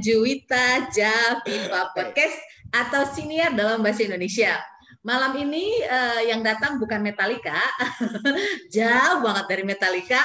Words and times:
Juwita 0.00 0.88
Javiva 0.88 1.92
Podcast 1.92 2.40
atau 2.72 3.04
Siniar 3.12 3.52
dalam 3.52 3.84
bahasa 3.84 4.08
Indonesia. 4.08 4.56
Malam 5.00 5.32
ini 5.32 5.80
uh, 5.88 6.20
yang 6.28 6.44
datang 6.44 6.76
bukan 6.76 7.00
Metallica, 7.00 7.56
jauh 8.74 9.24
banget 9.24 9.44
dari 9.48 9.64
Metallica. 9.64 10.20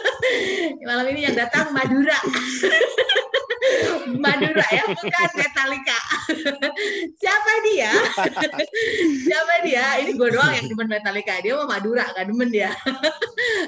Malam 0.88 1.04
ini 1.12 1.28
yang 1.28 1.36
datang 1.36 1.68
Madura. 1.76 2.16
Madura 4.24 4.66
ya, 4.72 4.88
bukan 4.88 5.30
Metallica. 5.36 5.98
Siapa 7.20 7.52
dia? 7.68 7.92
siapa 9.20 9.54
dia? 9.68 10.00
Ini 10.00 10.16
gue 10.16 10.28
doang 10.32 10.48
yang 10.48 10.64
demen 10.64 10.88
Metallica. 10.88 11.36
Dia 11.44 11.60
mau 11.60 11.68
Madura, 11.68 12.08
gak 12.16 12.24
demen 12.24 12.48
dia. 12.48 12.72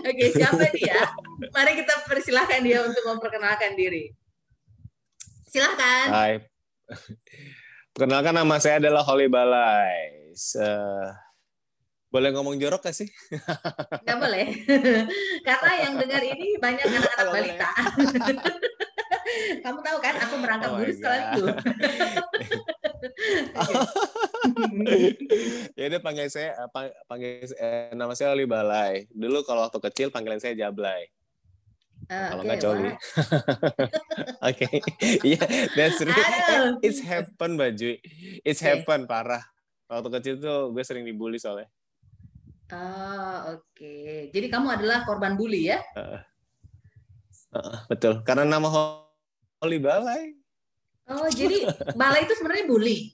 Oke, 0.01 0.33
siapa 0.33 0.65
dia? 0.73 1.13
Mari 1.53 1.85
kita 1.85 2.09
persilahkan 2.09 2.65
dia 2.65 2.81
untuk 2.81 3.05
memperkenalkan 3.05 3.77
diri. 3.77 4.22
Silahkan. 5.53 6.07
Hai. 6.09 6.33
Perkenalkan 7.93 8.33
nama 8.33 8.57
saya 8.57 8.81
adalah 8.81 9.05
Holly 9.05 9.29
Balai 9.29 10.13
uh, 10.57 11.09
boleh 12.13 12.29
ngomong 12.33 12.61
jorok 12.61 12.85
gak 12.85 12.97
sih? 12.97 13.09
Gak 14.09 14.19
boleh. 14.21 14.53
Karena 15.49 15.71
yang 15.81 15.97
dengar 15.97 16.21
ini 16.21 16.61
banyak 16.61 16.85
anak-anak 16.85 17.29
balita. 17.33 17.71
Kamu 19.65 19.81
tahu 19.81 19.99
kan, 20.05 20.15
aku 20.21 20.35
merangkap 20.45 20.77
oh 20.77 20.77
guru 20.77 20.93
sekolah 20.93 21.19
itu. 21.33 21.45
ya 25.73 25.85
udah 25.89 26.01
panggil 26.05 26.29
saya 26.29 26.69
panggil 27.09 27.49
eh, 27.57 27.97
nama 27.97 28.13
saya 28.13 28.37
Oli 28.37 28.45
Balai. 28.45 29.09
Dulu 29.09 29.41
kalau 29.49 29.65
waktu 29.65 29.81
kecil 29.89 30.13
panggilan 30.13 30.37
saya 30.37 30.53
Jablay. 30.53 31.09
Uh, 32.13 32.29
kalau 32.29 32.43
nggak 32.45 32.61
okay, 32.61 32.69
Coli. 32.69 32.91
Oke, 34.53 34.67
iya, 35.33 35.43
that's 35.73 36.01
real. 36.05 36.77
It's 36.85 37.01
happen, 37.01 37.57
Baju. 37.57 37.97
It's 38.45 38.61
okay. 38.61 38.85
happen 38.85 39.09
parah 39.09 39.41
waktu 39.89 40.09
kecil 40.21 40.35
tuh 40.41 40.73
gue 40.77 40.85
sering 40.85 41.09
dibully 41.09 41.41
soalnya. 41.41 41.69
Ah, 42.73 43.53
oke. 43.53 43.69
Okay. 43.77 44.33
Jadi 44.33 44.49
kamu 44.49 44.81
adalah 44.81 45.05
korban 45.05 45.37
bully 45.37 45.69
ya? 45.69 45.85
Uh, 45.93 46.21
uh, 47.53 47.85
betul. 47.85 48.25
Karena 48.25 48.49
nama 48.49 48.69
Holly 49.61 49.77
Balai. 49.77 50.33
Oh, 51.13 51.29
jadi 51.29 51.69
Balai 51.93 52.25
itu 52.25 52.33
sebenarnya 52.41 52.65
bully? 52.65 53.13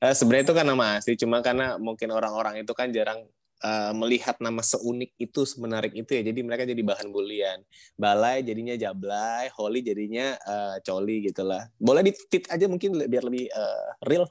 uh, 0.00 0.14
sebenarnya 0.16 0.44
itu 0.48 0.54
kan 0.56 0.64
nama 0.64 0.84
asli, 0.96 1.14
cuma 1.20 1.44
karena 1.44 1.76
mungkin 1.76 2.08
orang-orang 2.08 2.64
itu 2.64 2.72
kan 2.72 2.88
jarang 2.88 3.28
uh, 3.64 3.92
melihat 3.96 4.36
nama 4.38 4.60
seunik 4.60 5.16
itu 5.16 5.48
semenarik 5.48 5.96
itu 5.96 6.12
ya 6.12 6.22
jadi 6.22 6.40
mereka 6.44 6.68
jadi 6.68 6.82
bahan 6.84 7.08
bulian. 7.08 7.64
Balai 7.96 8.44
jadinya 8.44 8.76
jablay 8.76 9.48
holy 9.56 9.80
jadinya 9.80 10.36
uh, 10.44 10.76
coli 10.84 11.24
gitulah. 11.24 11.64
Boleh 11.80 12.04
ditit 12.04 12.44
aja 12.52 12.68
mungkin 12.68 13.00
biar 13.08 13.24
lebih 13.24 13.48
uh, 13.48 13.86
real. 14.04 14.28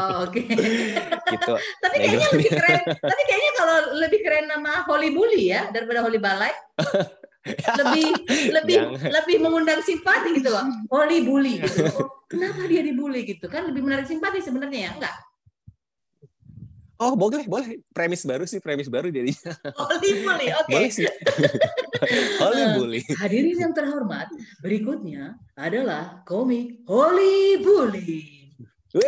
Oh, 0.00 0.24
oke. 0.24 0.32
Okay. 0.32 0.44
gitu. 1.36 1.54
Tapi 1.84 1.94
kayaknya 2.00 2.28
lebih 2.32 2.50
keren 2.56 2.82
tapi 2.88 3.22
kayaknya 3.28 3.52
kalau 3.58 3.76
lebih 4.00 4.20
keren 4.24 4.46
nama 4.48 4.72
holy 4.88 5.12
bully 5.12 5.52
ya 5.52 5.68
daripada 5.68 6.00
holy 6.00 6.16
balai. 6.18 6.52
Lebih 7.48 8.12
lebih 8.52 8.76
Jangan. 8.76 9.08
lebih 9.08 9.36
mengundang 9.40 9.80
simpati 9.80 10.36
gitu 10.36 10.52
loh. 10.52 10.68
Holy 10.92 11.24
bully 11.24 11.56
gitu. 11.64 11.80
Oh, 11.96 12.28
kenapa 12.28 12.68
dia 12.68 12.84
dibully 12.84 13.24
gitu? 13.24 13.48
Kan 13.48 13.72
lebih 13.72 13.88
menarik 13.88 14.04
simpati 14.04 14.44
sebenarnya 14.44 14.80
ya? 14.84 14.90
Enggak 15.00 15.16
Oh 16.98 17.14
boleh 17.14 17.46
boleh 17.46 17.78
premis 17.94 18.26
baru 18.26 18.42
sih 18.42 18.58
premis 18.58 18.90
baru 18.90 19.06
jadinya. 19.06 19.54
Holy 19.78 20.10
bully, 20.26 20.50
oke. 20.58 20.66
Okay. 20.66 20.74
Boleh 20.74 20.90
sih. 20.90 21.06
Holy 22.42 22.64
bully. 22.74 23.00
Hadirin 23.14 23.54
yang 23.54 23.70
terhormat, 23.70 24.26
berikutnya 24.58 25.38
adalah 25.54 26.26
komik 26.26 26.82
Holy 26.90 27.62
Bully. 27.62 28.50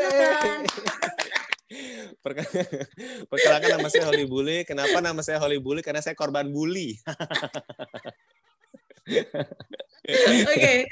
Perkenalkan 3.31 3.71
nama 3.79 3.89
saya 3.91 4.07
Holy 4.07 4.27
Bully. 4.27 4.63
Kenapa 4.67 4.99
nama 5.03 5.23
saya 5.23 5.39
Holy 5.43 5.59
Bully? 5.59 5.83
Karena 5.83 6.03
saya 6.03 6.15
korban 6.19 6.51
bully. 6.51 6.99
Oke, 10.11 10.89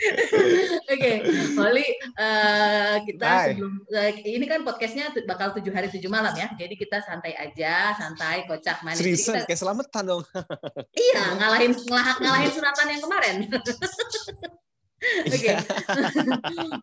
oke, 0.85 1.13
Holly, 1.57 1.89
uh, 2.21 3.01
kita 3.09 3.51
sebelum 3.51 3.81
uh, 3.89 4.11
ini 4.21 4.47
kan 4.47 4.61
podcastnya 4.63 5.11
bakal 5.25 5.57
tujuh 5.57 5.73
hari 5.73 5.89
tujuh 5.89 6.13
malam 6.13 6.31
ya, 6.37 6.53
jadi 6.55 6.77
kita 6.77 7.01
santai 7.03 7.33
aja, 7.35 7.97
santai, 7.97 8.45
kocak 8.45 8.85
manis. 8.85 9.01
Seriusan, 9.01 9.43
kita... 9.43 9.47
kayak 9.49 9.61
selamatan 9.65 10.03
dong. 10.05 10.23
iya, 11.09 11.35
ngalahin 11.41 11.73
ngelahak 11.73 12.17
ngalahin 12.21 12.53
sunatan 12.53 12.87
yang 12.93 13.03
kemarin. 13.03 13.35
Oke, 14.99 15.31
okay. 15.31 15.57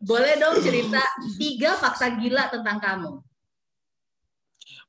boleh 0.01 0.33
dong 0.39 0.57
cerita 0.65 1.03
tiga 1.37 1.77
fakta 1.77 2.09
gila 2.15 2.49
tentang 2.49 2.81
kamu. 2.81 3.11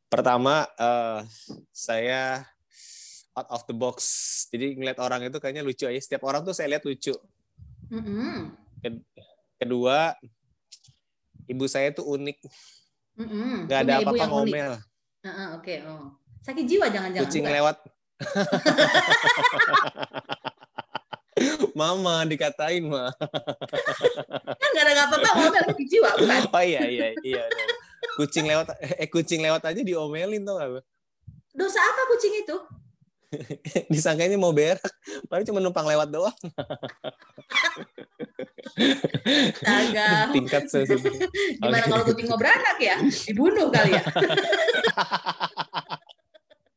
Pertama, 0.07 0.65
uh, 0.79 1.21
saya 1.75 2.47
out 3.37 3.49
of 3.53 3.63
the 3.69 3.77
box. 3.77 4.01
Jadi 4.49 4.81
ngeliat 4.81 4.99
orang 4.99 5.29
itu 5.29 5.37
kayaknya 5.37 5.61
lucu 5.61 5.85
aja. 5.85 6.01
Setiap 6.01 6.25
orang 6.25 6.41
tuh 6.43 6.57
saya 6.57 6.73
lihat 6.73 6.89
lucu. 6.89 7.13
Mm-hmm. 7.93 8.57
Kedua, 9.61 10.17
ibu 11.45 11.65
saya 11.69 11.93
tuh 11.93 12.09
unik. 12.17 12.41
Mm-hmm. 13.21 13.69
Gak 13.69 13.81
ada 13.85 14.01
apa-apa 14.01 14.25
ngomel. 14.33 14.81
Uh-uh, 15.27 15.59
Oke, 15.61 15.83
okay. 15.83 15.85
oh. 15.85 16.17
sakit 16.41 16.65
jiwa 16.65 16.89
jangan-jangan. 16.89 17.29
Kucing 17.29 17.45
bukan? 17.45 17.57
lewat. 17.61 17.77
Mama 21.77 22.25
dikatain 22.25 22.89
mah. 22.89 23.13
kan 24.57 24.69
gak 24.73 24.85
ada 24.89 25.13
apa-apa 25.13 25.29
ngomel 25.37 25.63
sakit 25.69 25.87
jiwa 25.93 26.11
bukan? 26.17 26.41
Oh 26.49 26.65
iya 26.65 26.81
iya 26.89 27.13
iya. 27.21 27.45
Kucing 28.17 28.49
lewat 28.49 28.73
eh 28.81 29.09
kucing 29.13 29.45
lewat 29.45 29.61
aja 29.69 29.81
diomelin 29.85 30.47
tuh 30.47 30.57
gak? 30.57 30.85
Dosa 31.53 31.81
apa 31.81 32.03
kucing 32.17 32.33
itu? 32.41 32.57
disangkanya 33.93 34.39
mau 34.39 34.55
berak 34.55 34.83
padahal 35.27 35.47
cuma 35.47 35.59
numpang 35.59 35.87
lewat 35.87 36.09
doang 36.11 36.39
Agak. 39.67 40.31
tingkat 40.37 40.65
gimana 41.61 41.83
okay. 41.83 41.91
kalau 41.91 42.05
kucing 42.07 42.29
mau 42.31 42.39
beranak 42.39 42.79
ya 42.79 42.97
dibunuh 43.27 43.69
kali 43.71 43.99
ya 43.99 44.05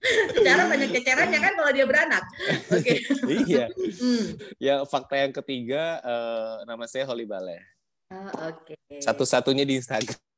Secara 0.10 0.66
banyak 0.72 0.90
cecerannya 0.96 1.40
kan 1.44 1.54
kalau 1.60 1.72
dia 1.76 1.86
beranak. 1.86 2.24
Oke. 2.72 3.04
Okay. 3.04 3.46
iya. 3.46 3.68
Hmm. 3.70 4.26
Ya 4.58 4.82
fakta 4.88 5.20
yang 5.20 5.36
ketiga 5.36 6.00
uh, 6.02 6.64
nama 6.66 6.88
saya 6.88 7.04
Holly 7.06 7.28
Bale. 7.28 7.62
Oh, 8.10 8.50
Oke. 8.50 8.74
Okay. 8.80 9.04
Satu-satunya 9.04 9.68
di 9.68 9.78
Instagram. 9.78 10.29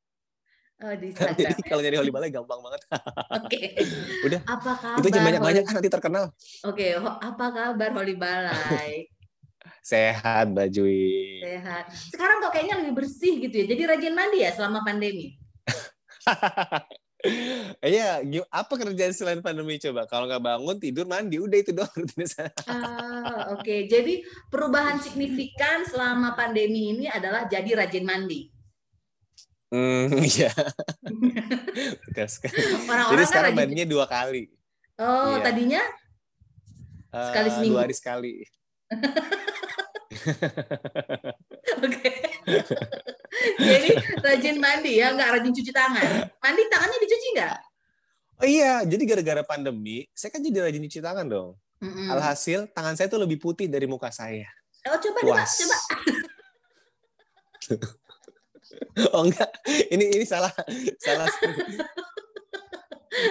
Oh, 0.82 0.94
di 0.98 1.06
Instagram. 1.14 1.38
Jadi 1.38 1.62
kalau 1.62 1.80
nyari 1.80 1.96
Holly 2.02 2.12
Balai 2.12 2.30
gampang 2.34 2.60
banget. 2.60 2.80
Oke. 2.90 2.98
Okay. 3.46 3.66
Udah. 4.26 4.40
Apa 4.50 4.72
kabar? 4.74 4.98
Itu 4.98 5.18
banyak-banyak 5.18 5.62
kan 5.62 5.74
nanti 5.78 5.90
terkenal. 5.90 6.24
Oke, 6.66 6.98
okay. 6.98 6.98
apa 6.98 7.46
kabar 7.54 7.90
Holly 7.94 8.16
Balai? 8.18 9.06
Sehat, 9.82 10.50
Mbak 10.50 10.68
Jui. 10.74 11.42
Sehat. 11.42 11.90
Sekarang 12.10 12.42
kok 12.42 12.54
kayaknya 12.54 12.82
lebih 12.82 13.02
bersih 13.02 13.38
gitu 13.42 13.54
ya. 13.62 13.66
Jadi 13.74 13.82
rajin 13.86 14.14
mandi 14.14 14.38
ya 14.42 14.50
selama 14.54 14.82
pandemi. 14.82 15.38
Iya, 17.82 18.22
apa 18.50 18.74
kerjaan 18.74 19.14
selain 19.14 19.38
pandemi 19.38 19.78
coba? 19.78 20.10
Kalau 20.10 20.26
nggak 20.26 20.42
bangun 20.42 20.76
tidur 20.82 21.06
mandi, 21.06 21.38
udah 21.38 21.58
itu 21.58 21.70
doang 21.70 22.02
Ah, 22.66 23.54
oke. 23.54 23.62
Okay. 23.62 23.86
Jadi 23.86 24.26
perubahan 24.50 24.98
signifikan 24.98 25.86
selama 25.86 26.34
pandemi 26.34 26.90
ini 26.94 27.06
adalah 27.06 27.46
jadi 27.46 27.78
rajin 27.78 28.06
mandi. 28.06 28.50
Hmm, 29.72 30.20
iya. 30.36 30.52
Betul 32.04 32.28
sekali. 32.28 32.60
Orang-orang 32.60 33.08
Jadi 33.08 33.22
kan 33.24 33.30
sekarang 33.32 33.52
mandinya 33.56 33.86
dua 33.88 34.04
kali. 34.04 34.52
Oh, 35.00 35.40
iya. 35.40 35.48
tadinya? 35.48 35.80
Uh, 37.08 37.24
sekali 37.32 37.48
seminggu. 37.48 37.80
Dua 37.80 37.88
hari 37.88 37.96
sekali. 37.96 38.44
Oke. 41.88 42.12
Jadi 43.56 43.90
rajin 44.20 44.60
mandi 44.60 45.00
ya, 45.00 45.16
nggak 45.16 45.40
rajin 45.40 45.52
cuci 45.56 45.72
tangan. 45.72 46.28
Mandi 46.36 46.62
tangannya 46.68 46.98
dicuci 47.00 47.28
nggak? 47.40 47.58
Oh 48.42 48.48
iya, 48.48 48.82
jadi 48.84 49.02
gara-gara 49.08 49.42
pandemi, 49.46 50.04
saya 50.12 50.34
kan 50.34 50.44
jadi 50.44 50.68
rajin 50.68 50.84
cuci 50.84 51.00
tangan 51.00 51.24
dong. 51.24 51.56
Mm 51.80 51.88
-hmm. 51.88 52.06
Alhasil 52.12 52.68
tangan 52.76 52.92
saya 52.92 53.08
tuh 53.08 53.24
lebih 53.24 53.40
putih 53.40 53.72
dari 53.72 53.88
muka 53.88 54.12
saya. 54.12 54.52
Oh 54.84 55.00
coba, 55.00 55.18
coba, 55.24 55.44
coba. 55.48 55.76
oh 59.14 59.22
enggak, 59.26 59.50
ini 59.90 60.04
ini 60.20 60.24
salah 60.26 60.52
salah. 60.98 61.28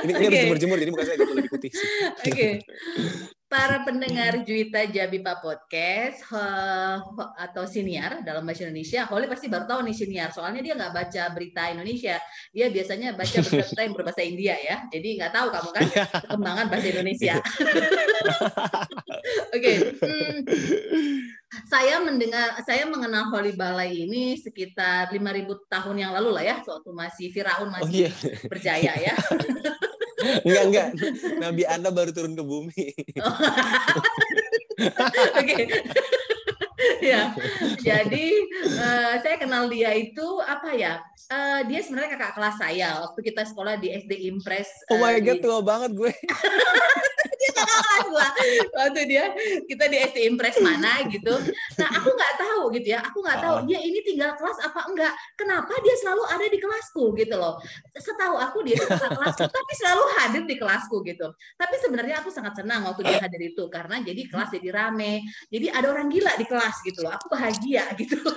ini 0.05 0.11
ini 0.13 0.13
okay. 0.13 0.25
harus 0.29 0.39
jemur-jemur 0.45 0.77
jadi 0.77 0.91
muka 0.93 1.03
saya 1.05 1.17
jadi 1.19 1.33
lebih 1.33 1.51
putih. 1.51 1.71
Oke. 2.21 2.29
Okay. 2.29 2.51
Para 3.51 3.83
pendengar 3.83 4.47
Juita 4.47 4.87
Jabipa 4.87 5.43
Podcast 5.43 6.23
atau 7.35 7.67
siniar 7.67 8.23
dalam 8.23 8.47
bahasa 8.47 8.63
Indonesia, 8.63 9.03
Holly 9.11 9.27
pasti 9.27 9.51
baru 9.51 9.67
tahu 9.67 9.83
nih 9.91 9.95
siniar. 9.99 10.31
Soalnya 10.31 10.63
dia 10.63 10.71
nggak 10.79 10.95
baca 10.95 11.23
berita 11.35 11.67
Indonesia, 11.67 12.15
dia 12.55 12.71
biasanya 12.71 13.11
baca 13.11 13.43
berita 13.43 13.79
yang 13.83 13.91
berbahasa 13.91 14.23
India 14.23 14.55
ya. 14.55 14.87
Jadi 14.87 15.19
nggak 15.19 15.35
tahu 15.35 15.51
kamu 15.51 15.69
kan 15.75 15.83
perkembangan 16.23 16.65
bahasa 16.71 16.87
Indonesia. 16.95 17.35
Oke, 19.51 19.59
okay. 19.59 19.75
hmm, 19.99 20.35
saya 21.67 21.99
mendengar, 21.99 22.55
saya 22.63 22.87
mengenal 22.87 23.35
Holly 23.35 23.51
Balai 23.51 24.07
ini 24.07 24.39
sekitar 24.39 25.11
5.000 25.11 25.19
tahun 25.67 25.95
yang 25.99 26.15
lalu 26.15 26.39
lah 26.39 26.43
ya, 26.47 26.55
waktu 26.63 26.91
masih 26.95 27.27
Firaun 27.35 27.67
masih 27.67 28.07
oh, 28.07 28.07
iya. 28.07 28.11
berjaya 28.47 28.93
ya. 28.95 29.15
enggak 30.45 30.63
enggak. 30.69 30.87
Nabi 31.39 31.63
anda 31.67 31.89
baru 31.89 32.11
turun 32.13 32.37
ke 32.37 32.43
bumi. 32.43 32.85
Oke. 35.39 35.55
Ya. 37.01 37.33
Jadi 37.81 38.27
uh, 38.77 39.13
saya 39.21 39.37
kenal 39.37 39.69
dia 39.69 39.93
itu 39.93 40.25
apa 40.41 40.73
ya? 40.73 41.01
Uh, 41.31 41.63
dia 41.71 41.79
sebenarnya 41.79 42.19
kakak 42.19 42.35
kelas 42.35 42.55
saya 42.59 42.89
waktu 43.07 43.31
kita 43.31 43.47
sekolah 43.47 43.79
di 43.79 43.95
SD 43.95 44.27
Impres 44.27 44.67
uh, 44.91 44.91
oh 44.91 44.99
my 44.99 45.15
god 45.23 45.39
di... 45.39 45.43
tua 45.47 45.63
banget 45.63 45.95
gue 45.95 46.11
dia 47.41 47.51
kakak 47.57 47.79
kelas 47.81 48.05
gua 48.11 48.27
waktu 48.77 49.01
dia 49.09 49.25
kita 49.65 49.85
di 49.89 49.97
SD 49.97 50.17
Impres 50.29 50.57
mana 50.61 51.01
gitu. 51.09 51.33
Nah 51.81 51.89
aku 51.97 52.09
nggak 52.13 52.33
tahu 52.37 52.61
gitu 52.77 52.87
ya. 52.93 52.99
Aku 53.09 53.17
nggak 53.25 53.39
tahu 53.41 53.55
dia 53.65 53.79
ini 53.81 53.99
tinggal 54.05 54.37
kelas 54.37 54.61
apa 54.61 54.85
enggak? 54.85 55.13
Kenapa 55.33 55.73
dia 55.81 55.95
selalu 55.97 56.23
ada 56.29 56.45
di 56.45 56.57
kelasku 56.61 57.03
gitu 57.17 57.35
loh. 57.35 57.57
Setahu 57.97 58.35
aku 58.37 58.61
dia 58.61 58.77
kakak 58.77 59.11
kelasku 59.17 59.45
tapi 59.49 59.73
selalu 59.73 60.03
hadir 60.21 60.43
di 60.45 60.55
kelasku 60.61 60.95
gitu. 61.01 61.27
Tapi 61.57 61.75
sebenarnya 61.81 62.21
aku 62.21 62.29
sangat 62.29 62.53
senang 62.61 62.85
waktu 62.85 63.01
dia 63.09 63.17
hadir 63.17 63.41
itu 63.41 63.63
karena 63.73 63.97
jadi 64.05 64.21
kelas 64.29 64.49
jadi 64.53 64.69
rame. 64.69 65.25
Jadi 65.49 65.67
ada 65.73 65.87
orang 65.89 66.07
gila 66.13 66.37
di 66.37 66.45
kelas 66.45 66.85
gitu 66.85 67.01
loh. 67.01 67.11
Aku 67.17 67.25
bahagia 67.33 67.89
gitu. 67.97 68.21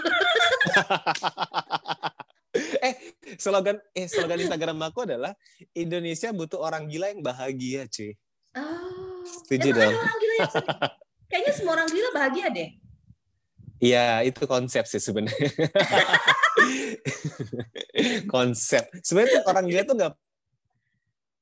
Eh 2.54 2.94
slogan 3.34 3.82
eh 3.98 4.06
slogan 4.06 4.38
Instagram 4.38 4.78
aku 4.86 5.02
adalah 5.02 5.34
Indonesia 5.74 6.30
butuh 6.30 6.62
orang 6.62 6.86
gila 6.86 7.10
yang 7.10 7.18
bahagia 7.18 7.90
cuy 7.90 8.14
Oh. 8.54 9.22
Setuju 9.24 9.68
dong. 9.74 9.94
Orang 9.94 10.18
gila 10.18 10.34
yang 10.38 10.52
Kayaknya 11.30 11.52
semua 11.56 11.72
orang 11.80 11.88
gila 11.90 12.08
bahagia 12.14 12.46
deh. 12.54 12.68
Iya, 13.82 14.22
itu 14.22 14.46
konsep 14.46 14.86
sih 14.86 15.02
sebenarnya. 15.02 15.50
konsep. 18.34 18.86
Sebenarnya 19.02 19.42
orang 19.44 19.64
gila 19.66 19.82
tuh 19.82 19.94
nggak 19.98 20.12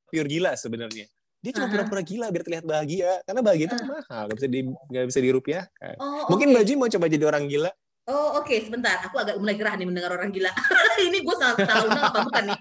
pure 0.09 0.29
gila 0.29 0.57
sebenarnya. 0.57 1.07
Dia 1.43 1.53
cuma 1.59 1.67
pura-pura 1.69 2.03
gila 2.03 2.31
biar 2.33 2.43
terlihat 2.47 2.65
bahagia. 2.65 3.21
Karena 3.29 3.41
bahagia 3.45 3.67
itu 3.69 3.77
uh. 3.77 3.85
mahal, 3.85 4.23
nggak 4.31 4.39
bisa 4.39 4.49
di 4.49 4.61
nggak 4.65 5.07
bisa 5.13 5.21
dirupiahkan. 5.21 5.95
Oh, 6.01 6.27
Mungkin 6.33 6.49
okay. 6.51 6.57
Baju 6.63 6.73
mau 6.79 6.89
coba 6.91 7.07
jadi 7.07 7.25
orang 7.29 7.45
gila. 7.47 7.71
Oh 8.11 8.43
oke, 8.43 8.51
okay. 8.51 8.59
sebentar. 8.67 8.99
Aku 9.07 9.15
agak 9.21 9.39
mulai 9.39 9.55
gerah 9.55 9.79
nih 9.79 9.87
mendengar 9.87 10.11
orang 10.17 10.35
gila. 10.35 10.51
Ini 11.07 11.19
gue 11.23 11.35
salah 11.39 11.55
undang 11.87 12.05
apa 12.11 12.19
bukan 12.27 12.45
nih? 12.51 12.61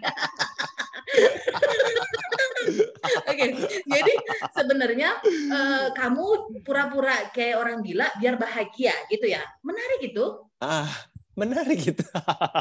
Oke, 2.71 3.27
okay. 3.27 3.49
jadi 3.87 4.13
sebenarnya 4.55 5.09
uh, 5.51 5.87
kamu 5.95 6.25
pura-pura 6.63 7.31
kayak 7.35 7.55
orang 7.59 7.83
gila 7.83 8.07
biar 8.17 8.35
bahagia 8.39 8.95
gitu 9.11 9.25
ya? 9.27 9.41
Menarik 9.65 9.99
gitu? 10.11 10.47
Ah, 10.61 10.89
menarik 11.33 11.79
gitu. 11.81 12.03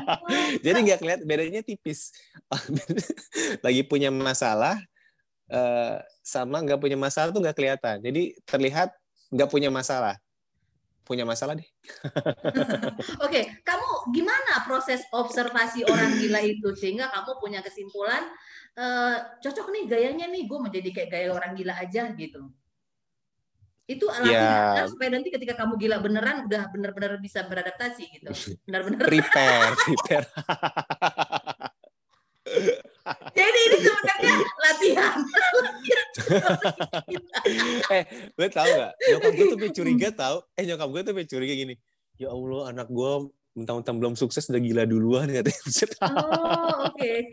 jadi 0.65 0.79
nggak 0.79 0.99
kelihatan 1.01 1.27
bedanya 1.27 1.63
tipis. 1.63 2.15
Lagi 3.65 3.83
punya 3.85 4.09
masalah 4.09 4.79
uh, 5.51 5.99
sama 6.23 6.63
nggak 6.63 6.81
punya 6.81 6.97
masalah 6.97 7.35
tuh 7.35 7.43
nggak 7.43 7.57
kelihatan. 7.57 8.01
Jadi 8.01 8.39
terlihat 8.47 8.95
nggak 9.31 9.51
punya 9.51 9.71
masalah 9.71 10.19
punya 11.11 11.27
masalah 11.27 11.59
deh. 11.59 11.67
Oke, 13.27 13.27
okay. 13.27 13.45
kamu 13.67 14.15
gimana 14.15 14.63
proses 14.63 15.03
observasi 15.11 15.83
orang 15.91 16.15
gila 16.23 16.39
itu 16.47 16.71
sehingga 16.79 17.11
kamu 17.11 17.43
punya 17.43 17.61
kesimpulan 17.67 18.31
uh, 18.79 19.17
cocok 19.43 19.67
nih 19.75 19.85
gayanya 19.91 20.31
nih 20.31 20.47
gue 20.47 20.59
menjadi 20.63 20.91
kayak 20.95 21.11
gaya 21.11 21.29
orang 21.35 21.59
gila 21.59 21.75
aja 21.75 22.15
gitu 22.15 22.47
itu 23.91 24.07
alatnya 24.07 24.39
yeah. 24.39 24.75
kan 24.79 24.87
supaya 24.87 25.11
nanti 25.19 25.35
ketika 25.35 25.59
kamu 25.59 25.75
gila 25.75 25.99
beneran 25.99 26.47
udah 26.47 26.71
bener-bener 26.71 27.19
bisa 27.19 27.43
beradaptasi 27.43 28.07
gitu 28.07 28.31
benar-benar 28.71 29.03
prepare 29.03 29.75
prepare 29.75 30.27
jadi 33.35 33.61
ini 33.71 33.79
sebenarnya 33.83 34.35
latihan. 34.41 35.17
eh, 37.97 38.05
gue 38.35 38.49
tau 38.51 38.69
gak? 38.69 38.93
Nyokap 38.99 39.33
gue 39.35 39.47
tuh 39.51 39.59
curiga 39.75 40.09
tau. 40.15 40.37
Eh, 40.55 40.65
nyokap 40.67 40.89
gue 40.91 41.01
tuh 41.07 41.15
curiga 41.27 41.55
gini. 41.55 41.75
Ya 42.21 42.29
Allah, 42.31 42.75
anak 42.75 42.89
gue 42.93 43.33
mentang-mentang 43.51 43.99
belum 43.99 44.15
sukses 44.15 44.47
udah 44.47 44.63
gila 44.63 44.83
duluan 44.87 45.27
katanya. 45.27 45.59
Oh, 46.01 46.87
oke. 46.87 46.97
Okay. 46.97 47.29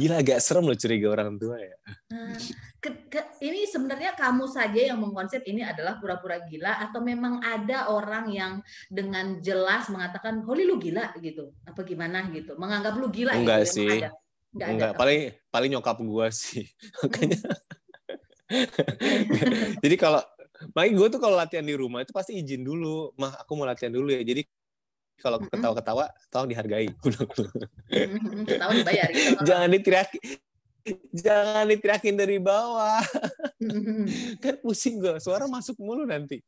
gila 0.00 0.18
agak 0.24 0.40
serem 0.40 0.64
loh 0.66 0.74
curiga 0.74 1.14
orang 1.14 1.36
tua 1.36 1.60
ya. 1.60 1.76
Nah, 2.10 2.34
ke, 2.80 2.90
ke, 3.12 3.20
ini 3.44 3.68
sebenarnya 3.68 4.16
kamu 4.16 4.48
saja 4.48 4.80
yang 4.92 4.98
mengkonsep 4.98 5.44
ini 5.46 5.62
adalah 5.62 6.00
pura-pura 6.00 6.40
gila 6.48 6.80
atau 6.88 7.04
memang 7.04 7.44
ada 7.44 7.92
orang 7.92 8.32
yang 8.32 8.52
dengan 8.88 9.38
jelas 9.44 9.86
mengatakan 9.92 10.42
Holly 10.42 10.64
lu 10.64 10.80
gila 10.80 11.12
gitu 11.20 11.54
apa 11.66 11.80
gimana 11.84 12.30
gitu 12.32 12.54
menganggap 12.56 12.94
lu 12.96 13.10
gila 13.10 13.34
enggak 13.34 13.68
gitu, 13.68 13.74
sih 13.82 13.90
ada. 14.02 14.10
Enggak, 14.54 14.68
enggak 14.72 14.90
ada. 14.94 14.98
paling 14.98 15.20
paling 15.52 15.70
nyokap 15.74 15.98
gua 16.04 16.26
sih. 16.32 16.66
Makanya 17.04 17.38
jadi 19.84 19.96
kalau 20.00 20.22
Makanya 20.74 20.92
gue 20.98 21.06
tuh 21.14 21.20
kalau 21.22 21.36
latihan 21.38 21.62
di 21.62 21.74
rumah 21.78 22.02
itu 22.02 22.10
pasti 22.10 22.34
izin 22.34 22.66
dulu, 22.66 23.14
mah 23.14 23.30
aku 23.38 23.54
mau 23.54 23.62
latihan 23.62 23.94
dulu 23.94 24.10
ya. 24.10 24.26
Jadi 24.26 24.42
kalau 25.18 25.38
ketawa-ketawa 25.42 26.10
tolong 26.30 26.50
dihargai. 26.50 26.90
Ketawa 28.48 28.72
dibayar 28.74 29.08
gitu. 29.10 29.38
jangan 29.46 29.68
diteriaki 29.70 30.18
jangan 31.12 31.64
diteriakin 31.68 32.16
dari 32.16 32.38
bawah. 32.42 33.02
Kan 34.42 34.54
pusing 34.62 34.98
gue 34.98 35.22
suara 35.22 35.46
masuk 35.46 35.78
mulu 35.78 36.06
nanti. 36.06 36.42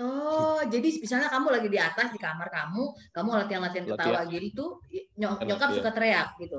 Oh, 0.00 0.64
jadi 0.64 0.96
misalnya 0.96 1.28
kamu 1.28 1.48
lagi 1.60 1.68
di 1.68 1.76
atas 1.76 2.08
di 2.08 2.16
kamar 2.16 2.48
kamu, 2.48 2.82
kamu 3.12 3.28
latihan-latihan 3.44 3.84
ketawa 3.84 4.24
gitu, 4.32 4.80
nyok 5.20 5.44
nyokap 5.44 5.76
suka 5.76 5.90
teriak 5.92 6.40
gitu. 6.40 6.56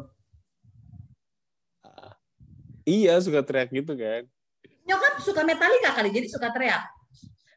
Iya, 2.85 3.21
suka 3.21 3.45
teriak 3.45 3.69
gitu 3.69 3.93
kan. 3.93 4.25
Nyokap 4.87 5.13
suka 5.21 5.41
metalika 5.45 5.93
kali, 5.93 6.09
jadi 6.09 6.27
suka 6.27 6.49
teriak. 6.49 6.83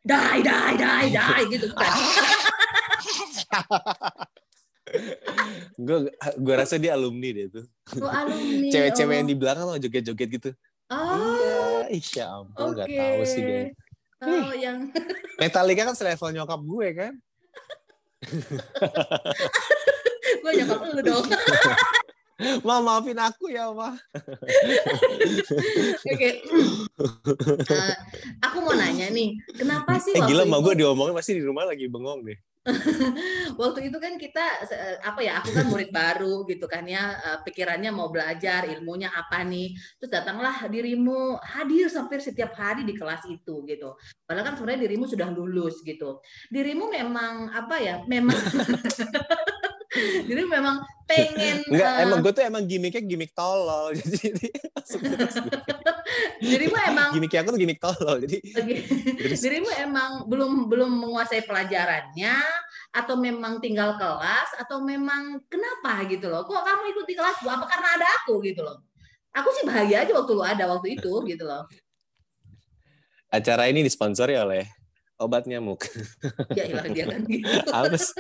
Dai, 0.05 0.45
dai, 0.45 0.77
dai, 0.77 1.09
dai 1.09 1.43
gitu 1.49 1.73
kan. 1.73 1.93
gue 5.75 5.99
gue 6.39 6.55
rasa 6.55 6.77
dia 6.77 6.93
alumni 6.93 7.33
deh 7.33 7.49
tuh. 7.49 7.65
Oh, 7.99 8.13
alumni. 8.13 8.69
Cewek-cewek 8.69 9.15
oh. 9.17 9.19
yang 9.25 9.29
di 9.29 9.37
belakang 9.37 9.65
lo 9.65 9.81
joget-joget 9.81 10.29
gitu. 10.29 10.51
Oh. 10.93 11.17
Iya, 11.17 11.89
isya 11.97 12.25
ampun 12.29 12.77
okay. 12.77 12.93
tahu 12.93 13.23
sih 13.25 13.43
deh. 13.43 13.67
Oh, 14.25 14.53
yang 14.53 14.93
Metallica 15.41 15.89
kan 15.89 15.97
selevel 15.97 16.37
nyokap 16.37 16.61
gue 16.61 16.89
kan. 16.93 17.13
gue 20.45 20.53
nyokap 20.53 20.81
lu 20.93 21.01
dong. 21.01 21.27
Ma 22.67 22.83
maafin 22.83 23.15
aku 23.15 23.47
ya, 23.47 23.71
Ma. 23.71 23.95
Oke. 23.95 24.03
Okay. 26.03 26.43
Uh, 26.99 27.95
aku 28.43 28.59
mau 28.59 28.75
nanya 28.75 29.07
nih, 29.15 29.39
kenapa 29.55 30.03
sih 30.03 30.19
eh, 30.19 30.23
gila, 30.27 30.43
ma 30.43 30.59
gue 30.59 30.75
diomongin 30.75 31.15
pasti 31.15 31.39
di 31.39 31.47
rumah 31.47 31.63
lagi 31.63 31.87
bengong 31.87 32.27
deh. 32.27 32.35
waktu 33.61 33.93
itu 33.93 33.99
kan 34.01 34.17
kita 34.17 34.41
apa 35.05 35.21
ya 35.21 35.37
aku 35.37 35.53
kan 35.53 35.69
murid 35.69 35.93
baru 35.93 36.49
gitu 36.49 36.65
kan 36.65 36.89
ya 36.89 37.13
eh, 37.21 37.39
pikirannya 37.45 37.93
mau 37.93 38.09
belajar 38.09 38.65
ilmunya 38.65 39.13
apa 39.13 39.45
nih 39.45 39.77
terus 40.01 40.09
datanglah 40.09 40.65
dirimu 40.73 41.37
hadir 41.45 41.93
hampir 41.93 42.25
setiap 42.25 42.57
hari 42.57 42.89
di 42.89 42.97
kelas 42.97 43.29
itu 43.29 43.69
gitu 43.69 43.93
padahal 44.25 44.49
kan 44.49 44.55
sebenarnya 44.57 44.89
dirimu 44.89 45.05
sudah 45.05 45.29
lulus 45.29 45.85
gitu 45.85 46.25
dirimu 46.49 46.89
memang 46.89 47.53
apa 47.53 47.77
ya 47.85 48.01
memang 48.09 48.33
jadi 50.29 50.43
memang 50.47 50.83
pengen 51.05 51.61
Enggak, 51.69 51.93
uh, 51.93 52.03
emang 52.05 52.19
gue 52.25 52.33
tuh 52.33 52.45
emang 52.45 52.63
gimmicknya 52.65 53.03
gimmick 53.05 53.33
tolol. 53.37 53.93
Jadi 54.01 54.49
dirimu 56.45 56.77
emang 56.77 57.11
gimmicknya 57.17 57.41
aku 57.45 57.51
tuh 57.57 57.61
gimmick 57.61 57.81
tolol 57.81 58.21
jadi 58.21 58.39
dirimu 59.33 59.71
emang 59.81 60.29
belum 60.29 60.69
belum 60.69 60.91
menguasai 60.93 61.49
pelajarannya 61.49 62.37
atau 62.93 63.17
memang 63.17 63.59
tinggal 63.65 63.97
kelas 63.97 64.53
atau 64.61 64.85
memang 64.85 65.41
kenapa 65.49 66.05
gitu 66.07 66.29
loh? 66.29 66.45
Kok 66.45 66.63
kamu 66.63 66.83
ikut 66.93 67.07
di 67.09 67.15
kelas 67.17 67.43
apa 67.43 67.65
karena 67.65 67.89
ada 67.97 68.07
aku 68.23 68.45
gitu 68.45 68.61
loh? 68.61 68.85
Aku 69.35 69.49
sih 69.57 69.65
bahagia 69.67 70.07
aja 70.07 70.13
waktu 70.15 70.33
lu 70.37 70.45
ada 70.45 70.65
waktu 70.71 71.01
itu 71.01 71.13
gitu 71.27 71.45
loh. 71.49 71.67
Acara 73.33 73.67
ini 73.67 73.83
disponsori 73.83 74.39
oleh 74.39 74.84
obat 75.19 75.47
nyamuk. 75.47 75.87
Ya 76.55 76.67
hilang 76.67 76.91
dia 76.97 77.07
kan 77.07 77.23
gitu. 77.27 77.47
Harus. 77.71 78.11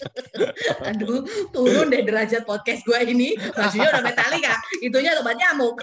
Aduh, 0.90 1.26
turun 1.50 1.90
deh 1.90 2.02
derajat 2.06 2.46
podcast 2.46 2.86
gue 2.86 2.98
ini. 3.02 3.34
Maksudnya 3.34 3.90
udah 3.90 4.04
metalika, 4.04 4.54
itunya 4.78 5.18
obat 5.18 5.36
nyamuk. 5.36 5.82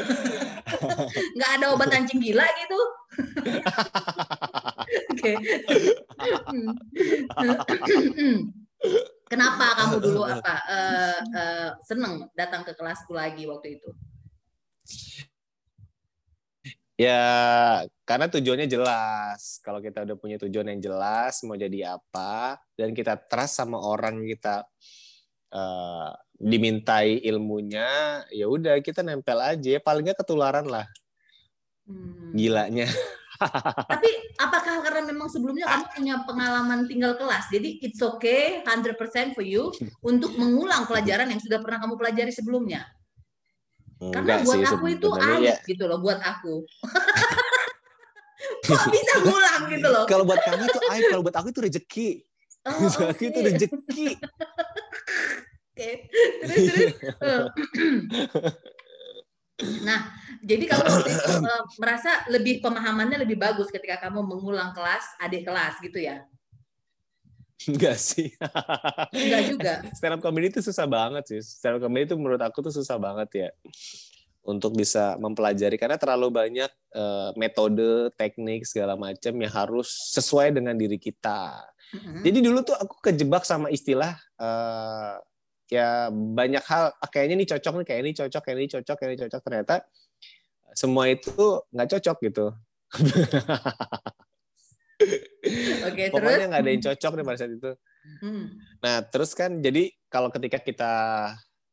Nggak 1.35 1.51
ada 1.59 1.65
obat 1.75 1.89
anjing 1.91 2.23
gila 2.23 2.47
gitu. 2.47 2.79
Oke. 5.11 5.33
Kenapa 9.27 9.65
kamu 9.83 9.95
dulu 9.99 10.21
apa 10.23 10.55
uh, 10.69 11.19
uh, 11.35 11.69
seneng 11.83 12.31
datang 12.37 12.63
ke 12.63 12.71
kelasku 12.71 13.11
lagi 13.11 13.43
waktu 13.43 13.75
itu? 13.81 13.89
Ya, 16.97 17.21
karena 18.09 18.25
tujuannya 18.25 18.65
jelas. 18.65 19.61
Kalau 19.61 19.77
kita 19.77 20.01
udah 20.01 20.17
punya 20.17 20.41
tujuan 20.41 20.73
yang 20.73 20.81
jelas, 20.81 21.45
mau 21.45 21.53
jadi 21.53 21.93
apa, 21.93 22.57
dan 22.73 22.97
kita 22.97 23.21
trust 23.29 23.61
sama 23.61 23.77
orang 23.77 24.25
kita 24.25 24.65
uh, 25.53 26.09
dimintai 26.41 27.21
ilmunya, 27.21 28.25
ya 28.33 28.49
udah 28.49 28.81
kita 28.81 29.05
nempel 29.05 29.37
aja. 29.37 29.77
Palingnya 29.77 30.17
ketularan 30.17 30.65
lah. 30.65 30.89
Hmm. 31.85 32.33
Gilanya. 32.33 32.89
Tapi 33.93 34.09
apakah 34.41 34.81
karena 34.81 35.05
memang 35.05 35.29
sebelumnya 35.29 35.69
kamu 35.69 35.85
punya 35.93 36.15
pengalaman 36.25 36.89
tinggal 36.89 37.13
kelas, 37.13 37.53
jadi 37.53 37.77
it's 37.85 38.01
okay 38.01 38.65
100% 38.65 39.37
for 39.37 39.45
you 39.45 39.69
untuk 40.09 40.33
mengulang 40.33 40.89
pelajaran 40.89 41.29
yang 41.29 41.37
sudah 41.37 41.61
pernah 41.61 41.77
kamu 41.77 41.93
pelajari 41.93 42.33
sebelumnya? 42.33 42.89
Karena 43.97 44.45
buat 44.45 44.61
sih, 44.61 44.69
aku 44.69 44.85
itu 44.93 45.09
aib 45.09 45.41
ya. 45.41 45.57
gitu 45.65 45.83
loh, 45.89 45.97
buat 45.97 46.21
aku. 46.21 46.61
Kok 48.67 48.83
bisa 48.93 49.13
ngulang 49.25 49.63
gitu 49.73 49.87
loh? 49.89 50.05
Kalau 50.05 50.23
buat 50.27 50.41
kamu 50.45 50.63
itu 50.69 50.79
aib, 50.93 51.03
kalau 51.09 51.23
buat 51.25 51.37
aku 51.37 51.47
itu 51.49 51.61
rezeki. 51.65 52.09
Oh, 52.67 52.85
buat 52.93 53.09
aku 53.17 53.23
itu 53.33 53.39
rezeki. 53.41 54.07
Oke, 55.77 56.09
terus 56.41 56.61
terus. 56.73 56.93
nah, 59.81 59.99
jadi 60.41 60.63
kamu 60.69 60.83
waktu 60.85 61.11
itu 61.13 61.33
uh, 61.41 61.63
merasa 61.81 62.11
lebih 62.29 62.61
pemahamannya 62.61 63.25
lebih 63.25 63.41
bagus 63.41 63.73
ketika 63.73 64.09
kamu 64.09 64.25
mengulang 64.25 64.73
kelas 64.77 65.05
adik 65.21 65.45
kelas 65.45 65.81
gitu 65.81 66.01
ya? 66.01 66.21
Enggak 67.65 67.97
sih. 67.97 68.29
Enggak 69.09 69.41
juga. 69.49 69.73
Stand 69.97 70.13
up 70.17 70.21
comedy 70.21 70.53
itu 70.53 70.61
susah 70.61 70.85
banget 70.85 71.25
sih. 71.25 71.41
Stand 71.41 71.81
up 71.81 71.89
comedy 71.89 72.13
itu 72.13 72.15
menurut 72.15 72.37
aku 72.37 72.61
tuh 72.61 72.69
susah 72.69 73.01
banget 73.01 73.29
ya 73.33 73.49
untuk 74.47 74.79
bisa 74.79 75.19
mempelajari 75.19 75.75
karena 75.75 75.99
terlalu 75.99 76.31
banyak 76.31 76.71
uh, 76.95 77.35
metode, 77.35 78.15
teknik 78.15 78.63
segala 78.63 78.95
macam 78.95 79.35
yang 79.35 79.51
harus 79.51 79.91
sesuai 80.15 80.55
dengan 80.55 80.71
diri 80.79 80.95
kita. 80.95 81.67
Mm-hmm. 81.91 82.23
Jadi 82.23 82.39
dulu 82.39 82.63
tuh 82.63 82.79
aku 82.79 82.95
kejebak 83.03 83.43
sama 83.43 83.67
istilah 83.67 84.15
uh, 84.39 85.19
ya 85.67 86.07
banyak 86.15 86.63
hal 86.63 86.95
ah, 86.95 87.09
kayaknya 87.11 87.43
ini 87.43 87.45
cocok 87.45 87.83
nih, 87.83 87.85
kayak 87.91 88.01
ini 88.07 88.11
cocok, 88.15 88.41
kayak 88.47 88.55
ini 88.55 88.71
cocok, 88.71 88.95
kayak 88.95 89.11
ini 89.11 89.19
cocok. 89.27 89.41
Ternyata 89.43 89.75
semua 90.71 91.11
itu 91.11 91.67
nggak 91.75 91.89
cocok 91.99 92.17
gitu. 92.23 92.47
Oke, 95.87 96.03
Pokoknya 96.13 96.45
nggak 96.51 96.61
ada 96.61 96.71
yang 96.71 96.83
cocok 96.83 97.11
nih 97.17 97.25
pada 97.25 97.37
saat 97.37 97.51
itu. 97.53 97.71
Hmm. 98.23 98.45
Nah, 98.79 98.97
terus 99.07 99.31
kan 99.35 99.59
jadi 99.59 99.91
kalau 100.07 100.31
ketika 100.31 100.59
kita 100.63 100.93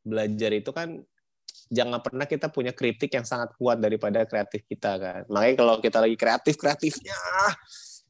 belajar 0.05 0.51
itu 0.53 0.71
kan 0.75 1.01
jangan 1.73 2.01
pernah 2.05 2.27
kita 2.29 2.53
punya 2.53 2.77
kritik 2.77 3.11
yang 3.15 3.25
sangat 3.25 3.57
kuat 3.57 3.81
daripada 3.81 4.27
kreatif 4.29 4.67
kita 4.69 4.99
kan. 5.01 5.21
Makanya 5.31 5.55
kalau 5.57 5.75
kita 5.81 5.99
lagi 6.03 6.17
kreatif 6.19 6.55
kreatifnya 6.61 7.19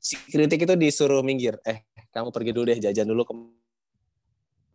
si 0.04 0.18
kritik 0.28 0.64
itu 0.66 0.74
disuruh 0.74 1.22
minggir. 1.22 1.56
Eh, 1.64 1.86
kamu 2.10 2.34
pergi 2.34 2.50
dulu 2.52 2.64
deh 2.72 2.78
jajan 2.80 3.06
dulu 3.08 3.22
ke 3.24 3.34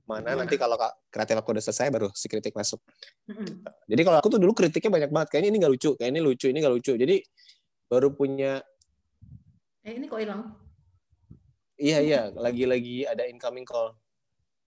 mana 0.09 0.33
nanti 0.33 0.57
kalau 0.57 0.73
kreatif 1.13 1.37
aku 1.37 1.53
udah 1.53 1.63
selesai 1.69 1.93
baru 1.93 2.09
si 2.17 2.25
kritik 2.25 2.57
masuk. 2.57 2.81
Hmm. 3.29 3.61
Jadi 3.85 4.01
kalau 4.01 4.17
aku 4.17 4.27
tuh 4.33 4.41
dulu 4.41 4.57
kritiknya 4.57 4.89
banyak 4.89 5.11
banget. 5.13 5.27
Kayaknya 5.29 5.49
ini 5.53 5.57
nggak 5.61 5.73
lucu, 5.77 5.91
kayak 6.01 6.09
ini 6.09 6.21
lucu, 6.21 6.47
ini 6.49 6.57
nggak 6.57 6.73
lucu. 6.73 6.93
Jadi 6.97 7.15
baru 7.85 8.09
punya 8.13 8.61
Eh 9.85 9.95
ini 9.95 10.05
kok 10.11 10.19
hilang? 10.19 10.68
Iya 11.79 11.99
iya, 12.03 12.21
lagi-lagi 12.35 13.07
ada 13.07 13.23
incoming 13.23 13.63
call. 13.63 13.95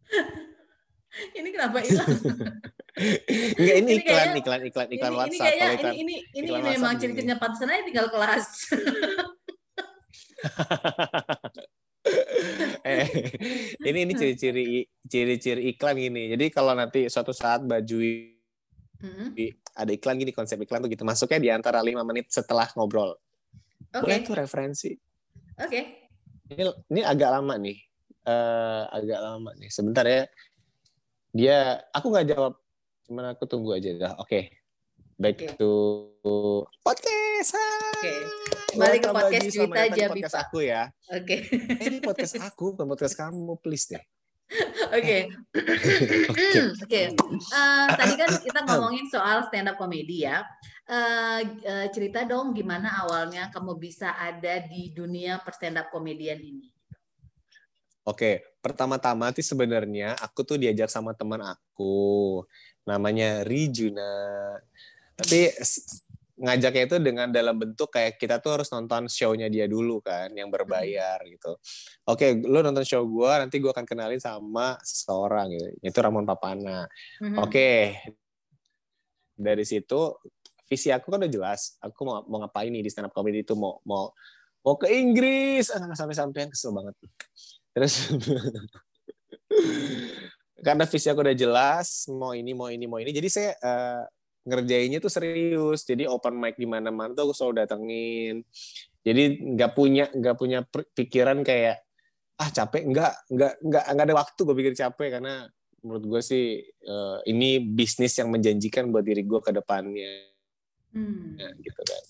ini 1.38 1.48
kenapa 1.52 1.84
hilang? 1.84 2.08
Enggak 3.56 3.76
ini, 3.80 3.84
ini 3.84 3.92
iklan, 4.00 4.16
kayaknya, 4.32 4.40
iklan 4.40 4.60
iklan 4.68 4.88
iklan 4.92 5.12
ini, 5.12 5.18
WhatsApp. 5.20 5.32
Ini 5.32 5.44
kayaknya 5.44 5.76
iklan, 5.76 5.94
ini 5.96 6.16
ini, 6.36 6.48
ini 6.48 6.60
memang 6.76 6.92
ciri-cirinya 6.96 7.36
pantesan 7.36 7.68
aja 7.72 7.82
tinggal 7.84 8.08
kelas. 8.12 8.44
eh, 12.84 13.06
ini 13.88 13.98
ini 14.08 14.12
ciri-ciri 14.16 14.64
ciri-ciri 15.04 15.62
iklan 15.72 15.96
gini. 16.00 16.32
Jadi 16.32 16.48
kalau 16.48 16.72
nanti 16.72 17.08
suatu 17.12 17.36
saat 17.36 17.64
baju 17.64 17.98
mm-hmm. 18.00 19.76
ada 19.76 19.90
iklan 19.92 20.16
gini 20.16 20.32
konsep 20.32 20.60
iklan 20.60 20.84
tuh 20.84 20.90
gitu 20.92 21.04
masuknya 21.04 21.40
di 21.40 21.48
antara 21.52 21.80
lima 21.84 22.04
menit 22.04 22.32
setelah 22.32 22.68
ngobrol. 22.76 23.16
Oke. 23.92 24.08
Okay. 24.08 24.16
itu 24.24 24.32
referensi. 24.32 24.90
Oke. 25.60 25.68
Okay. 25.68 26.01
Ini 26.50 26.62
ini 26.90 27.00
agak 27.06 27.30
lama 27.38 27.54
nih. 27.58 27.78
Uh, 28.26 28.86
agak 28.90 29.20
lama 29.22 29.50
nih. 29.58 29.70
Sebentar 29.70 30.02
ya. 30.06 30.26
Dia 31.30 31.78
aku 31.94 32.10
nggak 32.10 32.34
jawab. 32.34 32.58
Cuman 33.06 33.34
aku 33.34 33.44
tunggu 33.46 33.76
aja 33.76 33.90
dah. 33.94 34.12
Oke. 34.18 34.26
Okay. 34.26 34.44
Back 35.22 35.38
okay. 35.38 35.54
to 35.54 35.70
podcast. 36.82 37.54
Oke. 37.54 38.02
Okay. 38.02 38.18
Kembali 38.72 38.96
ke 38.98 39.08
podcast 39.12 39.46
cerita 39.52 39.80
aja 39.84 40.04
podcast 40.10 40.38
aku 40.48 40.58
ya. 40.64 40.82
Oke. 41.12 41.46
Okay. 41.46 41.76
Eh, 41.78 41.86
ini 41.92 41.98
podcast 42.00 42.34
aku, 42.40 42.74
bukan 42.74 42.86
podcast 42.88 43.14
kamu, 43.14 43.54
please 43.60 43.86
deh. 43.86 44.02
Oke. 44.92 45.18
Oke. 46.84 47.02
Eh, 47.16 47.86
tadi 47.96 48.14
kan 48.20 48.30
kita 48.36 48.60
ngomongin 48.68 49.08
soal 49.08 49.48
stand 49.48 49.72
up 49.72 49.80
comedy 49.80 50.28
ya. 50.28 50.44
Uh, 50.82 51.40
uh, 51.64 51.86
cerita 51.94 52.26
dong 52.28 52.52
gimana 52.52 53.06
awalnya 53.06 53.48
kamu 53.48 53.78
bisa 53.80 54.12
ada 54.18 54.60
di 54.66 54.92
dunia 54.92 55.40
per 55.40 55.56
stand 55.56 55.80
up 55.80 55.88
komedian 55.88 56.36
ini. 56.42 56.68
Oke, 58.02 58.58
pertama-tama 58.58 59.30
sih 59.30 59.46
sebenarnya 59.46 60.18
aku 60.18 60.42
tuh 60.42 60.58
diajak 60.58 60.90
sama 60.90 61.14
teman 61.14 61.38
aku 61.40 62.42
namanya 62.82 63.46
Rijuna. 63.46 64.58
Tapi 65.14 65.54
ngajaknya 66.42 66.82
itu 66.90 66.96
dengan 66.98 67.30
dalam 67.30 67.54
bentuk 67.54 67.94
kayak 67.94 68.18
kita 68.18 68.42
tuh 68.42 68.58
harus 68.58 68.68
nonton 68.74 69.06
show-nya 69.06 69.46
dia 69.46 69.70
dulu 69.70 70.02
kan 70.02 70.26
yang 70.34 70.50
berbayar 70.50 71.22
hmm. 71.22 71.38
gitu. 71.38 71.52
Oke, 72.10 72.34
lu 72.42 72.58
nonton 72.66 72.82
show 72.82 73.06
gue, 73.06 73.32
nanti 73.38 73.62
gue 73.62 73.70
akan 73.70 73.86
kenalin 73.86 74.18
sama 74.18 74.74
seseorang 74.82 75.54
gitu. 75.54 75.68
Itu 75.78 75.98
Ramon 76.02 76.26
Papana. 76.26 76.90
Hmm. 77.22 77.38
Oke. 77.38 77.94
Dari 79.38 79.62
situ 79.62 80.18
visi 80.66 80.90
aku 80.90 81.14
kan 81.14 81.22
udah 81.22 81.30
jelas. 81.30 81.78
Aku 81.78 82.02
mau 82.02 82.26
mau 82.26 82.42
ngapain 82.42 82.74
nih 82.74 82.82
di 82.82 82.90
stand 82.90 83.06
up 83.06 83.14
comedy 83.14 83.46
itu 83.46 83.54
mau 83.54 83.78
mau 83.86 84.10
mau 84.66 84.74
ke 84.74 84.90
Inggris. 84.90 85.70
Ah, 85.70 85.94
sampai 85.94 86.18
sampai 86.18 86.50
kesel 86.50 86.74
banget. 86.74 86.98
Terus 87.70 87.94
karena 90.66 90.84
visi 90.90 91.06
aku 91.06 91.22
udah 91.22 91.38
jelas, 91.38 92.10
mau 92.10 92.34
ini 92.34 92.50
mau 92.50 92.66
ini 92.66 92.90
mau 92.90 92.98
ini. 92.98 93.14
Jadi 93.14 93.28
saya 93.30 93.54
uh, 93.62 94.02
ngerjainnya 94.46 94.98
tuh 94.98 95.12
serius. 95.12 95.86
Jadi 95.86 96.06
open 96.06 96.38
mic 96.38 96.58
di 96.58 96.66
mana 96.66 96.90
mana 96.90 97.14
tuh 97.14 97.30
aku 97.30 97.34
selalu 97.34 97.54
datengin. 97.64 98.36
Jadi 99.02 99.22
nggak 99.58 99.72
punya 99.74 100.04
nggak 100.10 100.36
punya 100.38 100.58
pikiran 100.70 101.42
kayak 101.42 101.82
ah 102.38 102.48
capek. 102.50 102.82
Nggak 102.86 103.12
nggak 103.30 103.52
nggak 103.62 103.84
nggak 103.94 104.06
ada 104.06 104.16
waktu 104.16 104.40
gue 104.42 104.56
pikir 104.56 104.74
capek. 104.78 105.08
Karena 105.18 105.46
menurut 105.82 106.04
gue 106.06 106.20
sih 106.22 106.62
uh, 106.86 107.18
ini 107.26 107.58
bisnis 107.58 108.14
yang 108.18 108.30
menjanjikan 108.30 108.90
buat 108.90 109.02
diri 109.02 109.26
gue 109.26 109.40
ke 109.42 109.50
depannya. 109.50 110.30
Hmm. 110.92 111.40
ya, 111.40 111.48
gitu 111.56 111.80
kan. 111.82 112.04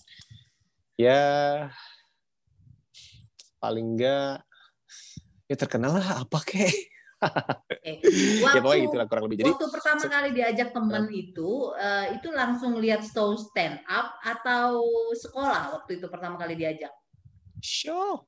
Ya 0.93 1.21
paling 3.63 3.95
enggak 3.95 4.43
ya 5.47 5.55
terkenal 5.55 5.95
lah 5.95 6.27
apa 6.27 6.35
kek 6.43 6.92
Okay. 7.83 7.99
Waktu, 8.43 8.57
ya 8.57 8.61
pokoknya 8.63 8.83
gitu 8.87 8.97
lah 8.99 9.07
kurang 9.07 9.23
lebih. 9.27 9.37
Jadi 9.43 9.51
waktu 9.55 9.67
pertama 9.71 10.03
kali 10.07 10.29
diajak 10.31 10.69
temen 10.71 11.03
uh, 11.03 11.11
itu, 11.11 11.49
uh, 11.75 12.05
itu 12.15 12.27
langsung 12.31 12.71
lihat 12.79 13.01
show 13.03 13.35
stand 13.35 13.79
up 13.87 14.15
atau 14.23 14.79
sekolah 15.15 15.63
waktu 15.79 15.99
itu 15.99 16.07
pertama 16.07 16.39
kali 16.39 16.55
diajak? 16.55 16.91
Show. 17.59 18.23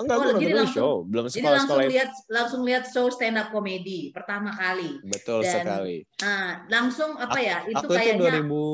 Enggak, 0.00 0.16
oh, 0.16 0.40
jadi 0.40 0.56
langsung, 0.56 0.80
show. 0.80 1.04
Belum 1.04 1.28
sekolah, 1.28 1.36
jadi 1.36 1.44
langsung 1.44 1.68
sekolah 1.68 1.92
lihat 1.92 2.10
langsung 2.32 2.60
lihat 2.64 2.84
show 2.88 3.06
stand 3.12 3.36
up 3.36 3.52
komedi 3.52 4.08
pertama 4.16 4.48
kali. 4.56 4.96
Betul 5.04 5.44
Dan, 5.44 5.52
sekali. 5.60 5.96
Nah, 6.24 6.64
langsung 6.72 7.20
apa 7.20 7.38
ya? 7.38 7.68
Itu 7.68 7.84
aku 7.84 7.92
kayaknya 7.92 8.40
itu 8.40 8.64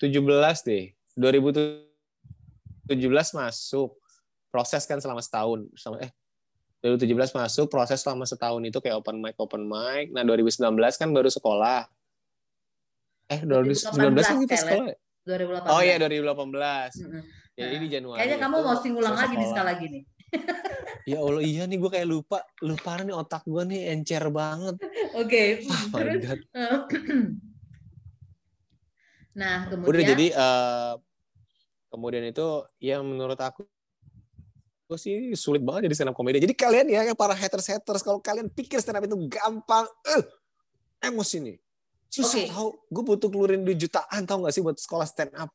2017 0.00 0.68
deh. 0.68 0.84
2017 1.20 3.36
masuk. 3.36 3.92
Proses 4.52 4.84
kan 4.84 5.00
selama 5.00 5.20
setahun. 5.20 5.68
Selama, 5.76 6.04
eh 6.04 6.12
2017 6.82 7.38
masuk 7.38 7.66
proses 7.70 8.02
selama 8.02 8.26
setahun 8.26 8.62
itu 8.66 8.78
kayak 8.82 8.98
open 8.98 9.22
mic 9.22 9.38
open 9.38 9.64
mic 9.64 10.10
nah 10.10 10.26
2019 10.26 10.58
kan 10.74 11.08
baru 11.14 11.30
sekolah 11.30 11.86
eh 13.30 13.40
2019 13.46 14.18
kan 14.18 14.36
kita 14.42 14.56
sekolah 14.58 14.86
2018. 15.22 15.70
oh 15.70 15.80
iya 15.80 15.96
2018 16.02 16.26
mm 16.26 17.08
-hmm. 17.08 17.22
Ya 17.52 17.68
ini 17.68 17.86
Januari. 17.88 18.18
Kayaknya 18.24 18.38
kamu 18.48 18.56
mau 18.64 18.76
singulang 18.80 19.16
lagi 19.16 19.34
di 19.36 19.46
skala 19.46 19.72
gini. 19.76 20.00
ya 21.10 21.20
Allah 21.20 21.44
iya 21.44 21.68
nih 21.68 21.76
gue 21.76 21.90
kayak 21.92 22.08
lupa 22.08 22.40
lupa 22.64 22.96
nih 23.04 23.12
otak 23.12 23.44
gue 23.44 23.62
nih 23.68 23.80
encer 23.92 24.24
banget. 24.32 24.76
Oke. 25.20 25.28
Okay. 25.28 25.48
Oh, 25.92 26.00
Terus. 26.00 26.24
nah 29.40 29.68
kemudian. 29.68 29.92
Udah 29.92 30.02
jadi 30.16 30.26
uh, 30.32 30.92
kemudian 31.92 32.24
itu 32.24 32.46
yang 32.80 33.04
menurut 33.04 33.36
aku 33.36 33.68
sih 34.96 35.36
sulit 35.38 35.60
banget 35.62 35.90
jadi 35.90 35.94
stand 35.98 36.10
up 36.12 36.16
komedi. 36.16 36.40
Jadi 36.42 36.54
kalian 36.56 36.86
ya 36.88 37.00
yang 37.06 37.18
para 37.18 37.36
haters 37.36 37.68
haters 37.68 38.02
kalau 38.04 38.18
kalian 38.18 38.48
pikir 38.48 38.80
stand 38.80 38.98
up 38.98 39.04
itu 39.04 39.16
gampang, 39.28 39.86
eh 40.08 40.22
emosi 41.06 41.36
nih. 41.42 41.56
Susah 42.12 42.44
okay. 42.44 42.48
tahu. 42.52 42.68
Gue 42.92 43.02
butuh 43.08 43.28
keluarin 43.32 43.64
duit 43.64 43.80
jutaan 43.80 44.28
tau 44.28 44.44
gak 44.44 44.52
sih 44.52 44.60
buat 44.60 44.76
sekolah 44.76 45.08
stand 45.08 45.32
up. 45.32 45.48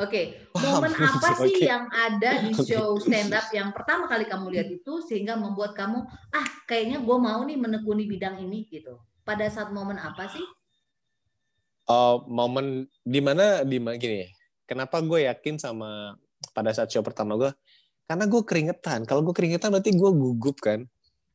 Oke, 0.00 0.48
okay. 0.56 0.64
momen 0.72 0.88
apa 0.96 1.36
sih 1.44 1.52
okay. 1.52 1.68
yang 1.68 1.84
ada 1.92 2.40
di 2.40 2.56
show 2.68 2.96
stand 2.96 3.28
up 3.36 3.52
yang 3.52 3.76
pertama 3.76 4.08
kali 4.08 4.24
kamu 4.24 4.48
lihat 4.48 4.68
itu 4.72 5.04
sehingga 5.04 5.36
membuat 5.36 5.76
kamu 5.76 6.00
ah 6.32 6.46
kayaknya 6.64 7.04
gue 7.04 7.18
mau 7.20 7.44
nih 7.44 7.60
menekuni 7.60 8.08
bidang 8.08 8.40
ini 8.40 8.64
gitu. 8.72 8.96
Pada 9.20 9.44
saat 9.52 9.68
momen 9.68 10.00
apa 10.00 10.32
sih? 10.32 10.40
Uh, 11.84 12.24
momen 12.24 12.88
di 13.04 13.20
mana 13.20 13.68
di 13.68 13.76
mana 13.76 14.00
gini. 14.00 14.32
Kenapa 14.64 14.96
gue 15.04 15.28
yakin 15.28 15.60
sama 15.60 16.16
pada 16.56 16.72
saat 16.72 16.88
show 16.88 17.04
pertama 17.04 17.36
gue? 17.36 17.52
Karena 18.12 18.28
gue 18.28 18.42
keringetan. 18.44 19.08
Kalau 19.08 19.24
gue 19.24 19.32
keringetan 19.32 19.72
berarti 19.72 19.96
gue 19.96 20.10
gugup 20.12 20.60
kan. 20.60 20.84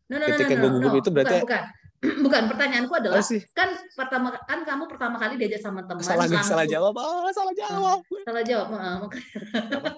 No, 0.08 0.22
no, 0.22 0.26
Ketika 0.30 0.54
no, 0.54 0.58
no, 0.58 0.62
gue 0.62 0.72
gugup 0.78 0.94
no. 0.94 1.02
itu 1.02 1.10
berarti 1.10 1.36
bukan, 1.42 1.46
bukan. 1.50 1.64
bukan 2.26 2.44
pertanyaanku 2.46 2.94
adalah 2.94 3.18
oh, 3.18 3.42
kan 3.58 3.70
pertama 3.98 4.30
kan 4.46 4.62
kamu 4.62 4.86
pertama 4.86 5.18
kali 5.18 5.34
diajak 5.42 5.66
sama 5.66 5.82
teman 5.82 6.06
salah 6.06 6.30
langsung, 6.30 6.46
salah 6.46 6.68
jawab 6.70 6.94
oh, 6.94 7.26
salah 7.34 7.54
jawab 7.58 8.00
salah 8.22 8.44
jawab 8.46 9.10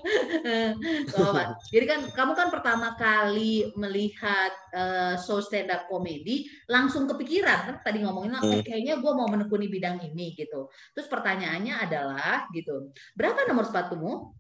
jadi 1.75 1.85
kan 1.91 1.99
kamu 2.15 2.31
kan 2.39 2.47
pertama 2.47 2.95
kali 2.95 3.67
melihat 3.75 4.55
uh, 4.71 5.19
show 5.19 5.43
stand 5.43 5.67
up 5.75 5.91
komedi 5.91 6.47
langsung 6.71 7.03
kepikiran 7.03 7.67
kan 7.67 7.75
tadi 7.83 7.99
ngomongin 7.99 8.31
lah 8.31 8.47
hmm. 8.47 8.63
kayaknya 8.63 8.95
gue 9.03 9.11
mau 9.11 9.27
menekuni 9.27 9.67
bidang 9.67 9.99
ini 9.99 10.39
gitu 10.39 10.71
terus 10.95 11.11
pertanyaannya 11.11 11.83
adalah 11.83 12.47
gitu 12.55 12.95
berapa 13.19 13.43
nomor 13.43 13.67
sepatumu 13.67 14.31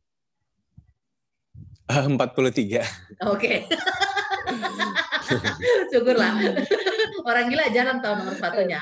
empat 1.89 2.37
puluh 2.37 2.53
tiga 2.53 2.85
oke 3.25 3.65
syukurlah 5.89 6.31
Orang 7.29 7.51
gila 7.51 7.69
jarang 7.69 7.99
tahu 7.99 8.13
nomor 8.17 8.33
sepatunya. 8.33 8.79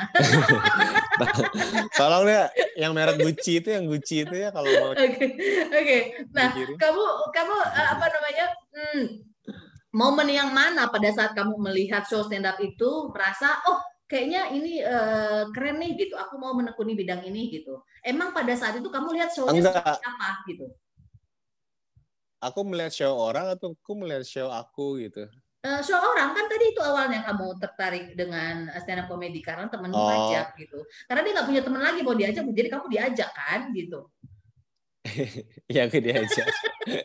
Tolong 1.98 2.30
ya 2.30 2.48
yang 2.78 2.94
merek 2.94 3.20
Gucci 3.20 3.60
itu 3.60 3.70
yang 3.74 3.90
Gucci 3.90 4.24
itu 4.24 4.36
ya 4.36 4.54
kalau 4.54 4.70
mau. 4.70 4.94
Oke. 4.94 5.04
Okay. 5.04 5.30
Okay. 5.74 6.02
Nah, 6.32 6.54
kamu 6.54 7.04
kamu 7.34 7.56
eh, 7.76 7.88
apa 7.98 8.06
namanya? 8.08 8.46
Hmm, 8.72 9.04
momen 9.92 10.28
yang 10.30 10.54
mana 10.54 10.88
pada 10.88 11.10
saat 11.12 11.32
kamu 11.34 11.58
melihat 11.60 12.06
show 12.06 12.24
stand 12.24 12.46
up 12.46 12.56
itu 12.62 13.12
merasa 13.12 13.58
oh 13.68 13.82
kayaknya 14.08 14.54
ini 14.54 14.80
uh, 14.86 15.50
keren 15.52 15.82
nih 15.82 15.98
gitu. 15.98 16.16
Aku 16.16 16.38
mau 16.38 16.54
menekuni 16.56 16.94
bidang 16.94 17.26
ini 17.26 17.52
gitu. 17.52 17.82
Emang 18.06 18.32
pada 18.32 18.54
saat 18.54 18.78
itu 18.78 18.88
kamu 18.88 19.18
lihat 19.18 19.34
show 19.34 19.50
apa 19.50 20.30
gitu? 20.48 20.72
Aku 22.38 22.62
melihat 22.62 22.94
show 22.94 23.14
orang 23.18 23.50
atau 23.54 23.74
aku 23.74 23.94
melihat 23.98 24.24
show 24.26 24.48
aku 24.54 25.02
gitu? 25.02 25.26
uh, 25.68 25.82
show 25.84 26.00
orang 26.00 26.32
kan 26.32 26.46
tadi 26.48 26.66
itu 26.72 26.82
awalnya 26.82 27.20
kamu 27.28 27.48
tertarik 27.60 28.06
dengan 28.16 28.72
stand 28.80 29.04
up 29.04 29.08
comedy 29.12 29.44
karena 29.44 29.68
temen 29.68 29.92
oh. 29.92 30.08
ngajak 30.08 30.56
gitu. 30.56 30.80
Karena 31.06 31.22
dia 31.24 31.32
nggak 31.36 31.48
punya 31.48 31.62
teman 31.64 31.82
lagi 31.84 32.00
mau 32.02 32.16
diajak, 32.16 32.44
jadi 32.48 32.70
kamu 32.72 32.86
diajak 32.88 33.30
kan 33.36 33.62
gitu. 33.76 34.00
ya 35.76 35.88
aku 35.88 36.00
diajak. 36.00 36.48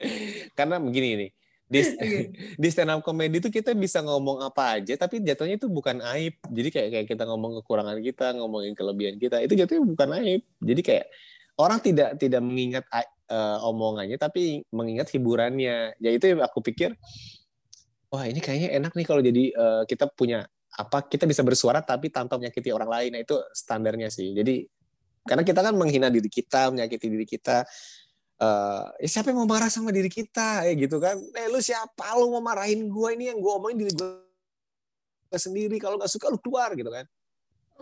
karena 0.58 0.76
begini 0.78 1.08
nih, 1.18 1.30
di, 1.66 1.80
di 2.62 2.68
stand 2.70 2.92
up 2.94 3.00
comedy 3.02 3.42
itu 3.42 3.50
kita 3.50 3.74
bisa 3.74 4.02
ngomong 4.04 4.46
apa 4.46 4.78
aja, 4.78 4.94
tapi 4.94 5.22
jatuhnya 5.22 5.58
itu 5.58 5.66
bukan 5.66 5.98
aib. 6.18 6.38
Jadi 6.50 6.68
kayak 6.70 6.88
kayak 6.94 7.06
kita 7.10 7.24
ngomong 7.26 7.62
kekurangan 7.62 7.98
kita, 7.98 8.36
ngomongin 8.38 8.72
kelebihan 8.78 9.16
kita, 9.18 9.42
itu 9.42 9.54
jatuhnya 9.58 9.82
bukan 9.86 10.08
aib. 10.22 10.42
Jadi 10.62 10.80
kayak 10.82 11.06
orang 11.58 11.78
tidak 11.84 12.16
tidak 12.16 12.40
mengingat 12.40 12.84
uh, 13.28 13.58
omongannya, 13.66 14.18
tapi 14.18 14.64
mengingat 14.72 15.10
hiburannya. 15.14 15.94
Ya 15.98 16.10
itu 16.10 16.34
aku 16.40 16.64
pikir 16.64 16.96
wah 18.12 18.28
ini 18.28 18.40
kayaknya 18.44 18.76
enak 18.76 18.92
nih 18.92 19.06
kalau 19.08 19.22
jadi 19.24 19.44
uh, 19.56 19.82
kita 19.88 20.08
punya 20.12 20.44
apa 20.72 21.04
kita 21.04 21.24
bisa 21.24 21.40
bersuara 21.44 21.80
tapi 21.84 22.08
tanpa 22.08 22.36
menyakiti 22.40 22.72
orang 22.72 22.88
lain. 22.88 23.10
Nah 23.16 23.20
itu 23.22 23.36
standarnya 23.52 24.08
sih. 24.12 24.32
Jadi 24.32 24.64
karena 25.22 25.46
kita 25.46 25.60
kan 25.62 25.74
menghina 25.78 26.10
diri 26.10 26.28
kita 26.28 26.72
menyakiti 26.74 27.06
diri 27.06 27.26
kita 27.28 27.62
uh, 28.42 28.84
ya 28.98 29.08
siapa 29.08 29.30
yang 29.30 29.44
mau 29.44 29.48
marah 29.48 29.70
sama 29.70 29.92
diri 29.94 30.08
kita? 30.10 30.66
Ya 30.68 30.72
gitu 30.76 30.98
kan. 30.98 31.20
Eh 31.36 31.46
lu 31.48 31.60
siapa? 31.62 32.16
Lu 32.18 32.32
mau 32.32 32.42
marahin 32.42 32.88
gue 32.88 33.08
ini 33.16 33.30
yang 33.32 33.38
gue 33.38 33.52
omongin 33.52 33.86
diri 33.86 33.92
gue 33.96 35.38
sendiri. 35.38 35.76
Kalau 35.80 35.96
nggak 35.96 36.10
suka 36.12 36.28
lu 36.28 36.40
keluar 36.40 36.72
gitu 36.76 36.92
kan 36.92 37.08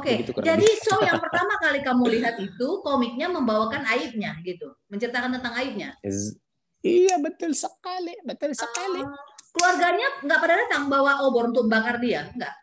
Oke, 0.01 0.25
okay. 0.25 0.41
jadi 0.41 0.67
show 0.81 0.97
yang 1.05 1.21
pertama 1.25 1.61
kali 1.61 1.85
kamu 1.85 2.05
lihat 2.17 2.41
itu 2.41 2.69
komiknya 2.81 3.29
membawakan 3.29 3.85
aibnya 3.85 4.33
gitu, 4.41 4.73
menceritakan 4.89 5.37
tentang 5.37 5.53
aibnya. 5.61 5.93
Iya 6.81 7.21
betul 7.21 7.53
sekali, 7.53 8.17
betul 8.25 8.57
sekali. 8.57 9.05
Uh, 9.05 9.13
keluarganya 9.55 10.09
nggak 10.23 10.41
pada 10.41 10.55
datang 10.67 10.83
bawa 10.87 11.27
obor 11.27 11.51
untuk 11.51 11.67
bakar 11.67 11.99
dia 11.99 12.31
nggak 12.35 12.55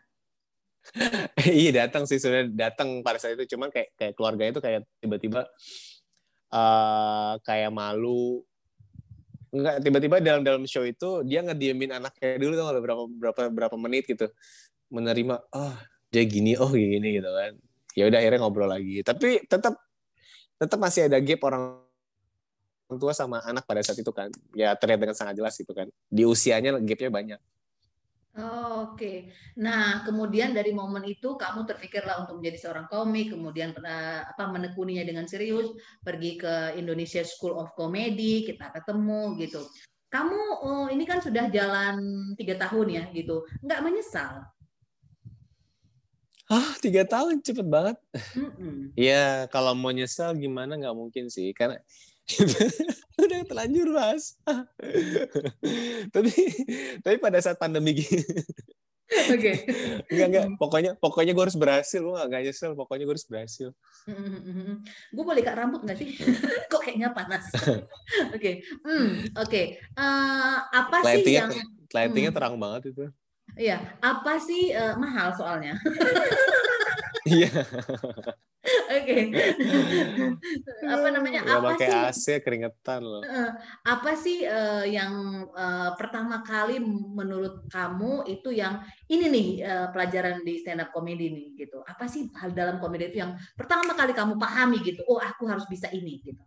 iya 1.60 1.84
datang 1.84 2.08
sih 2.08 2.16
sudah 2.16 2.48
datang 2.48 3.04
pada 3.04 3.20
saat 3.20 3.36
itu 3.36 3.56
cuman 3.56 3.68
kayak 3.68 3.92
kayak 3.92 4.14
keluarga 4.16 4.44
itu 4.48 4.60
kayak 4.64 4.80
tiba-tiba 5.04 5.44
uh, 6.48 7.36
kayak 7.44 7.68
malu 7.68 8.40
nggak 9.52 9.84
tiba-tiba 9.84 10.16
dalam 10.20 10.42
dalam 10.44 10.64
show 10.64 10.84
itu 10.84 11.24
dia 11.28 11.44
ngediemin 11.44 11.92
anaknya 11.92 12.40
dulu 12.40 12.52
tuh 12.56 12.64
berapa 12.80 13.02
berapa 13.04 13.40
berapa 13.52 13.76
menit 13.76 14.08
gitu 14.08 14.32
menerima 14.88 15.44
oh 15.52 15.76
dia 16.08 16.24
gini 16.24 16.56
oh 16.56 16.72
gini 16.72 17.20
gitu 17.20 17.28
kan 17.28 17.52
ya 17.92 18.08
udah 18.08 18.18
akhirnya 18.20 18.40
ngobrol 18.40 18.70
lagi 18.70 19.04
tapi 19.04 19.44
tetap 19.44 19.76
tetap 20.58 20.78
masih 20.80 21.06
ada 21.06 21.18
gap 21.20 21.40
orang 21.44 21.62
tua 22.96 23.12
sama 23.12 23.44
anak 23.44 23.68
pada 23.68 23.84
saat 23.84 24.00
itu 24.00 24.12
kan 24.14 24.32
ya 24.56 24.72
terlihat 24.72 25.00
dengan 25.04 25.16
sangat 25.16 25.36
jelas 25.36 25.54
itu 25.60 25.72
kan 25.76 25.92
di 26.08 26.24
usianya 26.24 26.80
gapnya 26.80 27.12
banyak 27.12 27.40
Oh, 28.38 28.94
Oke, 28.94 28.94
okay. 28.94 29.16
nah 29.58 30.06
kemudian 30.06 30.54
dari 30.54 30.70
momen 30.70 31.02
itu 31.10 31.34
kamu 31.34 31.66
terpikirlah 31.66 32.22
untuk 32.22 32.38
menjadi 32.38 32.70
seorang 32.70 32.86
komik, 32.86 33.34
kemudian 33.34 33.74
uh, 33.74 34.22
apa 34.30 34.46
menekuninya 34.46 35.02
dengan 35.02 35.26
serius, 35.26 35.74
pergi 36.06 36.38
ke 36.38 36.78
Indonesia 36.78 37.18
School 37.26 37.58
of 37.58 37.74
Comedy, 37.74 38.46
kita 38.46 38.70
ketemu 38.70 39.34
gitu. 39.42 39.66
Kamu 40.06 40.38
oh, 40.62 40.86
ini 40.86 41.02
kan 41.02 41.18
sudah 41.18 41.50
jalan 41.50 41.98
tiga 42.38 42.54
tahun 42.62 42.86
ya 42.94 43.04
gitu, 43.10 43.42
nggak 43.58 43.82
menyesal? 43.82 44.46
Ah, 46.48 46.72
tiga 46.80 47.04
tahun 47.04 47.44
cepet 47.44 47.66
banget. 47.68 47.96
Iya, 48.96 49.46
mm 49.46 49.48
-mm. 49.48 49.52
kalau 49.52 49.76
mau 49.76 49.92
nyesal 49.92 50.32
gimana 50.32 50.80
nggak 50.80 50.96
mungkin 50.96 51.28
sih, 51.28 51.52
karena 51.52 51.76
udah 53.24 53.40
terlanjur 53.48 53.88
mas 53.88 54.36
tapi 56.14 56.32
tapi 57.00 57.16
pada 57.16 57.38
saat 57.40 57.56
pandemi 57.56 57.96
gini 57.96 58.20
Oke. 59.08 59.40
Okay. 59.40 59.56
enggak 60.12 60.26
enggak. 60.28 60.44
Pokoknya 60.60 60.92
pokoknya 61.00 61.32
gue 61.32 61.40
harus 61.48 61.56
berhasil. 61.56 61.96
Gue 61.96 62.12
gak, 62.12 62.44
nyesel. 62.44 62.76
Pokoknya 62.76 63.08
gue 63.08 63.14
harus 63.16 63.24
berhasil. 63.24 63.72
gue 65.16 65.24
boleh 65.24 65.40
kak 65.40 65.56
rambut 65.56 65.80
nggak 65.80 65.96
sih? 65.96 66.12
Kok 66.68 66.76
kayaknya 66.84 67.16
panas. 67.16 67.48
Oke. 67.56 67.80
okay. 68.36 68.54
Hmm, 68.84 69.24
Oke. 69.32 69.48
Okay. 69.48 69.66
Uh, 69.96 70.04
eh, 70.04 70.56
apa 70.76 70.96
sih 71.08 71.40
yang? 71.40 71.48
Lightingnya 71.88 72.32
hmm. 72.32 72.36
terang 72.36 72.60
banget 72.60 72.92
itu. 72.92 73.08
Iya. 73.58 73.98
Apa 73.98 74.38
sih 74.38 74.70
uh, 74.72 74.94
mahal 74.96 75.34
soalnya? 75.34 75.74
Iya. 77.28 77.52
Oke. 78.88 79.16
apa 80.80 81.06
namanya? 81.12 81.44
Gak 81.44 81.60
apa 81.60 81.68
pakai 81.76 81.88
sih? 82.16 82.40
AC 82.40 82.40
keringetan 82.40 83.04
loh. 83.04 83.20
Apa 83.84 84.16
sih 84.16 84.48
uh, 84.48 84.80
yang 84.88 85.44
uh, 85.52 85.92
pertama 86.00 86.40
kali 86.40 86.80
menurut 86.80 87.68
kamu 87.68 88.24
itu 88.32 88.48
yang 88.48 88.80
ini 89.12 89.28
nih 89.28 89.48
uh, 89.60 89.86
pelajaran 89.92 90.40
di 90.40 90.56
stand 90.64 90.80
up 90.80 90.88
comedy 90.88 91.28
nih 91.28 91.68
gitu. 91.68 91.84
Apa 91.84 92.08
sih 92.08 92.32
hal 92.32 92.56
dalam 92.56 92.80
komedi 92.80 93.12
itu 93.12 93.20
yang 93.20 93.36
pertama 93.52 93.92
kali 93.92 94.16
kamu 94.16 94.40
pahami 94.40 94.80
gitu? 94.80 95.04
Oh, 95.04 95.20
aku 95.20 95.44
harus 95.52 95.68
bisa 95.68 95.92
ini 95.92 96.24
gitu 96.24 96.40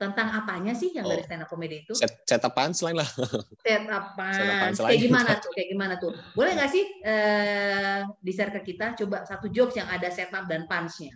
tentang 0.00 0.32
apanya 0.32 0.72
sih 0.72 0.96
yang 0.96 1.04
oh. 1.04 1.12
dari 1.12 1.20
stand 1.20 1.44
up 1.44 1.52
comedy 1.52 1.84
itu? 1.84 1.92
Set, 1.92 2.24
setup 2.24 2.56
punchline 2.56 2.96
lah. 2.96 3.04
Setup 3.68 4.16
punchline. 4.16 4.72
Kayak 4.96 5.02
gimana 5.04 5.30
tuh? 5.36 5.50
Kayak 5.60 5.68
gimana 5.76 5.94
tuh? 6.00 6.10
Boleh 6.32 6.56
nggak 6.56 6.70
sih 6.72 6.84
uh, 7.04 8.08
di-share 8.24 8.48
ke 8.56 8.72
kita 8.72 8.96
coba 8.96 9.28
satu 9.28 9.52
jokes 9.52 9.76
yang 9.76 9.92
ada 9.92 10.08
setup 10.08 10.48
dan 10.48 10.64
punch-nya? 10.64 11.12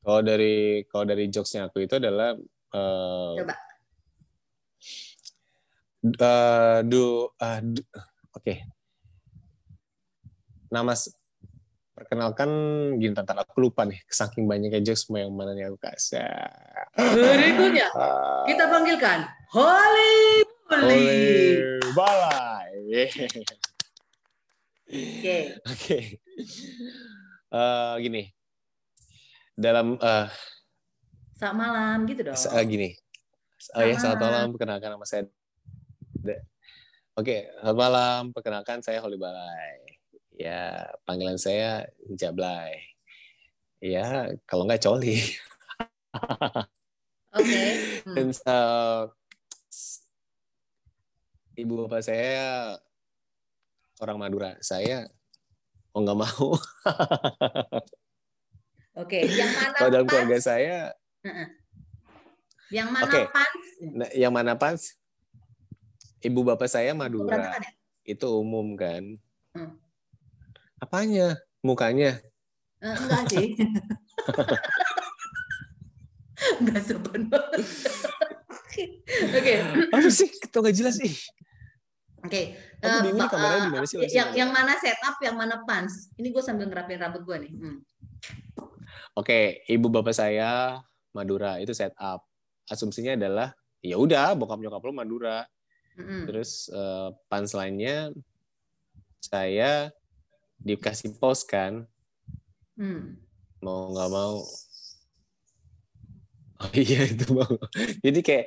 Kalau 0.00 0.24
dari 0.24 0.88
kalau 0.88 1.04
dari 1.04 1.28
jokesnya 1.28 1.68
aku 1.68 1.84
itu 1.84 2.00
adalah 2.00 2.32
uh, 2.72 3.36
coba. 3.36 3.54
Uh, 6.00 6.80
do, 6.88 7.28
uh, 7.44 7.60
do 7.60 7.84
oke. 8.32 8.40
Okay. 8.40 8.64
Nama 10.72 10.96
perkenalkan 11.98 12.50
gini 12.96 13.12
tentang 13.12 13.42
aku 13.42 13.58
lupa 13.58 13.82
nih 13.82 13.98
saking 14.06 14.46
banyaknya 14.46 14.78
jokes 14.80 15.06
semua 15.06 15.26
yang 15.26 15.34
mana 15.34 15.52
yang 15.58 15.74
aku 15.74 15.80
kasih. 15.82 16.22
Berikutnya 16.94 17.90
uh, 17.92 18.46
kita 18.46 18.64
panggilkan 18.70 19.26
Holly 19.50 20.46
Bully 20.68 21.58
Balai 21.92 22.70
oke. 24.88 25.40
Oke. 25.68 25.98
Eh, 27.48 27.94
gini. 28.04 28.22
Dalam 29.58 29.96
uh, 29.98 30.28
saat 31.36 31.54
malam 31.56 32.06
gitu 32.06 32.22
dong. 32.24 32.36
Uh, 32.36 32.64
gini. 32.64 32.94
Oh 33.74 33.82
ya 33.82 33.98
selamat 33.98 34.20
malam. 34.22 34.46
perkenalkan 34.54 34.90
nama 34.94 35.06
saya 35.08 35.26
Oke, 37.18 37.50
selamat 37.58 37.78
malam. 37.82 38.22
Perkenalkan 38.30 38.78
saya 38.78 39.02
Holly 39.02 39.18
Balai. 39.18 39.97
Ya, 40.38 40.86
panggilan 41.02 41.34
saya 41.34 41.90
Jablay. 42.14 42.78
Ya, 43.82 44.30
kalau 44.46 44.62
nggak 44.70 44.86
Coli. 44.86 45.18
Oke. 46.14 46.70
Okay. 47.28 48.00
Hmm. 48.08 48.16
Dan 48.16 48.32
uh, 48.48 49.12
ibu 51.60 51.84
bapak 51.84 52.00
saya 52.00 52.72
orang 54.00 54.16
Madura. 54.16 54.56
Saya 54.64 55.04
oh 55.92 56.00
nggak 56.00 56.18
mau. 56.18 56.48
Oke, 56.56 56.64
okay. 58.96 59.22
yang 59.28 59.52
mana? 59.52 59.76
Kalau 59.76 59.90
dalam 59.92 60.06
keluarga 60.08 60.40
saya. 60.40 60.96
Yang 62.72 62.88
mana 62.96 63.04
okay. 63.04 63.24
pans? 63.28 63.66
Nah, 63.92 64.10
yang 64.16 64.32
mana 64.32 64.56
pans? 64.56 64.96
Ibu 66.24 66.48
bapak 66.48 66.72
saya 66.72 66.96
Madura. 66.96 67.60
Itu 68.08 68.40
umum 68.40 68.72
kan. 68.72 69.20
Hmm. 69.52 69.76
Apanya? 70.78 71.34
Mukanya? 71.62 72.22
Uh, 72.78 72.94
enggak 72.94 73.22
sih. 73.34 73.58
enggak 76.62 76.82
sopan 76.86 77.22
banget. 77.26 77.62
Oke. 79.34 79.54
Apa 79.90 80.08
sih? 80.10 80.30
Kita 80.30 80.62
nggak 80.62 80.76
jelas 80.78 80.94
sih. 81.02 81.14
Oke. 82.22 82.30
Okay. 82.30 82.44
Uh, 82.78 83.02
bingung 83.02 83.26
uh, 83.26 83.30
kameranya 83.30 83.62
di 83.66 83.72
mana 83.74 83.86
sih? 83.90 83.98
Yang, 84.06 84.38
yang 84.38 84.50
mana 84.54 84.78
setup, 84.78 85.18
yang 85.18 85.34
mana 85.34 85.66
pants? 85.66 86.14
Ini 86.14 86.30
gue 86.30 86.42
sambil 86.42 86.70
ngerapin 86.70 87.02
rambut 87.02 87.26
gue 87.26 87.36
nih. 87.42 87.52
Hmm. 87.58 87.78
Oke, 89.18 89.26
okay. 89.26 89.44
ibu 89.66 89.90
bapak 89.90 90.14
saya 90.14 90.78
Madura 91.10 91.58
itu 91.58 91.74
setup. 91.74 92.22
Asumsinya 92.70 93.18
adalah 93.18 93.50
ya 93.82 93.98
udah 93.98 94.38
bokap 94.38 94.62
nyokap 94.62 94.82
lo 94.86 94.94
Madura. 94.94 95.42
Mm 95.98 96.04
-hmm. 96.06 96.22
Terus 96.30 96.70
uh, 96.70 97.10
pants 97.26 97.58
lainnya 97.58 98.14
saya 99.18 99.90
dikasih 100.62 101.16
pos 101.18 101.46
kan? 101.46 101.86
Hmm. 102.78 103.18
mau 103.58 103.90
nggak 103.90 104.10
mau. 104.10 104.38
Oh 106.62 106.70
iya 106.74 107.06
itu 107.12 107.26
mau. 107.34 107.52
Jadi 108.02 108.20
kayak 108.22 108.46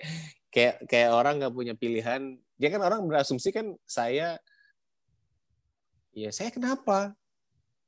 kayak 0.52 0.76
kayak 0.88 1.10
orang 1.12 1.40
nggak 1.40 1.56
punya 1.56 1.74
pilihan. 1.76 2.40
Dia 2.56 2.70
kan 2.72 2.82
orang 2.84 3.04
berasumsi 3.08 3.52
kan 3.52 3.76
saya 3.84 4.40
ya 6.16 6.30
saya 6.32 6.52
kenapa? 6.52 7.12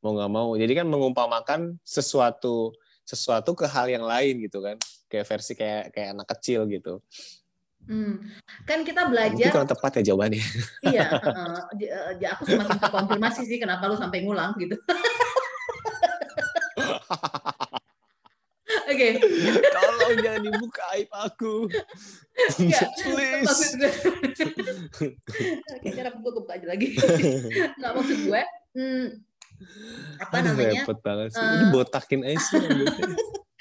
Mau 0.03 0.15
nggak 0.15 0.31
mau. 0.31 0.51
Jadi 0.59 0.73
kan 0.75 0.87
mengumpamakan 0.87 1.79
sesuatu 1.83 2.75
sesuatu 3.07 3.55
ke 3.55 3.67
hal 3.67 3.87
yang 3.87 4.03
lain 4.03 4.43
gitu 4.43 4.59
kan. 4.59 4.75
Kayak 5.07 5.25
versi 5.31 5.53
kayak 5.55 5.95
kayak 5.95 6.09
anak 6.11 6.27
kecil 6.35 6.67
gitu 6.67 6.99
Hmm. 7.83 8.23
Kan 8.63 8.87
kita 8.87 9.11
belajar. 9.11 9.35
Mungkin 9.35 9.55
kurang 9.55 9.71
tepat 9.71 9.91
ya 9.99 10.13
jawabannya. 10.13 10.43
Iya, 10.93 11.07
uh, 11.19 11.67
uh, 11.67 12.31
aku 12.35 12.43
semakin 12.47 12.79
terkonfirmasi 12.79 13.41
sih 13.43 13.57
kenapa 13.59 13.91
lu 13.91 13.95
sampai 13.99 14.23
ngulang 14.23 14.55
gitu. 14.59 14.75
Oke. 18.83 19.17
Okay. 19.17 19.61
Tolong 19.73 20.15
jangan 20.21 20.41
dibuka 20.43 20.83
aib 20.93 21.09
aku. 21.11 21.65
Enggak, 22.61 22.89
Please. 23.01 23.47
Maksud 23.47 23.71
gue. 23.79 23.91
Oke, 25.79 25.87
cara 25.93 26.09
gue 26.13 26.31
buka 26.35 26.51
aja 26.53 26.67
lagi. 26.67 26.87
Enggak 27.79 27.91
maksud 27.97 28.19
gue. 28.27 28.41
Hmm, 28.73 29.05
apa 30.17 30.33
Aduh, 30.41 30.57
namanya? 30.57 30.81
Repot 30.81 30.97
banget 31.05 31.29
sih. 31.37 31.43
Uh, 31.45 31.53
Ini 31.53 31.65
botakin 31.69 32.21
aja 32.25 32.39
sih 32.41 32.61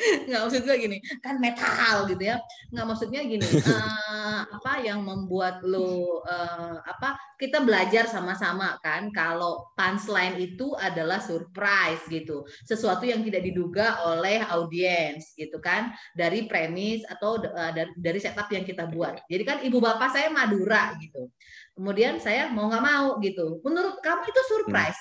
nggak 0.28 0.40
maksud 0.46 0.62
gue 0.66 0.76
gini 0.78 0.98
kan 1.22 1.38
metal 1.38 2.06
gitu 2.10 2.22
ya. 2.22 2.36
Nggak 2.74 2.86
maksudnya 2.86 3.20
gini 3.22 3.44
uh, 3.44 4.42
apa 4.56 4.82
yang 4.82 5.02
membuat 5.06 5.62
lo 5.62 6.22
uh, 6.26 6.78
apa 6.82 7.18
kita 7.38 7.62
belajar 7.62 8.06
sama-sama 8.06 8.78
kan 8.82 9.10
kalau 9.10 9.70
punchline 9.78 10.38
itu 10.38 10.74
adalah 10.78 11.22
surprise 11.22 12.02
gitu. 12.10 12.46
Sesuatu 12.66 13.06
yang 13.06 13.22
tidak 13.22 13.42
diduga 13.46 14.02
oleh 14.06 14.42
audiens 14.50 15.34
gitu 15.38 15.58
kan 15.58 15.94
dari 16.14 16.46
premis 16.50 17.02
atau 17.06 17.38
uh, 17.38 17.72
dari, 17.74 17.92
dari 17.96 18.18
setup 18.18 18.50
yang 18.50 18.66
kita 18.66 18.88
buat. 18.90 19.26
Jadi 19.26 19.42
kan 19.46 19.58
ibu 19.62 19.78
bapak 19.78 20.10
saya 20.14 20.28
Madura 20.30 20.94
gitu 20.98 21.30
kemudian 21.72 22.20
saya 22.20 22.52
mau 22.52 22.68
nggak 22.68 22.84
mau 22.84 23.16
gitu. 23.24 23.60
Menurut 23.64 23.98
kamu 24.04 24.28
itu 24.28 24.40
surprise? 24.48 24.98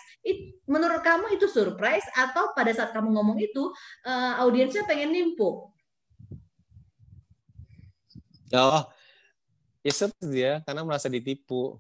Menurut 0.66 1.02
kamu 1.04 1.36
itu 1.36 1.46
surprise 1.52 2.06
atau 2.16 2.56
pada 2.56 2.72
saat 2.72 2.96
kamu 2.96 3.12
ngomong 3.12 3.38
itu 3.44 3.70
uh, 4.08 4.40
audiensnya 4.42 4.88
pengen 4.88 5.12
nimpuk? 5.12 5.72
Oh, 8.52 8.84
ya 9.80 9.92
seperti 9.96 10.44
ya, 10.44 10.60
karena 10.64 10.84
merasa 10.84 11.08
ditipu. 11.08 11.80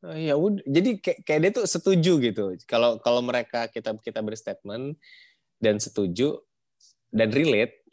Uh, 0.00 0.16
ya 0.16 0.36
udah, 0.36 0.64
jadi 0.64 0.90
kayak, 0.96 1.18
kayak 1.24 1.40
dia 1.40 1.50
tuh 1.60 1.66
setuju 1.68 2.12
gitu. 2.20 2.44
Kalau 2.64 3.00
kalau 3.00 3.20
mereka 3.20 3.68
kita 3.68 3.96
kita 4.00 4.20
berstatement 4.24 4.96
dan 5.60 5.76
setuju 5.76 6.40
dan 7.12 7.28
relate, 7.32 7.84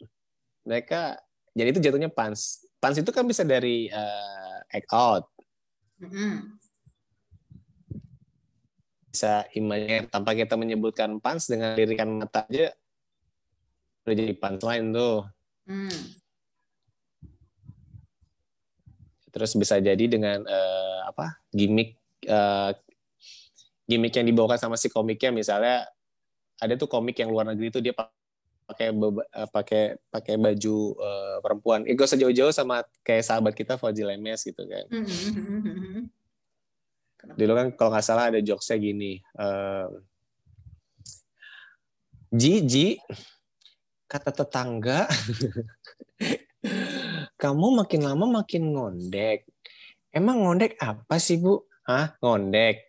mereka 0.64 1.20
jadi 1.52 1.68
itu 1.72 1.80
jatuhnya 1.84 2.08
pans. 2.12 2.64
Pans 2.78 2.96
itu 2.96 3.10
kan 3.12 3.26
bisa 3.26 3.42
dari 3.42 3.90
uh, 3.92 4.60
act 4.70 4.88
out, 4.94 5.24
bisa 9.10 9.50
imajiner 9.58 10.06
tanpa 10.06 10.30
kita 10.38 10.54
menyebutkan 10.54 11.18
pans 11.18 11.50
dengan 11.50 11.74
lirikan 11.74 12.22
mata 12.22 12.46
aja 12.46 12.70
udah 14.06 14.14
jadi 14.14 14.34
punchline 14.38 14.94
tuh. 14.94 15.26
Mm. 15.68 16.00
Terus 19.28 19.52
bisa 19.58 19.76
jadi 19.82 20.04
dengan 20.08 20.46
uh, 20.46 21.10
apa 21.10 21.42
gimmick 21.52 21.98
uh, 22.30 22.72
gimmick 23.84 24.14
yang 24.16 24.26
dibawakan 24.30 24.56
sama 24.56 24.76
si 24.78 24.88
komiknya 24.88 25.34
misalnya 25.34 25.84
ada 26.58 26.74
tuh 26.78 26.86
komik 26.86 27.18
yang 27.18 27.34
luar 27.34 27.46
negeri 27.50 27.74
tuh 27.74 27.82
dia 27.82 27.92
pakai 28.68 28.92
eh, 28.92 29.48
pakai 29.48 29.82
pakai 30.12 30.34
baju 30.36 30.76
uh, 31.00 31.36
perempuan. 31.40 31.88
Ego 31.88 32.04
sejauh-jauh 32.04 32.52
sama 32.52 32.84
kayak 33.00 33.24
sahabat 33.24 33.56
kita 33.56 33.80
Fauzi 33.80 34.04
Lemes 34.04 34.44
gitu 34.44 34.60
kan. 34.68 34.84
Mm-hmm. 34.92 36.04
Dulu 37.34 37.52
kan 37.56 37.66
kalau 37.72 37.90
nggak 37.96 38.04
salah 38.04 38.28
ada 38.28 38.44
jokesnya 38.44 38.76
gini. 38.76 39.24
Uh, 39.32 39.88
Ji, 42.28 43.00
kata 44.04 44.36
tetangga, 44.36 45.08
kamu 47.42 47.80
makin 47.80 48.04
lama 48.04 48.44
makin 48.44 48.76
ngondek. 48.76 49.48
Emang 50.12 50.44
ngondek 50.44 50.76
apa 50.76 51.16
sih, 51.16 51.40
Bu? 51.40 51.64
Hah? 51.88 52.20
Ngondek. 52.20 52.87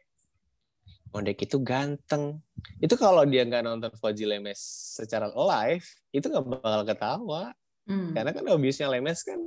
Ngondek 1.10 1.50
itu 1.50 1.58
ganteng 1.66 2.38
itu 2.78 2.94
kalau 2.94 3.26
dia 3.26 3.42
nggak 3.42 3.66
nonton 3.66 3.92
Fauzi 3.98 4.30
Lemes 4.30 4.60
secara 5.00 5.32
live 5.34 5.86
itu 6.14 6.26
nggak 6.30 6.46
bakal 6.46 6.82
ketawa 6.86 7.44
hmm. 7.90 8.14
karena 8.14 8.32
kan 8.36 8.46
obviously 8.52 8.86
Lemes 8.86 9.26
kan 9.26 9.40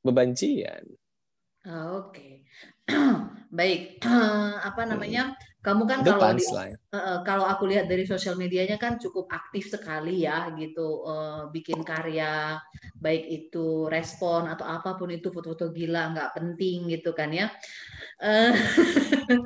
bebancian 0.00 0.84
oh, 1.68 2.08
oke 2.08 2.16
okay. 2.16 2.32
baik 3.58 4.00
apa 4.68 4.82
namanya 4.88 5.36
kamu 5.62 5.82
kan 5.86 6.02
kalau 6.02 6.34
di, 6.34 6.42
uh, 6.42 7.22
kalau 7.22 7.46
aku 7.46 7.70
lihat 7.70 7.86
dari 7.86 8.02
sosial 8.02 8.34
medianya 8.34 8.82
kan 8.82 8.98
cukup 8.98 9.30
aktif 9.30 9.70
sekali 9.70 10.26
ya 10.26 10.50
gitu 10.58 11.06
uh, 11.06 11.46
bikin 11.54 11.86
karya 11.86 12.58
baik 12.98 13.30
itu 13.30 13.86
respon 13.86 14.50
atau 14.50 14.66
apa 14.66 14.98
pun 14.98 15.14
itu 15.14 15.30
foto-foto 15.30 15.70
gila 15.70 16.10
nggak 16.18 16.34
penting 16.34 16.90
gitu 16.90 17.14
kan 17.14 17.30
ya. 17.30 17.46
Uh, 18.18 18.50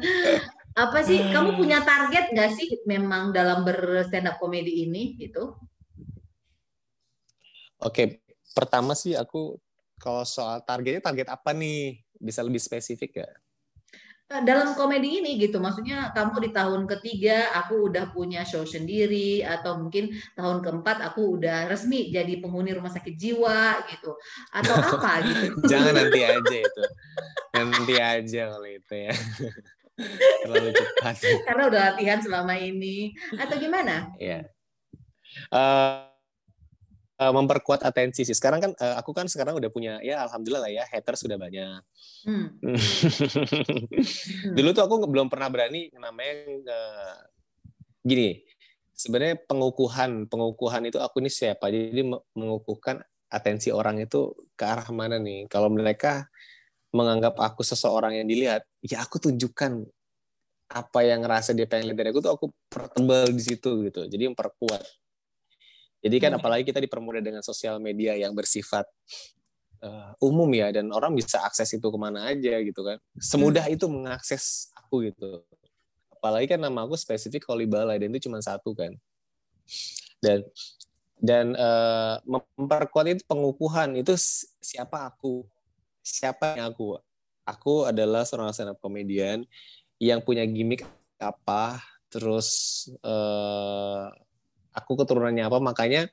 apa 0.88 0.98
sih 1.04 1.20
hmm. 1.20 1.32
kamu 1.36 1.50
punya 1.60 1.84
target 1.84 2.32
nggak 2.32 2.52
sih 2.56 2.68
memang 2.88 3.36
dalam 3.36 3.60
berstand 3.68 4.32
up 4.32 4.40
komedi 4.40 4.88
ini 4.88 5.20
gitu? 5.20 5.52
Oke 7.76 8.24
pertama 8.56 8.96
sih 8.96 9.12
aku 9.12 9.60
kalau 10.00 10.24
soal 10.24 10.64
targetnya 10.64 11.04
target 11.04 11.28
apa 11.28 11.52
nih? 11.52 12.00
Bisa 12.16 12.40
lebih 12.40 12.64
spesifik 12.64 13.20
ya 13.20 13.28
dalam 14.26 14.74
komedi 14.74 15.22
ini 15.22 15.38
gitu 15.38 15.62
maksudnya 15.62 16.10
kamu 16.10 16.48
di 16.48 16.50
tahun 16.50 16.82
ketiga 16.90 17.54
aku 17.62 17.86
udah 17.86 18.10
punya 18.10 18.42
show 18.42 18.66
sendiri 18.66 19.46
atau 19.46 19.78
mungkin 19.78 20.10
tahun 20.34 20.66
keempat 20.66 20.98
aku 20.98 21.38
udah 21.38 21.70
resmi 21.70 22.10
jadi 22.10 22.42
penghuni 22.42 22.74
rumah 22.74 22.90
sakit 22.90 23.14
jiwa 23.14 23.86
gitu 23.86 24.18
atau 24.50 24.74
apa 24.98 25.22
gitu 25.22 25.62
jangan 25.70 25.94
nanti 25.94 26.20
aja 26.26 26.56
itu 26.58 26.84
nanti 27.54 27.94
aja 28.02 28.42
kalau 28.50 28.66
itu 28.66 28.94
ya 28.98 29.14
terlalu 30.44 30.70
cepat. 30.76 31.14
Karena 31.48 31.62
udah 31.72 31.80
latihan 31.92 32.20
selama 32.20 32.54
ini 32.60 33.16
atau 33.36 33.56
gimana? 33.56 34.12
Iya. 34.20 34.44
Uh, 35.52 36.15
uh, 37.20 37.32
memperkuat 37.32 37.84
atensi 37.84 38.22
sih. 38.24 38.36
Sekarang 38.36 38.60
kan 38.60 38.72
uh, 38.76 38.96
aku 39.00 39.12
kan 39.16 39.26
sekarang 39.28 39.56
udah 39.56 39.70
punya 39.72 39.98
ya 40.04 40.24
alhamdulillah 40.28 40.68
lah 40.68 40.72
ya 40.72 40.84
haters 40.88 41.24
sudah 41.24 41.40
banyak. 41.40 41.80
Hmm. 42.28 42.56
Dulu 44.56 44.68
tuh 44.72 44.82
aku 44.84 44.94
belum 45.08 45.32
pernah 45.32 45.48
berani 45.48 45.88
namanya 45.96 46.34
uh, 46.68 47.16
gini. 48.04 48.44
Sebenarnya 48.96 49.36
pengukuhan 49.44 50.24
pengukuhan 50.28 50.88
itu 50.88 50.96
aku 51.00 51.20
ini 51.20 51.28
siapa. 51.28 51.68
Jadi 51.68 52.00
mengukuhkan 52.32 53.04
atensi 53.28 53.68
orang 53.68 54.00
itu 54.00 54.32
ke 54.56 54.64
arah 54.64 54.88
mana 54.88 55.20
nih. 55.20 55.44
Kalau 55.52 55.68
mereka 55.68 56.28
menganggap 56.96 57.36
aku 57.36 57.60
seseorang 57.60 58.16
yang 58.16 58.24
dilihat, 58.24 58.64
ya 58.80 59.04
aku 59.04 59.20
tunjukkan 59.20 59.84
apa 60.66 60.98
yang 61.04 61.22
ngerasa 61.22 61.52
dia 61.52 61.68
pengen 61.68 61.92
lihat 61.92 61.98
dari 62.00 62.08
aku 62.10 62.20
tuh 62.24 62.32
aku 62.32 62.46
pertebal 62.72 63.28
di 63.28 63.42
situ 63.44 63.84
gitu. 63.84 64.08
Jadi 64.08 64.32
memperkuat 64.32 65.05
jadi 66.06 66.16
kan 66.22 66.30
hmm. 66.34 66.38
apalagi 66.38 66.62
kita 66.62 66.78
dipermudah 66.78 67.18
dengan 67.18 67.42
sosial 67.42 67.82
media 67.82 68.14
yang 68.14 68.30
bersifat 68.30 68.86
uh, 69.82 70.14
umum 70.22 70.46
ya 70.54 70.70
dan 70.70 70.94
orang 70.94 71.18
bisa 71.18 71.42
akses 71.42 71.66
itu 71.74 71.82
ke 71.82 71.98
mana 71.98 72.30
aja 72.30 72.62
gitu 72.62 72.86
kan. 72.86 73.02
Semudah 73.18 73.66
hmm. 73.66 73.74
itu 73.74 73.86
mengakses 73.90 74.70
aku 74.78 75.10
gitu. 75.10 75.42
Apalagi 76.14 76.46
kan 76.54 76.62
nama 76.62 76.86
aku 76.86 76.94
spesifik 76.94 77.42
Holy 77.50 77.66
Balai 77.66 77.98
dan 77.98 78.14
itu 78.14 78.30
cuma 78.30 78.38
satu 78.38 78.70
kan. 78.70 78.94
Dan 80.22 80.46
dan 81.18 81.58
uh, 81.58 82.22
memperkuat 82.22 83.18
itu 83.18 83.22
pengukuhan 83.26 83.98
itu 83.98 84.14
siapa 84.62 85.10
aku 85.10 85.42
siapa 86.04 86.60
yang 86.60 86.70
aku 86.70 87.00
aku 87.42 87.88
adalah 87.88 88.22
seorang 88.22 88.52
stand 88.52 88.76
up 88.76 88.78
comedian 88.78 89.48
yang 89.96 90.20
punya 90.20 90.44
gimmick 90.44 90.84
apa 91.16 91.80
terus 92.12 92.84
uh, 93.00 94.12
aku 94.76 94.92
keturunannya 95.00 95.48
apa 95.48 95.58
makanya 95.58 96.12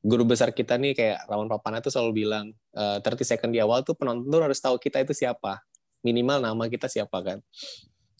guru 0.00 0.24
besar 0.24 0.50
kita 0.56 0.80
nih 0.80 0.96
kayak 0.96 1.28
Rawan 1.28 1.46
Papana 1.46 1.84
tuh 1.84 1.92
selalu 1.92 2.24
bilang 2.24 2.56
uh, 2.72 2.96
eh, 2.96 3.04
30 3.04 3.20
second 3.36 3.50
di 3.52 3.60
awal 3.60 3.84
tuh 3.84 3.92
penonton 3.92 4.32
tuh 4.32 4.40
harus 4.40 4.56
tahu 4.56 4.80
kita 4.80 5.04
itu 5.04 5.12
siapa. 5.12 5.60
Minimal 6.00 6.40
nama 6.40 6.64
kita 6.72 6.88
siapa 6.88 7.20
kan. 7.20 7.38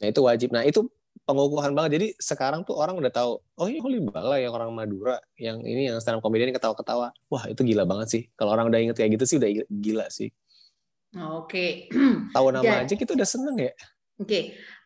Nah 0.05 0.07
itu 0.12 0.21
wajib. 0.21 0.53
Nah 0.53 0.69
itu 0.69 0.85
pengukuhan 1.25 1.73
banget. 1.73 1.90
Jadi 1.97 2.07
sekarang 2.21 2.69
tuh 2.69 2.77
orang 2.77 3.01
udah 3.01 3.09
tahu 3.09 3.40
oh 3.40 3.66
ini 3.66 3.81
Holy 3.81 4.05
Bala 4.05 4.37
yang 4.37 4.53
orang 4.53 4.69
Madura 4.77 5.16
yang 5.40 5.64
ini 5.64 5.88
yang 5.88 5.97
stand 6.05 6.21
up 6.21 6.23
comedian 6.23 6.53
ketawa-ketawa. 6.53 7.16
Wah 7.33 7.45
itu 7.49 7.64
gila 7.64 7.88
banget 7.88 8.09
sih. 8.12 8.23
Kalau 8.37 8.53
orang 8.53 8.69
udah 8.69 8.81
inget 8.85 8.97
kayak 9.01 9.16
gitu 9.16 9.25
sih 9.25 9.37
udah 9.40 9.49
gila 9.64 10.07
sih. 10.12 10.29
Oke. 11.16 11.88
Okay. 11.88 12.29
tahu 12.37 12.53
nama 12.53 12.85
ya. 12.85 12.85
aja 12.85 12.95
kita 12.95 13.16
udah 13.16 13.25
seneng 13.25 13.57
ya 13.57 13.73
oke 14.20 14.40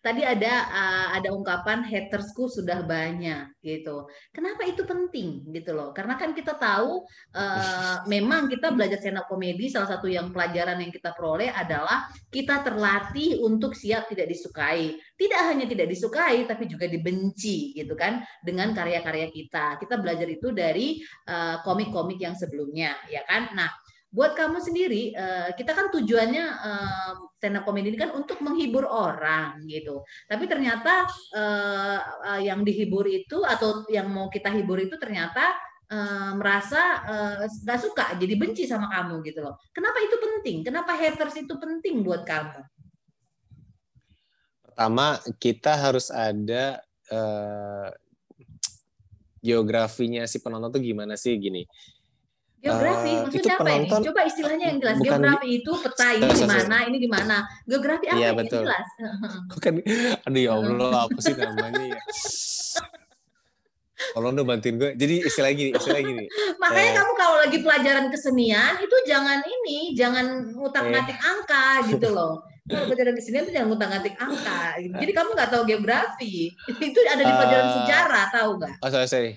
tadi 0.05 0.20
ada 0.20 0.68
uh, 0.68 1.09
ada 1.16 1.33
ungkapan 1.33 1.81
hatersku 1.81 2.44
sudah 2.53 2.85
banyak 2.85 3.49
gitu. 3.64 4.05
Kenapa 4.37 4.68
itu 4.68 4.85
penting 4.85 5.49
gitu 5.49 5.73
loh? 5.73 5.97
Karena 5.97 6.20
kan 6.20 6.37
kita 6.37 6.61
tahu 6.61 7.09
uh, 7.33 8.05
memang 8.05 8.53
kita 8.53 8.77
belajar 8.77 9.01
stand 9.01 9.16
up 9.16 9.25
comedy 9.33 9.73
salah 9.73 9.97
satu 9.97 10.05
yang 10.12 10.29
pelajaran 10.29 10.77
yang 10.85 10.92
kita 10.92 11.16
peroleh 11.16 11.49
adalah 11.49 12.05
kita 12.29 12.61
terlatih 12.61 13.40
untuk 13.40 13.73
siap 13.73 14.12
tidak 14.12 14.29
disukai. 14.29 14.92
Tidak 15.16 15.40
hanya 15.49 15.64
tidak 15.64 15.88
disukai 15.88 16.44
tapi 16.44 16.68
juga 16.68 16.85
dibenci 16.85 17.73
gitu 17.73 17.97
kan 17.97 18.20
dengan 18.44 18.77
karya-karya 18.77 19.33
kita. 19.33 19.81
Kita 19.81 19.97
belajar 19.97 20.29
itu 20.29 20.53
dari 20.53 21.01
eh, 21.31 21.57
komik-komik 21.62 22.18
uh, 22.20 22.25
yang 22.29 22.35
sebelumnya 22.37 22.92
ya 23.09 23.23
kan. 23.25 23.55
Nah, 23.55 23.70
buat 24.14 24.38
kamu 24.38 24.62
sendiri 24.62 25.11
uh, 25.11 25.50
kita 25.59 25.74
kan 25.74 25.90
tujuannya 25.90 26.46
uh, 26.46 27.12
stand 27.35 27.59
up 27.59 27.66
comedy 27.66 27.90
ini 27.90 27.98
kan 27.98 28.14
untuk 28.14 28.38
menghibur 28.46 28.87
orang 28.87 29.66
gitu. 29.66 30.07
Tapi 30.31 30.46
ternyata 30.46 31.03
uh, 31.35 32.38
yang 32.38 32.62
dihibur 32.62 33.11
itu 33.11 33.42
atau 33.42 33.83
yang 33.90 34.07
mau 34.07 34.31
kita 34.31 34.55
hibur 34.55 34.79
itu 34.79 34.94
ternyata 34.96 35.50
merasa 36.35 37.07
nggak 37.46 37.79
suka 37.79 38.18
jadi 38.18 38.35
benci 38.35 38.66
sama 38.66 38.90
kamu 38.90 39.20
gitu 39.31 39.46
loh. 39.46 39.55
Kenapa 39.70 40.03
itu 40.03 40.16
penting? 40.16 40.66
Kenapa 40.66 40.96
haters 40.96 41.38
itu 41.38 41.55
penting 41.55 42.03
buat 42.03 42.27
kamu? 42.27 42.66
Pertama 44.64 45.22
kita 45.38 45.77
harus 45.79 46.11
ada 46.11 46.83
uh, 47.14 47.94
geografinya 49.46 50.27
si 50.27 50.42
penonton 50.42 50.72
tuh 50.72 50.83
gimana 50.83 51.14
sih? 51.14 51.37
Gini 51.38 51.62
Geografi 52.64 53.12
uh, 53.12 53.18
maksudnya 53.29 53.55
apa 53.61 53.64
penonton, 53.68 54.00
ini? 54.00 54.07
Coba 54.09 54.20
istilahnya 54.24 54.64
yang 54.72 54.79
jelas. 54.81 54.96
Geografi 55.05 55.48
itu 55.61 55.72
peta 55.85 56.09
ini 56.16 56.29
gimana, 56.33 56.77
ini 56.88 56.96
gimana. 56.96 57.37
Geografi 57.68 58.07
apa 58.09 58.16
ya, 58.16 58.27
yang 58.33 58.38
betul. 58.40 58.62
jelas? 58.64 58.87
Bukan, 59.53 59.72
aduh 60.24 60.40
ya 60.40 60.53
Allah, 60.57 60.90
apa 61.05 61.18
sih 61.20 61.35
namanya 61.37 61.85
ya? 61.92 62.00
Tolong 64.16 64.33
dong 64.33 64.48
bantuin 64.48 64.81
gue. 64.81 64.90
Jadi 64.96 65.14
istilah 65.29 65.53
gini, 65.53 65.70
istilah 65.77 66.00
gini. 66.00 66.24
Makanya 66.62 66.90
eh. 66.90 66.96
kamu 66.96 67.12
kalau 67.20 67.37
lagi 67.40 67.59
pelajaran 67.61 68.07
kesenian 68.09 68.72
itu 68.81 68.96
jangan 69.05 69.44
ini, 69.44 69.79
jangan 69.92 70.27
ngutak-ngatik 70.57 71.18
eh. 71.20 71.29
angka 71.29 71.68
gitu 71.92 72.09
loh. 72.16 72.48
Kalau 72.64 72.88
pelajaran 72.88 73.12
kesenian 73.12 73.44
itu 73.44 73.53
jangan 73.53 73.68
ngutak-ngatik 73.77 74.14
angka. 74.16 74.61
Jadi 74.81 75.12
kamu 75.12 75.29
nggak 75.37 75.50
tahu 75.53 75.62
geografi. 75.68 76.48
Itu 76.81 76.98
ada 77.05 77.20
di 77.20 77.29
pelajaran 77.29 77.68
uh, 77.68 77.74
sejarah, 77.77 78.24
tahu 78.33 78.50
nggak? 78.57 78.74
Oh 78.81 78.88
sorry, 78.88 79.05
sorry. 79.05 79.33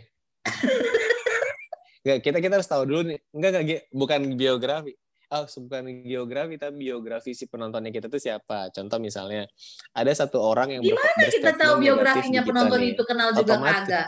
Nggak, 2.08 2.24
kita 2.24 2.38
kita 2.40 2.54
harus 2.56 2.70
tahu 2.72 2.84
dulu 2.88 3.02
nih. 3.12 3.20
Enggak 3.36 3.50
enggak 3.60 3.82
bukan 3.92 4.20
biografi. 4.40 4.96
Oh, 5.28 5.44
bukan 5.44 6.08
geografi 6.08 6.56
tapi 6.56 6.88
biografi 6.88 7.36
si 7.36 7.52
penontonnya 7.52 7.92
kita 7.92 8.08
tuh 8.08 8.16
siapa. 8.16 8.72
Contoh 8.72 8.96
misalnya 8.96 9.44
ada 9.92 10.08
satu 10.16 10.40
orang 10.40 10.80
yang 10.80 10.82
Gimana 10.88 11.28
kita 11.28 11.52
tahu 11.60 11.84
biografinya 11.84 12.48
penonton 12.48 12.80
nih. 12.80 12.96
itu 12.96 13.04
kenal 13.04 13.36
juga 13.36 13.60
kagak? 13.60 14.08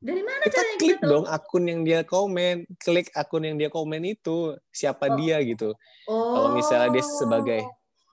Dari 0.00 0.20
mana 0.20 0.44
kita 0.44 0.60
caranya 0.60 0.76
klik 0.76 0.96
kita 1.00 1.06
dong 1.08 1.24
akun 1.24 1.64
yang 1.64 1.80
dia 1.88 2.00
komen, 2.04 2.68
klik 2.76 3.08
akun 3.16 3.48
yang 3.48 3.56
dia 3.56 3.72
komen 3.72 4.04
itu 4.04 4.60
siapa 4.68 5.08
oh. 5.08 5.16
dia 5.16 5.40
gitu. 5.40 5.72
Oh. 6.04 6.36
Kalau 6.36 6.50
misalnya 6.52 7.00
dia 7.00 7.04
sebagai 7.04 7.64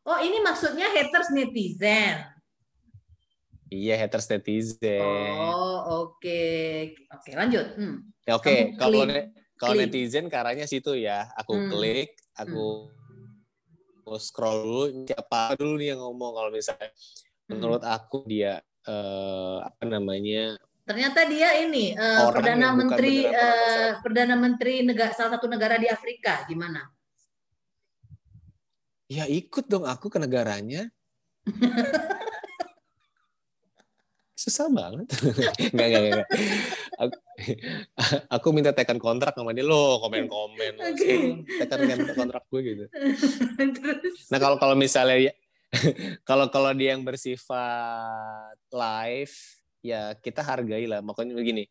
Oh, 0.08 0.15
ini 0.24 0.39
maksudnya 0.39 0.88
haters 0.88 1.36
netizen. 1.36 2.24
Iya 3.67 3.99
haters 3.99 4.32
netizen. 4.32 5.03
Oh 5.03 6.08
oke 6.08 6.23
okay. 6.23 6.95
oke 7.12 7.19
okay, 7.23 7.34
lanjut. 7.36 7.67
Hmm. 7.75 7.99
Ya, 8.23 8.39
oke 8.39 8.47
okay. 8.47 8.60
kalau 8.80 9.03
ne 9.03 9.36
kalau 9.58 9.73
netizen 9.75 10.30
caranya 10.30 10.69
situ 10.69 10.93
ya 10.95 11.27
aku 11.36 11.58
hmm. 11.58 11.69
klik 11.73 12.10
aku 12.38 12.88
hmm. 14.06 14.19
scroll 14.21 14.62
dulu 14.63 15.03
siapa 15.03 15.58
dulu 15.58 15.73
nih 15.82 15.88
yang 15.97 16.01
ngomong 16.06 16.32
kalau 16.38 16.49
misalnya 16.53 16.89
hmm. 16.93 17.49
menurut 17.58 17.84
aku 17.84 18.23
dia 18.30 18.62
uh, 18.86 19.65
apa 19.65 19.84
namanya 19.84 20.56
ternyata 20.88 21.27
dia 21.27 21.60
ini 21.60 21.91
uh, 21.97 22.32
perdana 22.32 22.71
menteri 22.71 23.27
uh, 23.27 23.99
perdana 23.99 24.36
menteri 24.39 24.86
negara 24.88 25.12
salah 25.12 25.36
satu 25.36 25.51
negara 25.51 25.75
di 25.75 25.91
Afrika 25.91 26.47
gimana? 26.47 26.88
Ya 29.12 29.27
ikut 29.27 29.67
dong 29.67 29.84
aku 29.84 30.08
ke 30.12 30.19
negaranya. 30.19 30.88
susah 34.38 34.69
banget. 34.69 35.10
Nggak 35.73 35.88
nggak 35.89 36.02
nggak 36.13 36.30
aku, 37.02 37.17
aku 38.38 38.47
minta 38.54 38.69
tekan 38.69 39.02
kontrak 39.02 39.34
sama 39.34 39.50
dia. 39.58 39.65
Lo 39.65 39.97
komen 39.97 40.30
komen 40.30 40.73
okay. 40.93 41.41
tekan 41.65 42.06
kontrak 42.13 42.45
gue 42.54 42.62
gitu. 42.62 42.86
Nah 44.30 44.38
kalau 44.38 44.62
kalau 44.62 44.78
misalnya 44.78 45.34
kalau 46.30 46.54
kalau 46.54 46.71
dia 46.78 46.93
yang 46.93 47.02
bersifat 47.02 48.56
live 48.69 49.36
ya 49.82 50.13
kita 50.21 50.45
hargai 50.45 50.86
lah. 50.86 51.02
Makanya 51.02 51.34
begini 51.34 51.65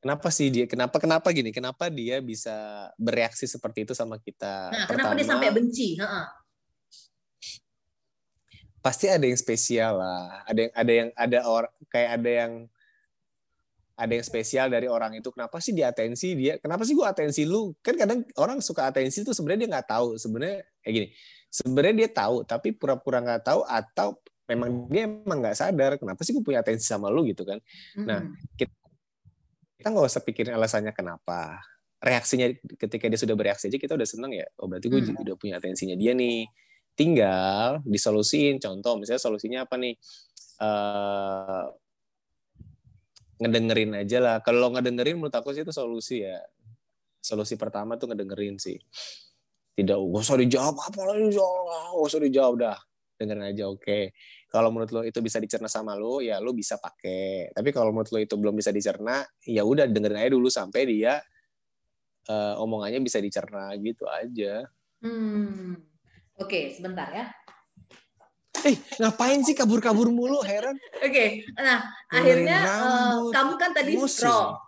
kenapa 0.00 0.32
sih 0.32 0.48
dia 0.48 0.64
kenapa 0.64 0.96
kenapa 0.96 1.28
gini? 1.36 1.52
Kenapa 1.52 1.92
dia 1.92 2.24
bisa 2.24 2.88
bereaksi 2.96 3.44
seperti 3.44 3.84
itu 3.84 3.92
sama 3.92 4.16
kita 4.16 4.72
nah, 4.72 4.88
Pertama, 4.88 5.12
kenapa 5.12 5.18
dia 5.20 5.26
sampai 5.28 5.48
benci? 5.52 6.00
Ha 6.00 6.08
-ha 6.08 6.47
pasti 8.78 9.06
ada 9.10 9.24
yang 9.26 9.38
spesial 9.38 9.98
lah. 9.98 10.42
Ada 10.46 10.60
yang 10.60 10.72
ada 10.74 10.92
yang 10.92 11.08
ada 11.14 11.38
orang 11.46 11.72
kayak 11.90 12.10
ada 12.20 12.30
yang 12.30 12.52
ada 13.98 14.12
yang 14.14 14.26
spesial 14.26 14.66
dari 14.70 14.86
orang 14.86 15.18
itu. 15.18 15.28
Kenapa 15.34 15.58
sih 15.58 15.74
dia 15.74 15.90
atensi 15.90 16.38
dia? 16.38 16.54
Kenapa 16.62 16.86
sih 16.86 16.94
gua 16.94 17.10
atensi 17.10 17.42
lu? 17.42 17.74
Kan 17.82 17.98
kadang 17.98 18.22
orang 18.38 18.62
suka 18.62 18.86
atensi 18.86 19.26
tuh 19.26 19.34
sebenarnya 19.34 19.66
dia 19.66 19.70
nggak 19.74 19.88
tahu. 19.90 20.08
Sebenarnya 20.14 20.62
kayak 20.82 20.94
gini. 20.94 21.08
Sebenarnya 21.48 21.94
dia 22.04 22.08
tahu 22.12 22.36
tapi 22.46 22.76
pura-pura 22.76 23.18
nggak 23.18 23.42
tahu 23.42 23.60
atau 23.66 24.14
memang 24.48 24.88
dia 24.88 25.04
emang 25.04 25.44
nggak 25.44 25.56
sadar 25.60 26.00
kenapa 26.00 26.24
sih 26.24 26.32
gue 26.32 26.40
punya 26.40 26.64
atensi 26.64 26.86
sama 26.86 27.10
lu 27.10 27.26
gitu 27.26 27.42
kan? 27.42 27.58
Nah 28.00 28.24
kita 28.56 28.72
kita 29.78 29.88
nggak 29.94 30.06
usah 30.06 30.22
pikirin 30.22 30.54
alasannya 30.54 30.94
kenapa. 30.94 31.58
Reaksinya 31.98 32.46
ketika 32.78 33.10
dia 33.10 33.18
sudah 33.18 33.34
bereaksi 33.34 33.66
aja 33.66 33.78
kita 33.78 33.98
udah 33.98 34.06
seneng 34.06 34.32
ya. 34.38 34.46
Oh 34.62 34.70
berarti 34.70 34.86
gue 34.86 35.00
mm. 35.02 35.18
udah 35.18 35.34
punya 35.34 35.58
atensinya 35.58 35.98
dia 35.98 36.14
nih 36.14 36.46
tinggal 36.98 37.78
disolusin. 37.86 38.58
Contoh 38.58 38.98
misalnya 38.98 39.22
solusinya 39.22 39.58
apa 39.62 39.78
nih? 39.78 39.94
Uh, 40.58 41.70
ngedengerin 43.38 43.94
aja 43.94 44.18
lah. 44.18 44.36
Kalau 44.42 44.74
ngedengerin 44.74 45.14
menurut 45.14 45.34
aku 45.38 45.54
sih 45.54 45.62
itu 45.62 45.70
solusi 45.70 46.26
ya. 46.26 46.42
Solusi 47.22 47.54
pertama 47.54 47.94
tuh 47.94 48.10
ngedengerin 48.10 48.58
sih. 48.58 48.74
Tidak 49.78 49.94
gak 49.94 50.22
usah 50.26 50.34
dijawab 50.42 50.74
apa 50.74 51.00
lagi 51.06 51.38
gak 51.38 52.02
usah 52.02 52.18
dijawab 52.18 52.54
dah. 52.58 52.78
Dengerin 53.14 53.46
aja 53.54 53.64
oke. 53.70 53.82
Okay. 53.82 54.04
kalau 54.48 54.72
menurut 54.72 54.90
lo 54.96 55.04
itu 55.04 55.20
bisa 55.20 55.36
dicerna 55.36 55.68
sama 55.68 55.92
lo 55.92 56.24
ya 56.24 56.40
lo 56.40 56.56
bisa 56.56 56.80
pakai 56.80 57.52
tapi 57.52 57.68
kalau 57.68 57.92
menurut 57.92 58.08
lo 58.08 58.16
itu 58.16 58.32
belum 58.32 58.56
bisa 58.56 58.72
dicerna 58.72 59.20
ya 59.44 59.60
udah 59.60 59.84
dengerin 59.84 60.24
aja 60.24 60.32
dulu 60.32 60.48
sampai 60.48 60.88
dia 60.88 61.20
uh, 62.32 62.54
omongannya 62.56 63.00
bisa 63.04 63.18
dicerna 63.18 63.72
gitu 63.76 64.08
aja. 64.08 64.64
Hmm. 65.04 65.76
Oke 66.38 66.48
okay, 66.48 66.74
sebentar 66.74 67.10
ya 67.12 67.26
Eh, 68.66 68.74
ngapain 68.98 69.38
sih 69.46 69.54
kabur-kabur 69.54 70.10
mulu? 70.10 70.42
Heran. 70.42 70.74
Oke, 70.98 71.06
okay. 71.14 71.28
nah 71.54 71.78
akhirnya 72.10 72.58
uh, 72.66 73.30
kamu 73.30 73.54
kan 73.54 73.70
tadi 73.70 73.94
Musim. 73.94 74.26
scroll 74.26 74.58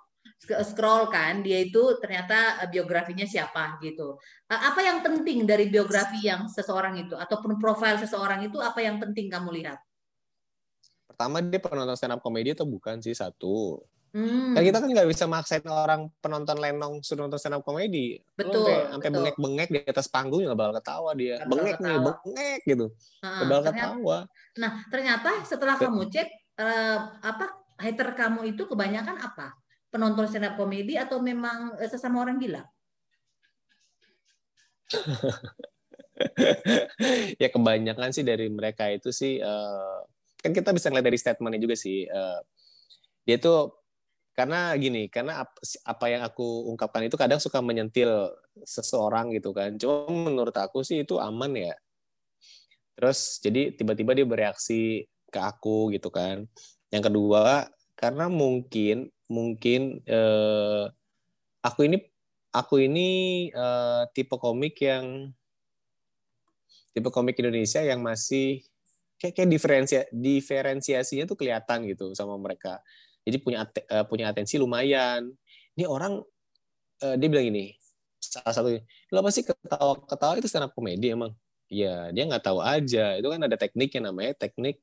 scroll 0.66 1.06
kan 1.12 1.46
dia 1.46 1.62
itu 1.62 1.98
ternyata 2.02 2.58
eh, 2.64 2.68
biografinya 2.68 3.22
siapa 3.22 3.78
gitu. 3.78 4.18
Eh, 4.50 4.60
apa 4.60 4.80
yang 4.82 4.98
penting 5.04 5.46
dari 5.46 5.70
biografi 5.70 6.26
yang 6.26 6.50
seseorang 6.50 6.98
itu 6.98 7.14
ataupun 7.14 7.60
profil 7.60 7.94
seseorang 8.02 8.42
itu 8.50 8.58
apa 8.58 8.82
yang 8.82 8.98
penting 8.98 9.30
kamu 9.30 9.62
lihat? 9.62 9.78
Pertama 11.06 11.38
dia 11.44 11.60
penonton 11.62 11.94
stand 11.94 12.16
up 12.18 12.20
komedi 12.24 12.56
atau 12.56 12.66
bukan 12.66 12.98
sih 12.98 13.14
satu. 13.14 13.84
Hmm. 14.10 14.58
Kan 14.58 14.62
kita 14.66 14.78
kan 14.82 14.90
nggak 14.90 15.06
bisa 15.06 15.24
maksain 15.30 15.62
orang 15.70 16.10
penonton 16.18 16.58
lenong 16.58 16.98
suruh 17.06 17.26
nonton 17.26 17.38
stand 17.38 17.58
up 17.58 17.62
komedi. 17.62 18.18
Betul. 18.34 18.90
Sampai, 18.90 19.10
bengek-bengek 19.10 19.68
di 19.70 19.78
atas 19.86 20.10
panggung 20.10 20.42
nggak 20.42 20.58
bakal 20.58 20.74
ketawa 20.82 21.10
dia. 21.14 21.38
Gak 21.38 21.46
bengek 21.46 21.76
ketawa. 21.78 21.94
nih, 21.94 22.00
bengek 22.02 22.60
gitu. 22.66 22.86
Nah, 23.22 23.46
bakal 23.46 23.62
ketawa. 23.70 24.18
Nah 24.58 24.72
ternyata 24.90 25.30
setelah 25.46 25.74
kamu 25.78 26.10
cek 26.10 26.28
uh, 26.58 26.98
apa 27.22 27.46
hater 27.78 28.08
kamu 28.18 28.54
itu 28.54 28.66
kebanyakan 28.66 29.16
apa? 29.16 29.54
penonton 29.90 30.30
stand 30.30 30.46
up 30.46 30.54
komedi 30.54 30.94
atau 30.94 31.18
memang 31.18 31.74
eh, 31.82 31.90
sesama 31.90 32.22
orang 32.22 32.38
gila? 32.38 32.62
ya 37.42 37.48
kebanyakan 37.50 38.10
sih 38.14 38.26
dari 38.26 38.50
mereka 38.50 38.90
itu 38.90 39.10
sih 39.10 39.42
uh, 39.42 40.02
kan 40.40 40.50
kita 40.50 40.74
bisa 40.74 40.90
ngeliat 40.90 41.06
dari 41.06 41.18
statementnya 41.18 41.62
juga 41.62 41.76
sih 41.78 42.06
uh, 42.10 42.42
dia 43.22 43.38
tuh 43.38 43.79
karena 44.40 44.72
gini 44.80 45.12
karena 45.12 45.44
apa 45.84 46.06
yang 46.08 46.24
aku 46.24 46.72
ungkapkan 46.72 47.04
itu 47.04 47.20
kadang 47.20 47.36
suka 47.36 47.60
menyentil 47.60 48.32
seseorang 48.64 49.36
gitu 49.36 49.52
kan. 49.52 49.76
Cuma 49.76 50.08
menurut 50.08 50.56
aku 50.56 50.80
sih 50.80 51.04
itu 51.04 51.20
aman 51.20 51.52
ya. 51.52 51.76
Terus 52.96 53.36
jadi 53.44 53.76
tiba-tiba 53.76 54.16
dia 54.16 54.24
bereaksi 54.24 55.04
ke 55.28 55.36
aku 55.36 55.92
gitu 55.92 56.08
kan. 56.08 56.48
Yang 56.88 57.12
kedua 57.12 57.68
karena 58.00 58.32
mungkin 58.32 59.12
mungkin 59.28 60.00
uh, 60.08 60.88
aku 61.60 61.84
ini 61.84 62.00
aku 62.48 62.80
ini 62.80 63.08
uh, 63.52 64.08
tipe 64.16 64.40
komik 64.40 64.80
yang 64.80 65.36
tipe 66.96 67.12
komik 67.12 67.36
Indonesia 67.36 67.84
yang 67.84 68.00
masih 68.00 68.64
kayak 69.20 69.36
kayak 69.36 69.50
diferensia 69.52 70.00
diferensiasinya 70.08 71.28
tuh 71.28 71.36
kelihatan 71.36 71.84
gitu 71.92 72.16
sama 72.16 72.40
mereka. 72.40 72.80
Jadi 73.24 73.36
punya 73.40 73.64
uh, 73.66 74.04
punya 74.08 74.32
atensi 74.32 74.56
lumayan. 74.56 75.28
Ini 75.76 75.84
orang 75.86 76.20
uh, 77.04 77.16
dia 77.16 77.28
bilang 77.28 77.48
ini 77.48 77.76
salah 78.20 78.52
satu 78.52 78.68
lo 79.10 79.16
apa 79.24 79.30
sih 79.32 79.42
ketawa 79.42 79.96
ketawa 80.04 80.36
itu 80.36 80.48
stand 80.48 80.68
up 80.68 80.72
komedi 80.76 81.12
emang? 81.12 81.32
Ya 81.70 82.10
dia 82.12 82.24
nggak 82.28 82.44
tahu 82.44 82.60
aja. 82.60 83.16
Itu 83.16 83.28
kan 83.32 83.40
ada 83.44 83.56
teknik 83.56 83.90
yang 83.96 84.10
namanya 84.10 84.36
teknik 84.36 84.80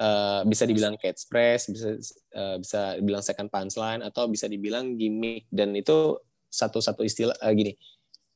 uh, 0.00 0.42
bisa 0.48 0.64
dibilang 0.64 0.96
catchphrase, 0.96 1.70
bisa 1.70 1.88
uh, 2.34 2.56
bisa 2.58 2.96
dibilang 2.98 3.22
second 3.22 3.48
punchline 3.52 4.02
atau 4.02 4.26
bisa 4.26 4.48
dibilang 4.48 4.96
gimmick 4.96 5.46
dan 5.52 5.76
itu 5.76 6.16
satu-satu 6.50 7.04
istilah 7.06 7.36
uh, 7.38 7.52
gini. 7.52 7.76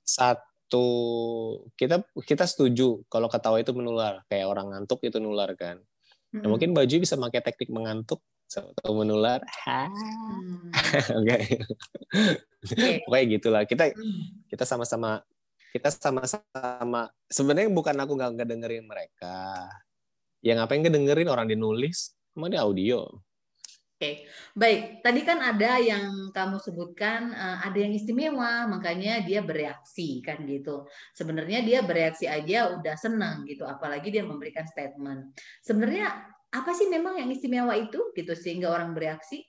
Satu 0.05 0.87
kita 1.75 2.05
kita 2.23 2.45
setuju 2.45 3.03
kalau 3.09 3.27
ketawa 3.33 3.59
itu 3.59 3.73
menular, 3.73 4.23
kayak 4.29 4.47
orang 4.47 4.71
ngantuk 4.71 5.01
itu 5.03 5.19
nular 5.19 5.51
kan. 5.57 5.81
Nah, 6.35 6.51
mungkin 6.51 6.75
baju 6.75 6.91
bisa 6.99 7.15
pakai 7.15 7.47
teknik 7.47 7.71
mengantuk 7.71 8.19
atau 8.49 8.93
menular. 8.95 9.41
Hmm. 9.65 10.71
Oke. 11.23 11.39
Okay. 12.65 13.03
Pokoknya 13.05 13.25
gitulah. 13.39 13.63
Kita 13.67 13.91
mm. 13.91 14.49
kita 14.49 14.65
sama-sama 14.65 15.25
kita 15.75 15.91
sama-sama 15.91 17.11
sebenarnya 17.27 17.67
bukan 17.75 17.99
aku 17.99 18.15
nggak 18.15 18.47
dengerin 18.47 18.87
mereka 18.87 19.67
ya 20.39 20.55
ngapain 20.55 20.87
dengerin 20.87 21.27
orang 21.27 21.51
dinulis 21.51 22.15
emang 22.39 22.55
dia 22.55 22.63
audio 22.63 23.11
Oke, 23.95 24.27
baik. 24.59 25.07
Tadi 25.07 25.23
kan 25.23 25.39
ada 25.39 25.79
yang 25.79 26.35
kamu 26.35 26.59
sebutkan 26.59 27.31
uh, 27.31 27.63
ada 27.63 27.79
yang 27.79 27.95
istimewa, 27.95 28.67
makanya 28.67 29.23
dia 29.23 29.39
bereaksi 29.39 30.19
kan 30.19 30.43
gitu. 30.51 30.83
Sebenarnya 31.15 31.63
dia 31.63 31.79
bereaksi 31.79 32.27
aja 32.27 32.75
udah 32.75 32.99
senang 32.99 33.47
gitu, 33.47 33.63
apalagi 33.63 34.11
dia 34.11 34.27
memberikan 34.27 34.67
statement. 34.67 35.39
Sebenarnya 35.63 36.11
apa 36.55 36.71
sih 36.71 36.87
memang 36.87 37.19
yang 37.19 37.27
istimewa 37.35 37.75
itu 37.75 38.15
gitu 38.15 38.33
sehingga 38.39 38.71
orang 38.71 38.95
bereaksi? 38.95 39.43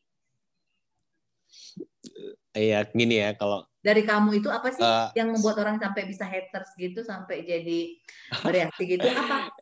Iya, 2.58 2.90
gini 2.90 3.22
ya 3.22 3.38
kalau 3.38 3.70
dari 3.86 4.02
kamu 4.02 4.42
itu 4.42 4.50
apa 4.50 4.74
sih 4.74 4.82
uh, 4.82 5.14
yang 5.14 5.30
membuat 5.30 5.62
orang 5.62 5.78
sampai 5.78 6.10
bisa 6.10 6.26
haters 6.26 6.74
gitu 6.74 7.06
sampai 7.06 7.46
jadi 7.46 7.94
bereaksi 8.46 8.84
gitu 8.90 9.06
apa? 9.06 9.54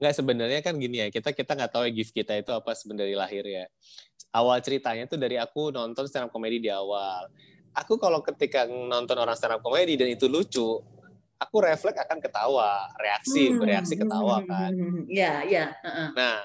Nggak 0.00 0.14
sebenarnya 0.16 0.60
kan 0.64 0.74
gini 0.80 1.04
ya, 1.04 1.12
kita 1.12 1.36
kita 1.36 1.52
nggak 1.52 1.70
tahu 1.76 1.84
ya 1.84 1.92
gift 1.92 2.16
kita 2.16 2.40
itu 2.40 2.50
apa 2.56 2.72
sebenarnya 2.72 3.20
lahir 3.20 3.44
ya. 3.44 3.68
Awal 4.32 4.64
ceritanya 4.64 5.04
tuh 5.04 5.20
dari 5.20 5.36
aku 5.36 5.70
nonton 5.70 6.08
stand 6.08 6.26
up 6.26 6.30
comedy 6.32 6.58
di 6.58 6.72
awal. 6.72 7.28
Aku 7.76 8.00
kalau 8.00 8.24
ketika 8.24 8.64
nonton 8.64 9.14
orang 9.20 9.36
stand 9.36 9.54
up 9.54 9.62
comedy 9.62 10.00
dan 10.00 10.08
itu 10.10 10.26
lucu, 10.26 10.80
aku 11.38 11.56
refleks 11.62 11.98
akan 12.00 12.18
ketawa, 12.22 12.88
reaksi, 12.96 13.50
hmm. 13.50 13.58
bereaksi 13.60 13.94
ketawa 13.98 14.42
kan. 14.46 14.72
Iya, 15.06 15.32
iya. 15.46 15.64
Nah, 16.14 16.40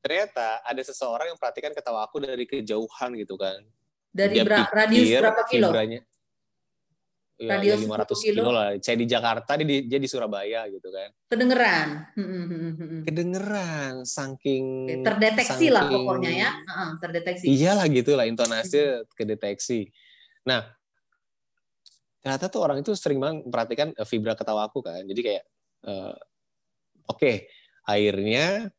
ternyata 0.00 0.62
ada 0.62 0.82
seseorang 0.82 1.32
yang 1.34 1.38
perhatikan 1.38 1.72
ketawa 1.74 2.06
aku 2.06 2.22
dari 2.22 2.44
kejauhan 2.46 3.16
gitu 3.18 3.34
kan. 3.36 3.60
Dari 4.14 4.40
Dia 4.40 4.66
radius 4.70 5.10
berapa 5.10 5.42
kilo? 5.50 5.68
Fibranya, 5.74 6.00
ya, 7.34 7.50
radius 7.58 7.82
ya 7.82 7.88
500 7.90 8.14
kilo. 8.22 8.40
kilo 8.46 8.50
lah. 8.54 8.68
Saya 8.78 8.96
di 8.98 9.06
Jakarta, 9.10 9.50
dia 9.58 9.66
di, 9.66 9.76
dia 9.90 9.98
di 9.98 10.08
Surabaya 10.08 10.70
gitu 10.70 10.88
kan. 10.94 11.10
Kedengeran. 11.26 11.88
Kedengeran, 13.02 13.92
saking 14.06 14.86
terdeteksi 15.02 15.66
saking, 15.66 15.74
lah 15.74 15.82
pokoknya 15.90 16.30
ya, 16.30 16.50
uh, 16.70 16.94
terdeteksi. 17.02 17.44
Iyalah 17.50 17.86
gitu 17.90 18.14
lah 18.14 18.24
intonasi 18.30 18.78
hmm. 18.78 19.10
kedeteksi. 19.18 19.90
Nah, 20.46 20.62
ternyata 22.24 22.48
tuh 22.48 22.64
orang 22.64 22.80
itu 22.80 22.96
sering 22.96 23.20
banget 23.20 23.44
memperhatikan 23.44 23.92
uh, 23.92 24.08
vibra 24.08 24.32
ketawa 24.32 24.64
aku 24.64 24.80
kan. 24.80 25.04
Jadi 25.04 25.20
kayak, 25.20 25.44
uh, 25.84 26.16
oke, 27.12 27.20
okay, 27.20 27.44
akhirnya 27.84 28.72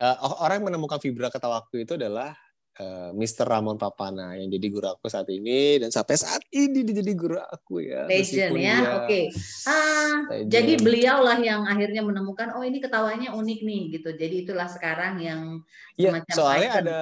uh, 0.00 0.16
orang 0.40 0.64
yang 0.64 0.66
menemukan 0.72 0.96
vibra 1.04 1.28
ketawa 1.28 1.60
aku 1.60 1.84
itu 1.84 2.00
adalah 2.00 2.32
uh, 2.80 3.10
eh, 3.10 3.10
Mr. 3.12 3.46
Ramon 3.46 3.76
Papana 3.76 4.34
yang 4.40 4.48
jadi 4.50 4.66
guru 4.72 4.88
aku 4.88 5.06
saat 5.06 5.28
ini 5.30 5.78
dan 5.78 5.92
sampai 5.92 6.16
saat 6.16 6.42
ini 6.48 6.80
dia 6.80 7.04
jadi 7.04 7.12
guru 7.12 7.38
aku 7.38 7.84
ya. 7.84 8.08
Legend 8.08 8.52
ya, 8.56 8.78
oke. 9.04 9.06
Okay. 9.06 9.24
Ah, 9.68 10.16
jadi 10.48 10.80
beliau 10.80 11.22
lah 11.22 11.38
yang 11.38 11.68
akhirnya 11.68 12.02
menemukan 12.02 12.56
oh 12.56 12.64
ini 12.64 12.80
ketawanya 12.80 13.36
unik 13.36 13.60
nih 13.62 13.82
gitu. 14.00 14.10
Jadi 14.16 14.48
itulah 14.48 14.66
sekarang 14.66 15.20
yang 15.20 15.60
ya, 16.00 16.24
soalnya 16.32 16.80
icon. 16.80 16.82
ada 16.88 16.98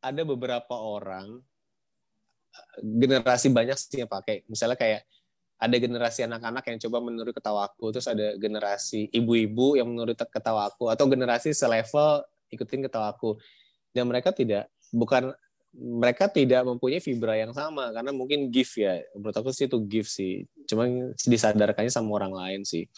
ada 0.00 0.22
beberapa 0.24 0.74
orang 0.76 1.40
generasi 2.80 3.48
banyak 3.52 3.76
sih 3.76 4.02
yang 4.02 4.10
pakai. 4.10 4.44
Misalnya 4.46 4.76
kayak 4.78 5.04
ada 5.60 5.76
generasi 5.76 6.24
anak-anak 6.24 6.64
yang 6.72 6.78
coba 6.88 6.96
meniru 7.04 7.32
ketawa 7.36 7.68
aku, 7.68 7.92
terus 7.92 8.08
ada 8.08 8.32
generasi 8.40 9.12
ibu-ibu 9.12 9.76
yang 9.76 9.92
meniru 9.92 10.16
ketawa 10.16 10.72
aku, 10.72 10.88
atau 10.88 11.04
generasi 11.04 11.52
selevel 11.52 12.24
ikutin 12.48 12.88
ketawa 12.88 13.12
aku. 13.12 13.36
Dan 13.92 14.08
mereka 14.08 14.32
tidak 14.32 14.72
bukan 14.88 15.34
mereka 15.76 16.26
tidak 16.26 16.66
mempunyai 16.66 16.98
fibra 16.98 17.38
yang 17.38 17.54
sama 17.54 17.94
karena 17.94 18.10
mungkin 18.10 18.50
gift 18.50 18.74
ya. 18.80 18.98
Menurut 19.14 19.36
aku 19.36 19.50
sih 19.54 19.70
itu 19.70 19.78
gift 19.86 20.10
sih. 20.10 20.42
Cuma 20.66 20.88
disadarkannya 21.14 21.92
sama 21.92 22.10
orang 22.18 22.34
lain 22.34 22.60
sih. 22.66 22.90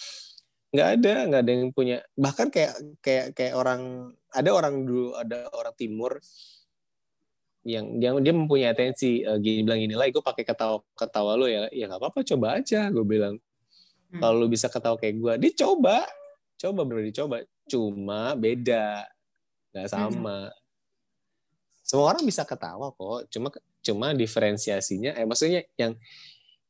Nggak 0.73 0.89
ada 1.01 1.15
nggak 1.29 1.41
ada 1.45 1.51
yang 1.53 1.73
punya. 1.75 2.01
Bahkan 2.17 2.49
kayak 2.49 2.75
kayak 3.05 3.27
kayak 3.37 3.55
orang 3.59 4.15
ada 4.33 4.51
orang 4.57 4.89
dulu 4.89 5.13
ada 5.19 5.53
orang 5.53 5.75
timur 5.77 6.17
yang 7.63 8.03
dia 8.03 8.11
dia 8.19 8.35
mempunyai 8.35 8.75
atensi 8.75 9.23
uh, 9.23 9.39
gini 9.39 9.63
bilang 9.63 9.81
gini 9.81 9.95
lah 9.95 10.11
gue 10.11 10.25
pakai 10.25 10.43
ketawa 10.43 10.83
ketawa 10.99 11.39
lo 11.39 11.47
ya 11.47 11.71
ya 11.71 11.87
nggak 11.87 12.01
apa-apa 12.03 12.21
coba 12.27 12.59
aja 12.59 12.91
gue 12.91 13.05
bilang 13.07 13.39
hmm. 14.11 14.19
kalau 14.19 14.43
lu 14.43 14.51
bisa 14.51 14.67
ketawa 14.67 14.99
kayak 14.99 15.23
gue 15.23 15.33
dicoba 15.51 16.03
coba 16.59 16.81
bro 16.83 16.99
dicoba 16.99 17.37
cuma 17.71 18.35
beda 18.35 19.07
nggak 19.71 19.87
hmm. 19.87 19.95
sama 19.95 20.51
hmm 20.51 20.61
semua 21.93 22.15
orang 22.15 22.25
bisa 22.25 22.47
ketawa 22.49 22.95
kok 22.95 23.29
cuma 23.29 23.49
cuma 23.85 24.07
diferensiasinya 24.15 25.13
eh 25.19 25.27
maksudnya 25.27 25.67
yang 25.77 25.93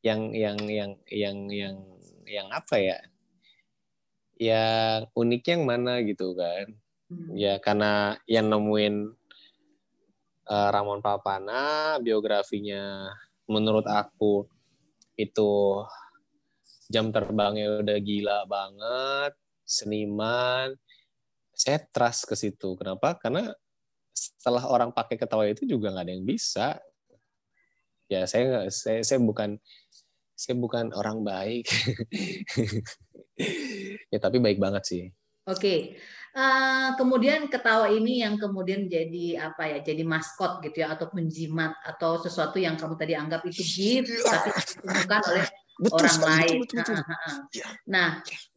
yang 0.03 0.21
yang 0.35 0.57
yang 0.67 0.91
yang 1.07 1.37
yang 1.47 1.75
yang 2.27 2.47
apa 2.51 2.75
ya 2.75 2.99
yang 4.35 5.07
uniknya 5.15 5.53
yang 5.55 5.63
mana 5.63 6.03
gitu 6.03 6.35
kan 6.35 6.75
hmm. 7.07 7.39
ya 7.39 7.61
karena 7.63 8.19
yang 8.27 8.51
nemuin 8.51 9.15
uh, 10.47 10.69
Ramon 10.71 10.99
Papana 10.99 11.95
biografinya 11.99 13.11
menurut 13.47 13.87
aku 13.87 14.47
itu 15.19 15.83
jam 16.89 17.09
terbangnya 17.09 17.81
udah 17.81 17.97
gila 18.01 18.39
banget, 18.45 19.33
seniman. 19.63 20.77
Saya 21.53 21.81
trust 21.89 22.29
ke 22.29 22.35
situ. 22.37 22.73
Kenapa? 22.75 23.15
Karena 23.17 23.53
setelah 24.13 24.69
orang 24.69 24.89
pakai 24.93 25.17
ketawa 25.17 25.49
itu 25.49 25.65
juga 25.65 25.93
nggak 25.93 26.05
ada 26.05 26.13
yang 26.13 26.25
bisa. 26.25 26.77
Ya 28.11 28.29
saya 28.29 28.67
saya 28.69 29.01
saya 29.01 29.19
bukan 29.21 29.57
saya 30.33 30.55
bukan 30.57 30.91
orang 30.93 31.21
baik. 31.25 31.65
ya 34.13 34.17
tapi 34.21 34.37
baik 34.41 34.59
banget 34.61 34.83
sih. 34.85 35.03
Oke. 35.49 35.59
Okay. 35.59 35.79
Uh, 36.33 36.41
eh, 36.41 36.89
kemudian 36.97 37.45
ketawa 37.45 37.93
ini 37.93 38.25
yang 38.25 38.41
kemudian 38.41 38.89
jadi 38.89 39.53
apa 39.53 39.69
ya? 39.69 39.79
Jadi 39.85 40.01
maskot 40.01 40.65
gitu 40.65 40.81
ya 40.81 40.97
atau 40.97 41.13
penjimat 41.13 41.77
atau 41.85 42.17
sesuatu 42.17 42.57
yang 42.57 42.73
kamu 42.73 42.97
tadi 42.97 43.13
anggap 43.13 43.45
itu 43.45 43.61
gift 43.61 44.09
tapi 44.25 44.49
ditemukan 44.49 45.21
oleh 45.29 45.45
betul, 45.79 45.97
orang 45.97 46.19
lain. 46.21 46.57
Betul, 46.63 46.77
betul, 46.81 46.95
betul. 47.01 47.37
Ya. 47.53 47.67
Nah, 47.89 48.07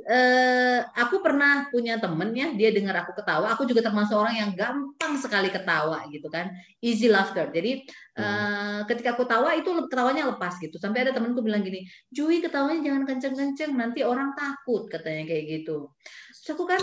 eh, 0.05 0.81
aku 0.97 1.17
pernah 1.25 1.69
punya 1.73 1.97
temen 1.97 2.31
ya, 2.37 2.53
dia 2.53 2.71
dengar 2.73 3.05
aku 3.05 3.13
ketawa. 3.17 3.47
Aku 3.57 3.65
juga 3.65 3.81
termasuk 3.85 4.17
orang 4.17 4.37
yang 4.37 4.51
gampang 4.53 5.15
sekali 5.17 5.49
ketawa 5.49 6.05
gitu 6.13 6.29
kan, 6.29 6.53
easy 6.85 7.09
laughter. 7.09 7.49
Jadi 7.49 7.85
hmm. 8.17 8.21
eh, 8.21 8.81
ketika 8.89 9.17
aku 9.17 9.25
tawa 9.25 9.57
itu 9.57 9.71
ketawanya 9.89 10.29
lepas 10.29 10.61
gitu. 10.61 10.77
Sampai 10.77 11.09
ada 11.09 11.13
temenku 11.17 11.41
bilang 11.41 11.65
gini, 11.65 11.89
Jui 12.13 12.45
ketawanya 12.45 12.93
jangan 12.93 13.03
kenceng-kenceng, 13.09 13.73
nanti 13.73 14.05
orang 14.05 14.37
takut 14.37 14.89
katanya 14.89 15.25
kayak 15.25 15.45
gitu. 15.63 15.89
Terus 16.47 16.63
aku 16.63 16.63
kan, 16.63 16.79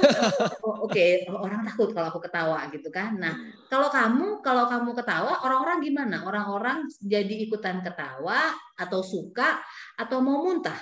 oh, 0.67 0.83
oke 0.83 0.91
okay, 0.91 1.23
orang 1.31 1.63
takut 1.63 1.95
kalau 1.95 2.11
aku 2.11 2.19
ketawa 2.19 2.67
gitu 2.67 2.91
kan. 2.91 3.15
Nah, 3.15 3.31
kalau 3.71 3.87
kamu 3.87 4.43
kalau 4.43 4.67
kamu 4.67 4.91
ketawa, 4.91 5.39
orang-orang 5.39 5.79
gimana? 5.79 6.19
Orang-orang 6.27 6.83
jadi 6.99 7.47
ikutan 7.47 7.79
ketawa 7.79 8.51
atau 8.75 8.99
suka 8.99 9.63
atau 9.95 10.19
mau 10.19 10.43
muntah? 10.43 10.75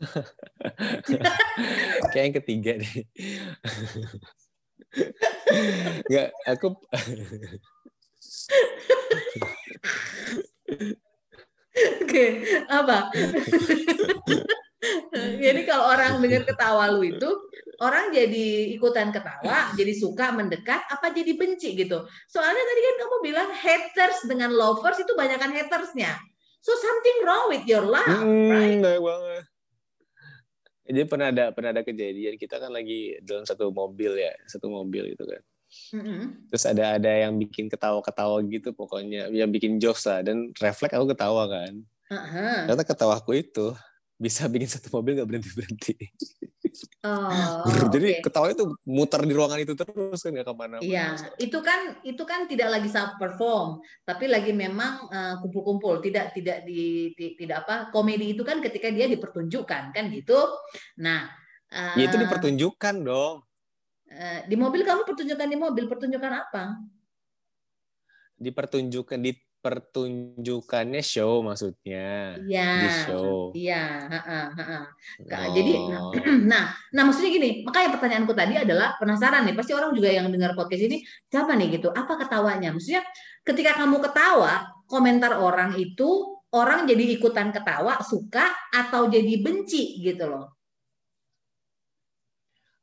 Kayak 2.16 2.24
yang 2.24 2.36
ketiga 2.40 2.72
deh. 2.80 2.94
Enggak, 6.08 6.32
aku 6.48 6.80
Oke, 12.00 12.24
apa? 12.72 13.12
jadi 15.44 15.60
kalau 15.68 15.92
orang 15.92 16.24
dengar 16.24 16.42
ketawa 16.48 16.88
lu 16.88 17.04
itu, 17.04 17.28
orang 17.84 18.12
jadi 18.12 18.72
ikutan 18.76 19.12
ketawa, 19.12 19.72
jadi 19.76 19.92
suka 19.92 20.32
mendekat, 20.32 20.80
apa 20.88 21.12
jadi 21.12 21.36
benci 21.36 21.76
gitu. 21.76 22.04
Soalnya 22.28 22.64
tadi 22.64 22.80
kan 22.80 22.94
kamu 23.04 23.16
bilang 23.20 23.48
haters 23.52 24.18
dengan 24.24 24.50
lovers 24.52 25.00
itu 25.00 25.12
banyakkan 25.12 25.52
hatersnya. 25.52 26.16
So 26.60 26.76
something 26.76 27.16
wrong 27.24 27.44
with 27.48 27.64
your 27.64 27.84
love, 27.84 28.20
hmm, 28.20 28.52
right? 28.52 28.80
banget. 28.80 29.44
Jadi 30.90 31.00
pernah 31.06 31.26
ada 31.30 31.44
pernah 31.54 31.70
ada 31.70 31.82
kejadian 31.86 32.34
kita 32.34 32.58
kan 32.58 32.74
lagi 32.74 33.16
dalam 33.22 33.46
satu 33.46 33.70
mobil 33.70 34.16
ya, 34.20 34.34
satu 34.48 34.68
mobil 34.68 35.14
itu 35.14 35.24
kan. 35.24 35.42
Mm-hmm. 35.94 36.50
Terus 36.50 36.64
ada 36.66 36.98
ada 36.98 37.10
yang 37.14 37.38
bikin 37.38 37.70
ketawa-ketawa 37.70 38.42
gitu 38.50 38.74
pokoknya, 38.74 39.30
yang 39.30 39.48
bikin 39.54 39.78
jokes 39.78 40.04
lah 40.10 40.20
dan 40.26 40.50
refleks 40.58 40.92
aku 40.98 41.14
ketawa 41.14 41.46
kan. 41.46 41.72
Uh-huh. 42.10 42.66
Ternyata 42.66 42.84
ketawaku 42.84 43.38
itu 43.38 43.70
bisa 44.20 44.44
bikin 44.52 44.68
satu 44.68 44.92
mobil 44.92 45.16
nggak 45.16 45.28
berhenti 45.32 45.50
berhenti. 45.56 45.94
Oh, 47.00 47.64
Jadi 47.88 48.20
okay. 48.20 48.22
ketawa 48.22 48.52
itu 48.52 48.76
muter 48.84 49.24
di 49.24 49.32
ruangan 49.32 49.58
itu 49.64 49.72
terus 49.72 50.20
kan 50.20 50.30
nggak 50.36 50.46
ke 50.46 50.54
mana. 50.54 50.76
Iya, 50.84 51.16
itu 51.40 51.58
kan 51.64 51.96
itu 52.04 52.22
kan 52.28 52.44
tidak 52.44 52.68
lagi 52.76 52.92
self 52.92 53.16
perform, 53.16 53.80
tapi 54.04 54.28
lagi 54.28 54.52
memang 54.52 55.08
uh, 55.08 55.34
kumpul-kumpul, 55.40 56.04
tidak 56.04 56.36
tidak 56.36 56.68
di, 56.68 57.16
di 57.16 57.34
tidak 57.40 57.64
apa 57.64 57.88
komedi 57.88 58.36
itu 58.36 58.44
kan 58.44 58.60
ketika 58.60 58.92
dia 58.92 59.08
dipertunjukkan 59.08 59.96
kan 59.96 60.04
gitu. 60.12 60.36
Nah, 61.00 61.32
uh, 61.72 61.96
ya 61.96 62.04
itu 62.12 62.20
dipertunjukkan 62.20 62.94
dong. 63.00 63.40
Uh, 64.12 64.40
di 64.44 64.54
mobil 64.60 64.84
kamu 64.84 65.08
pertunjukan 65.08 65.48
di 65.48 65.56
mobil 65.56 65.84
pertunjukan 65.88 66.32
apa? 66.36 66.76
Dipertunjukkan 68.36 69.18
di 69.24 69.32
pertunjukannya 69.60 71.04
show 71.04 71.44
maksudnya 71.44 72.40
ya, 72.48 72.70
di 72.80 72.88
show. 73.04 73.52
iya 73.52 74.08
oh. 75.20 75.52
jadi 75.52 75.72
nah, 75.76 76.00
nah 76.50 76.64
nah 76.96 77.02
maksudnya 77.04 77.30
gini 77.36 77.50
makanya 77.62 77.92
pertanyaanku 77.92 78.32
tadi 78.32 78.56
adalah 78.56 78.96
penasaran 78.96 79.44
nih 79.44 79.52
pasti 79.52 79.76
orang 79.76 79.92
juga 79.92 80.08
yang 80.08 80.32
dengar 80.32 80.56
podcast 80.56 80.88
ini 80.88 81.04
siapa 81.30 81.54
nih 81.56 81.80
gitu? 81.80 81.88
Apa 81.92 82.16
ketawanya? 82.20 82.74
Maksudnya 82.74 83.02
ketika 83.46 83.78
kamu 83.78 84.02
ketawa 84.02 84.68
komentar 84.90 85.38
orang 85.38 85.78
itu 85.78 86.40
orang 86.50 86.88
jadi 86.88 87.16
ikutan 87.16 87.54
ketawa 87.54 88.02
suka 88.02 88.50
atau 88.74 89.06
jadi 89.06 89.38
benci 89.40 90.02
gitu 90.02 90.26
loh? 90.26 90.58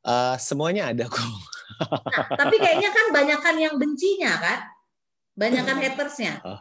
Uh, 0.06 0.38
semuanya 0.40 0.88
ada 0.94 1.04
kok. 1.04 1.20
Nah, 1.20 2.26
tapi 2.40 2.56
kayaknya 2.56 2.90
kan 2.90 3.06
banyakan 3.12 3.54
yang 3.60 3.74
bencinya 3.76 4.32
kan? 4.40 4.58
Banyakan 5.36 5.76
hatersnya. 5.84 6.40
Oh. 6.42 6.60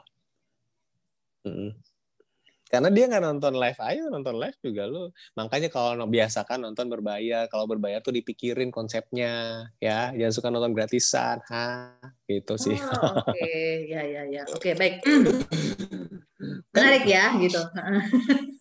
Karena 2.68 2.92
dia 2.92 3.08
nggak 3.08 3.24
nonton 3.24 3.56
live, 3.56 3.80
ayo 3.80 4.12
nonton 4.12 4.36
live 4.36 4.60
juga 4.60 4.84
lo. 4.92 5.16
Makanya 5.40 5.72
kalau 5.72 6.04
biasakan 6.04 6.68
nonton 6.68 6.92
berbayar, 6.92 7.48
kalau 7.48 7.64
berbayar 7.64 8.04
tuh 8.04 8.12
dipikirin 8.12 8.76
konsepnya, 8.76 9.64
ya. 9.80 10.12
Jangan 10.12 10.34
suka 10.36 10.48
nonton 10.52 10.76
gratisan, 10.76 11.40
ha, 11.48 11.96
gitu 12.28 12.60
sih. 12.60 12.76
Oh, 12.76 13.24
Oke, 13.24 13.32
okay. 13.32 13.68
ya 13.96 14.02
ya 14.04 14.22
ya. 14.28 14.44
Oke, 14.52 14.72
okay, 14.72 14.74
baik. 14.76 14.96
Menarik 16.76 17.06
ya, 17.08 17.40
gitu. 17.40 17.62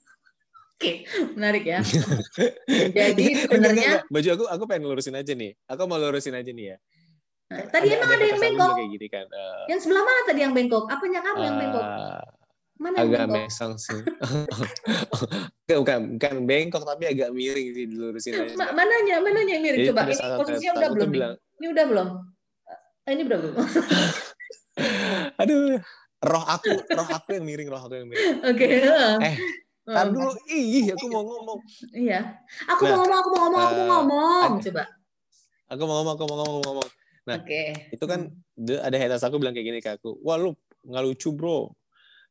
Oke, 0.77 1.09
menarik 1.33 1.65
ya. 1.65 1.81
Jadi 2.69 3.27
sebenarnya 3.49 4.05
baju 4.13 4.29
aku 4.29 4.45
aku 4.45 4.63
pengen 4.69 4.93
lurusin 4.93 5.17
aja 5.17 5.33
nih. 5.33 5.57
Aku 5.73 5.89
mau 5.89 5.97
lurusin 5.97 6.37
aja 6.37 6.53
nih 6.53 6.77
ya. 6.77 6.77
Tadi 7.49 7.89
ada, 7.89 7.97
emang 7.97 8.11
ada, 8.13 8.21
ada 8.21 8.25
yang 8.29 8.41
bengkok. 8.45 8.75
Kayak 8.77 8.91
gini 8.93 9.07
kan. 9.09 9.27
Uh, 9.33 9.65
yang 9.73 9.81
sebelah 9.81 10.05
mana 10.05 10.21
tadi 10.29 10.41
yang 10.45 10.53
bengkok? 10.53 10.85
Apanya 10.93 11.25
kamu 11.25 11.41
uh, 11.41 11.45
yang 11.49 11.57
bengkok? 11.57 11.85
Mana 12.77 13.09
agak 13.09 13.25
mesong 13.33 13.81
sih. 13.81 13.97
bukan, 15.81 16.21
bukan 16.21 16.35
bengkok 16.45 16.85
tapi 16.85 17.09
agak 17.09 17.33
miring 17.33 17.73
sih 17.73 17.85
dilurusin 17.89 18.37
aja. 18.37 18.53
Ma 18.53 18.69
mananya? 18.77 19.17
Mananya 19.25 19.53
yang 19.57 19.65
miring? 19.65 19.87
Coba 19.89 20.03
ini 20.05 20.15
posisinya 20.21 20.73
udah 20.77 20.91
belum? 20.93 21.09
Bilang, 21.09 21.35
ini 21.57 21.67
udah 21.73 21.85
belum? 21.89 22.09
Ah, 23.09 23.11
ini 23.17 23.23
udah 23.25 23.39
belum? 23.41 23.55
Aduh, 25.41 25.81
roh 26.21 26.45
aku, 26.45 26.73
roh 26.85 27.09
aku 27.09 27.29
yang 27.41 27.45
miring, 27.49 27.69
roh 27.73 27.81
aku 27.81 27.95
yang 27.97 28.09
miring. 28.13 28.37
Oke. 28.53 28.69
Okay. 28.69 29.25
Eh, 29.25 29.35
Tar 29.87 30.13
dulu, 30.13 30.35
ih, 30.53 30.93
aku 30.93 31.07
mau 31.09 31.25
ngomong. 31.25 31.61
Iya. 31.97 32.21
Aku 32.77 32.83
nah, 32.85 32.93
mau 32.93 33.07
ngomong, 33.09 33.17
aku 33.17 33.29
mau 33.33 33.41
ngomong, 33.41 33.63
aku 33.63 33.73
mau 33.73 33.81
eh, 33.81 33.89
ngomong. 33.89 34.51
Coba. 34.69 34.85
Aku 35.73 35.83
mau 35.89 35.95
ngomong, 36.03 36.13
aku 36.13 36.25
mau 36.29 36.37
ngomong, 36.45 36.63
ngomong. 36.67 36.89
Nah, 37.27 37.37
okay. 37.41 37.89
itu 37.89 38.05
kan 38.05 38.31
hmm. 38.31 38.85
ada 38.85 38.97
haters 39.01 39.25
aku 39.25 39.41
bilang 39.41 39.57
kayak 39.57 39.67
gini 39.73 39.81
ke 39.81 39.97
aku. 39.97 40.21
Wah, 40.21 40.37
lu 40.37 40.53
nggak 40.85 41.03
lucu, 41.09 41.33
bro 41.33 41.73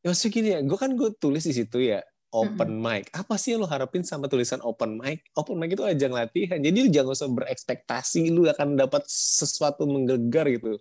ya 0.06 0.14
maksudnya 0.14 0.34
gini 0.38 0.50
ya 0.54 0.60
gue 0.62 0.78
kan 0.78 0.94
gue 0.94 1.10
tulis 1.18 1.42
di 1.42 1.54
situ 1.58 1.82
ya 1.82 2.06
open 2.36 2.84
mic. 2.84 3.08
Apa 3.16 3.40
sih 3.40 3.56
yang 3.56 3.64
lo 3.64 3.68
harapin 3.72 4.04
sama 4.04 4.28
tulisan 4.28 4.60
open 4.60 5.00
mic? 5.00 5.24
Open 5.40 5.56
mic 5.56 5.72
itu 5.72 5.88
ajang 5.88 6.12
latihan. 6.12 6.60
Jadi 6.60 6.78
lu 6.84 6.90
jangan 6.92 7.16
usah 7.16 7.32
berekspektasi 7.32 8.28
lu 8.28 8.44
akan 8.52 8.76
dapat 8.76 9.08
sesuatu 9.08 9.88
menggelegar 9.88 10.52
gitu. 10.52 10.76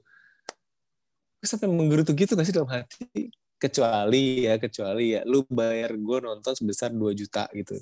Gue 1.39 1.47
sampai 1.47 1.71
menggerutu 1.71 2.11
gitu 2.13 2.35
gak 2.35 2.47
sih 2.49 2.53
dalam 2.53 2.69
hati? 2.69 3.31
Kecuali 3.55 4.51
ya 4.51 4.59
kecuali 4.59 5.15
ya 5.15 5.23
lu 5.25 5.47
bayar 5.47 5.95
gue 5.95 6.19
nonton 6.21 6.53
sebesar 6.59 6.91
2 6.91 7.15
juta 7.15 7.47
gitu. 7.55 7.79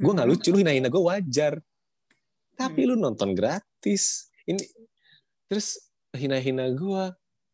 Gue 0.00 0.12
nggak 0.16 0.26
lucu 0.26 0.48
lu 0.50 0.64
hina-hina 0.64 0.88
gue 0.88 1.02
wajar. 1.04 1.60
Tapi 2.56 2.80
lu 2.88 2.96
nonton 2.96 3.36
gratis. 3.36 4.32
Ini 4.48 4.64
terus 5.46 5.76
hina-hina 6.16 6.72
gue 6.72 7.04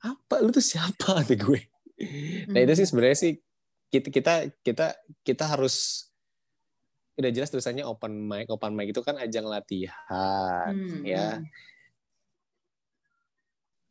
apa? 0.00 0.34
Lu 0.40 0.54
tuh 0.54 0.62
siapa? 0.62 1.26
Nih 1.26 1.36
gue 1.36 1.60
nah 2.52 2.60
itu 2.60 2.72
sih 2.76 2.86
sebenarnya 2.88 3.18
sih 3.18 3.32
kita 3.88 4.08
kita 4.12 4.32
kita 4.60 4.86
kita 5.24 5.44
harus 5.48 6.06
udah 7.16 7.30
jelas 7.32 7.48
tulisannya 7.48 7.84
open 7.88 8.12
mic 8.28 8.46
open 8.52 8.76
mic 8.76 8.92
itu 8.92 9.00
kan 9.00 9.16
ajang 9.16 9.48
latihan 9.48 10.72
hmm. 10.76 11.02
ya 11.06 11.40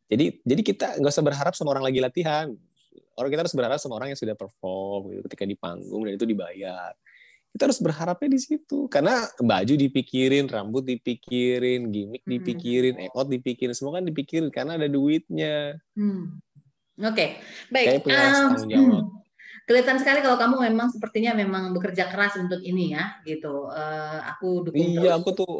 jadi 0.06 0.38
jadi 0.46 0.62
kita 0.62 0.86
nggak 1.02 1.10
usah 1.10 1.26
berharap 1.26 1.52
sama 1.58 1.74
orang 1.74 1.90
lagi 1.90 1.98
latihan 1.98 2.54
orang 3.18 3.30
kita 3.34 3.42
harus 3.42 3.56
berharap 3.58 3.78
sama 3.82 3.98
orang 3.98 4.14
yang 4.14 4.20
sudah 4.20 4.38
perform 4.38 5.10
gitu 5.10 5.20
ketika 5.26 5.42
di 5.42 5.58
panggung 5.58 6.06
dan 6.06 6.14
itu 6.14 6.22
dibayar 6.28 6.94
kita 7.56 7.72
harus 7.72 7.80
berharapnya 7.80 8.28
di 8.30 8.40
situ 8.40 8.86
karena 8.86 9.26
baju 9.40 9.74
dipikirin 9.74 10.46
rambut 10.46 10.84
dipikirin 10.84 11.90
gimmick 11.90 12.22
hmm. 12.22 12.30
dipikirin 12.30 12.94
hmm. 13.00 13.06
ekot 13.10 13.26
dipikirin 13.26 13.74
semua 13.74 13.98
kan 13.98 14.04
dipikirin 14.06 14.52
karena 14.54 14.78
ada 14.78 14.86
duitnya 14.86 15.80
hmm. 15.98 16.45
Oke, 16.96 17.40
baik. 17.68 18.06
um, 18.08 19.12
Kelihatan 19.66 19.98
sekali 19.98 20.22
kalau 20.22 20.38
kamu 20.38 20.70
memang 20.70 20.94
sepertinya 20.94 21.34
memang 21.34 21.74
bekerja 21.74 22.06
keras 22.06 22.38
untuk 22.38 22.62
ini 22.62 22.94
ya, 22.94 23.18
gitu. 23.26 23.66
Uh, 23.66 24.22
aku 24.22 24.70
dukung 24.70 24.78
Iya, 24.78 25.18
terus. 25.18 25.18
aku 25.18 25.28
tuh 25.34 25.54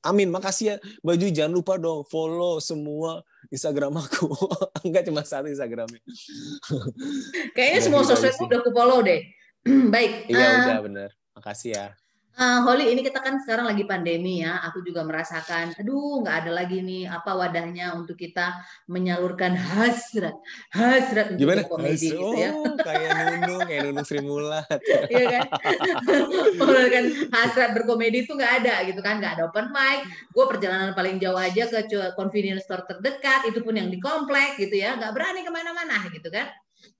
Amin, 0.00 0.32
makasih 0.32 0.64
ya. 0.64 0.76
Baju 1.04 1.26
jangan 1.28 1.52
lupa 1.52 1.76
dong 1.76 2.08
follow 2.08 2.56
semua 2.56 3.20
Instagram 3.52 4.00
aku. 4.00 4.32
Enggak 4.88 5.04
cuma 5.04 5.20
satu 5.20 5.52
Instagramnya. 5.52 6.00
Kayaknya 7.52 7.80
semua 7.84 8.02
sosial 8.08 8.32
udah 8.32 8.58
aku 8.64 8.72
follow 8.72 9.04
deh. 9.04 9.20
Baik. 9.94 10.32
Iya 10.32 10.40
uh, 10.40 10.56
udah 10.64 10.80
benar. 10.88 11.10
Makasih 11.36 11.70
ya. 11.76 11.86
Uh, 12.38 12.62
Holly, 12.62 12.94
ini 12.94 13.02
kita 13.02 13.18
kan 13.18 13.42
sekarang 13.42 13.66
lagi 13.66 13.82
pandemi 13.84 14.40
ya. 14.40 14.62
Aku 14.70 14.80
juga 14.86 15.02
merasakan, 15.02 15.74
aduh 15.76 16.22
nggak 16.22 16.36
ada 16.46 16.50
lagi 16.62 16.78
nih 16.80 17.10
apa 17.10 17.36
wadahnya 17.36 17.92
untuk 17.98 18.14
kita 18.14 18.54
menyalurkan 18.86 19.58
hasrat, 19.58 20.38
hasrat 20.70 21.34
untuk 21.34 21.42
Gimana? 21.42 21.66
komedi 21.66 22.14
Has 22.14 22.16
gitu 22.16 22.36
ya. 22.38 22.50
Oh, 22.54 22.74
kayak 22.80 23.10
Nunung, 23.18 23.60
kayak 23.66 23.82
Nunung 23.90 24.06
Sri 24.06 24.22
Mulat. 24.22 24.78
Iya 25.10 25.24
kan? 25.26 25.46
Menyalurkan 26.58 27.04
hasrat 27.34 27.70
berkomedi 27.76 28.24
itu 28.24 28.32
nggak 28.32 28.52
ada 28.64 28.74
gitu 28.86 29.00
kan, 29.02 29.18
nggak 29.18 29.32
ada 29.36 29.42
open 29.50 29.68
mic. 29.74 30.06
Gue 30.32 30.44
perjalanan 30.48 30.94
paling 30.94 31.18
jauh 31.18 31.36
aja 31.36 31.66
ke 31.66 32.14
convenience 32.14 32.64
store 32.64 32.86
terdekat, 32.88 33.52
itu 33.52 33.60
pun 33.60 33.74
yang 33.74 33.90
di 33.90 33.98
komplek 33.98 34.56
gitu 34.56 34.80
ya, 34.80 34.96
nggak 34.96 35.12
berani 35.12 35.42
ke 35.44 35.50
mana-mana 35.52 36.08
gitu 36.08 36.30
kan 36.30 36.48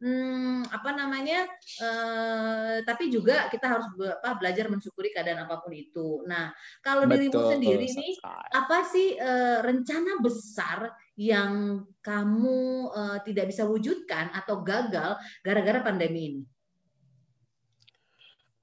hmm, 0.01 0.69
apa 0.73 0.91
namanya 0.97 1.45
uh, 1.85 2.81
tapi 2.85 3.13
juga 3.13 3.49
kita 3.53 3.67
harus 3.79 3.87
apa, 4.01 4.41
belajar 4.41 4.67
mensyukuri 4.73 5.13
keadaan 5.13 5.45
apa 5.45 5.61
pun 5.61 5.73
itu 5.73 6.25
nah 6.25 6.53
kalau 6.81 7.05
dirimu 7.05 7.53
sendiri 7.53 7.87
nih 7.87 8.15
apa 8.53 8.79
sih 8.89 9.17
uh, 9.21 9.61
rencana 9.65 10.21
besar 10.21 10.93
yang 11.21 11.85
kamu 12.01 12.91
uh, 12.93 13.19
tidak 13.25 13.53
bisa 13.53 13.69
wujudkan 13.69 14.33
atau 14.33 14.65
gagal 14.65 15.21
gara-gara 15.45 15.85
pandemi 15.85 16.21
ini 16.21 16.43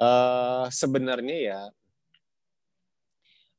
uh, 0.02 0.66
sebenarnya 0.74 1.38
ya 1.38 1.62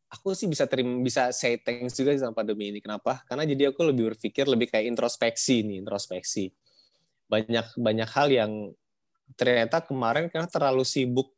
aku 0.08 0.32
sih 0.32 0.48
bisa 0.48 0.64
terima 0.64 1.04
bisa 1.04 1.30
say 1.36 1.60
thanks 1.60 1.92
juga 1.92 2.16
sama 2.16 2.32
pandemi 2.32 2.72
ini. 2.72 2.80
Kenapa? 2.80 3.20
Karena 3.28 3.44
jadi 3.44 3.68
aku 3.68 3.92
lebih 3.92 4.16
berpikir 4.16 4.48
lebih 4.48 4.72
kayak 4.72 4.88
introspeksi 4.88 5.60
nih, 5.68 5.84
introspeksi 5.84 6.48
banyak 7.28 7.66
banyak 7.76 8.08
hal 8.08 8.28
yang 8.32 8.52
ternyata 9.36 9.84
kemarin 9.84 10.32
karena 10.32 10.48
terlalu 10.48 10.82
sibuk 10.88 11.36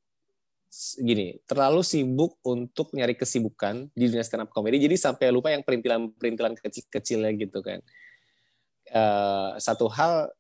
gini, 1.03 1.43
terlalu 1.51 1.83
sibuk 1.83 2.39
untuk 2.47 2.95
nyari 2.95 3.19
kesibukan 3.19 3.91
di 3.91 4.07
dunia 4.07 4.23
stand 4.23 4.47
up 4.47 4.55
comedy, 4.55 4.79
jadi 4.79 4.95
sampai 4.95 5.35
lupa 5.35 5.51
yang 5.51 5.67
perintilan-perintilan 5.67 6.55
kecil-kecilnya 6.63 7.35
gitu 7.35 7.59
kan. 7.59 7.83
Uh, 8.91 9.59
satu 9.59 9.91
hal 9.91 10.31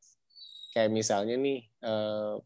kayak 0.70 0.94
misalnya 0.94 1.34
nih, 1.34 1.66
uh, 1.82 2.38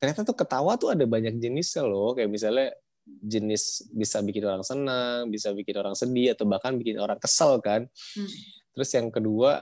ternyata 0.00 0.24
tuh 0.24 0.32
ketawa 0.32 0.80
tuh 0.80 0.96
ada 0.96 1.04
banyak 1.04 1.36
jenisnya 1.36 1.84
loh, 1.84 2.16
kayak 2.16 2.32
misalnya 2.32 2.72
jenis 3.04 3.84
bisa 3.92 4.24
bikin 4.24 4.48
orang 4.48 4.64
senang, 4.64 5.28
bisa 5.28 5.52
bikin 5.52 5.76
orang 5.76 5.92
sedih, 5.92 6.32
atau 6.32 6.48
bahkan 6.48 6.72
bikin 6.80 6.96
orang 6.96 7.20
kesel 7.20 7.60
kan. 7.60 7.84
Hmm. 8.16 8.30
Terus 8.72 8.90
yang 8.96 9.12
kedua, 9.12 9.60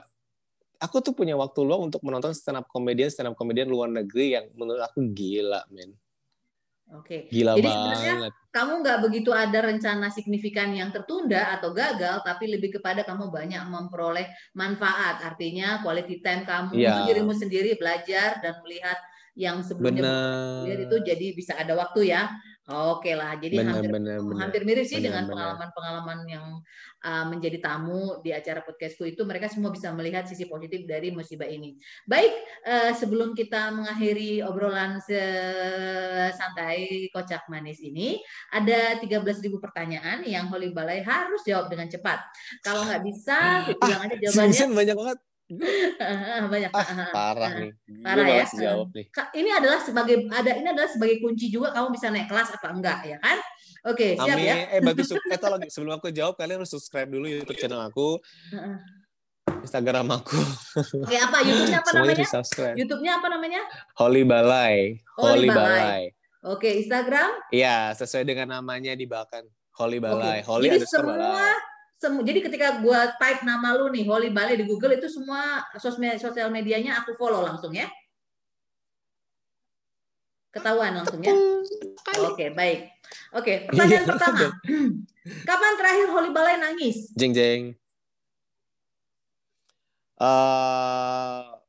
aku 0.79 1.03
tuh 1.03 1.13
punya 1.13 1.35
waktu 1.35 1.59
luang 1.61 1.91
untuk 1.91 2.01
menonton 2.01 2.31
stand 2.31 2.63
up 2.63 2.65
komedian 2.71 3.11
stand 3.11 3.29
up 3.29 3.35
komedian 3.35 3.67
luar 3.67 3.91
negeri 3.91 4.39
yang 4.39 4.47
menurut 4.55 4.81
aku 4.81 5.03
gila 5.11 5.67
men 5.69 5.93
Oke. 6.89 7.29
Gila 7.29 7.53
Jadi 7.53 7.69
banget. 7.69 7.97
sebenarnya 8.01 8.33
kamu 8.49 8.73
nggak 8.81 8.99
begitu 9.05 9.29
ada 9.29 9.59
rencana 9.61 10.09
signifikan 10.09 10.73
yang 10.73 10.89
tertunda 10.89 11.53
atau 11.53 11.69
gagal, 11.69 12.25
tapi 12.25 12.49
lebih 12.49 12.81
kepada 12.81 13.05
kamu 13.05 13.29
banyak 13.29 13.61
memperoleh 13.69 14.25
manfaat. 14.57 15.21
Artinya 15.21 15.85
quality 15.85 16.17
time 16.25 16.49
kamu 16.49 16.73
ya. 16.81 17.05
dirimu 17.05 17.29
sendiri 17.37 17.77
belajar 17.77 18.41
dan 18.41 18.57
melihat 18.65 18.97
yang 19.37 19.61
sebelumnya 19.61 20.09
itu 20.65 20.97
jadi 21.05 21.25
bisa 21.37 21.53
ada 21.55 21.77
waktu 21.77 22.09
ya 22.09 22.27
Oke 22.69 23.17
lah, 23.17 23.33
jadi 23.41 23.65
benar, 23.65 23.81
hampir 23.81 24.37
hampir 24.37 24.61
mirip 24.61 24.85
sih 24.85 25.01
benar, 25.01 25.09
dengan 25.09 25.23
pengalaman-pengalaman 25.33 26.19
yang 26.29 26.45
uh, 27.01 27.25
menjadi 27.25 27.57
tamu 27.57 28.21
di 28.21 28.29
acara 28.29 28.61
podcastku 28.61 29.09
itu 29.09 29.25
mereka 29.25 29.49
semua 29.49 29.73
bisa 29.73 29.89
melihat 29.89 30.29
sisi 30.29 30.45
positif 30.45 30.85
dari 30.85 31.09
musibah 31.09 31.49
ini. 31.49 31.81
Baik, 32.05 32.29
uh, 32.69 32.93
sebelum 32.93 33.33
kita 33.33 33.73
mengakhiri 33.73 34.45
obrolan 34.45 35.01
santai 36.37 37.09
kocak 37.09 37.49
manis 37.49 37.81
ini, 37.81 38.21
ada 38.53 39.01
13.000 39.01 39.49
pertanyaan 39.57 40.21
yang 40.29 40.45
Holly 40.53 40.69
Balai 40.69 41.01
harus 41.01 41.41
jawab 41.41 41.73
dengan 41.73 41.89
cepat. 41.89 42.21
Kalau 42.61 42.85
nggak 42.85 43.01
bisa, 43.01 43.65
bilang 43.65 44.01
aja 44.05 44.15
jawabannya. 44.15 44.65
banyak 44.77 44.95
banget 44.95 45.19
banyak 46.53 46.69
ah, 46.69 47.09
parah 47.09 47.51
nih 47.57 47.71
parah 48.05 48.27
ya 48.29 48.45
jawab 48.53 48.93
nih. 48.93 49.05
ini 49.33 49.49
adalah 49.49 49.81
sebagai 49.81 50.29
ada 50.29 50.51
ini 50.53 50.67
adalah 50.69 50.89
sebagai 50.89 51.17
kunci 51.17 51.49
juga 51.49 51.73
kamu 51.73 51.89
bisa 51.89 52.13
naik 52.13 52.29
kelas 52.29 52.53
apa 52.53 52.69
enggak 52.69 52.99
ya 53.01 53.17
kan 53.17 53.37
oke 53.89 54.07
siap 54.13 54.37
Amin. 54.37 54.45
ya 54.45 54.55
eh 54.77 54.81
bantu 54.85 55.01
eh 55.33 55.39
tolong 55.41 55.61
sebelum 55.65 55.97
aku 55.97 56.13
jawab 56.13 56.37
kalian 56.37 56.61
harus 56.61 56.69
subscribe 56.69 57.09
dulu 57.09 57.25
YouTube 57.25 57.57
channel 57.57 57.81
aku 57.81 58.21
Instagram 59.49 60.07
aku. 60.13 60.39
Oke, 61.03 61.17
apa 61.19 61.41
YouTube-nya 61.41 61.81
apa 61.81 61.91
namanya? 61.91 62.25
YouTube-nya 62.77 63.11
apa 63.17 63.27
namanya? 63.27 63.61
Holy 63.97 64.23
Balai. 64.23 65.01
Holy, 65.17 65.25
Holy 65.25 65.47
Balai. 65.49 65.81
Balai. 65.83 66.03
Oke, 66.47 66.69
Instagram? 66.79 67.29
Iya, 67.51 67.91
sesuai 67.97 68.23
dengan 68.23 68.61
namanya 68.61 68.95
di 68.95 69.03
bahkan. 69.09 69.43
Holy 69.75 69.99
Balai. 69.99 70.39
Okay. 70.39 70.47
Holy 70.47 70.67
Jadi 70.69 70.85
semua 70.87 71.17
Balai 71.17 71.57
semua 71.99 72.23
jadi 72.23 72.39
ketika 72.39 72.79
gue 72.79 72.99
type 73.19 73.43
nama 73.43 73.75
lu 73.75 73.91
nih 73.91 74.07
Holly 74.07 74.31
Bali 74.31 74.55
di 74.55 74.63
Google 74.63 74.95
itu 74.95 75.11
semua 75.11 75.67
sosial 75.75 76.15
sosial 76.15 76.47
medianya 76.47 76.95
aku 77.03 77.13
follow 77.19 77.43
langsung 77.43 77.75
ya. 77.75 77.91
Ketahuan 80.49 80.95
langsung 80.95 81.19
ya? 81.19 81.35
Oke 81.35 82.33
okay, 82.33 82.47
baik. 82.55 82.79
Oke 83.35 83.43
okay, 83.43 83.55
pertanyaan 83.67 84.07
iya, 84.07 84.09
pertama. 84.15 84.47
kapan 85.45 85.73
terakhir 85.75 86.07
Holly 86.09 86.31
Balai 86.31 86.55
nangis? 86.57 87.11
Jeng 87.19 87.35
jeng. 87.35 87.63
Uh, 90.19 91.59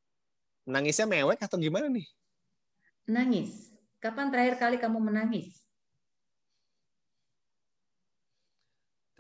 nangisnya 0.62 1.10
mewek 1.10 1.42
atau 1.42 1.58
gimana 1.58 1.90
nih? 1.90 2.06
Nangis. 3.10 3.74
Kapan 3.98 4.30
terakhir 4.30 4.56
kali 4.62 4.78
kamu 4.78 4.96
menangis 4.96 5.59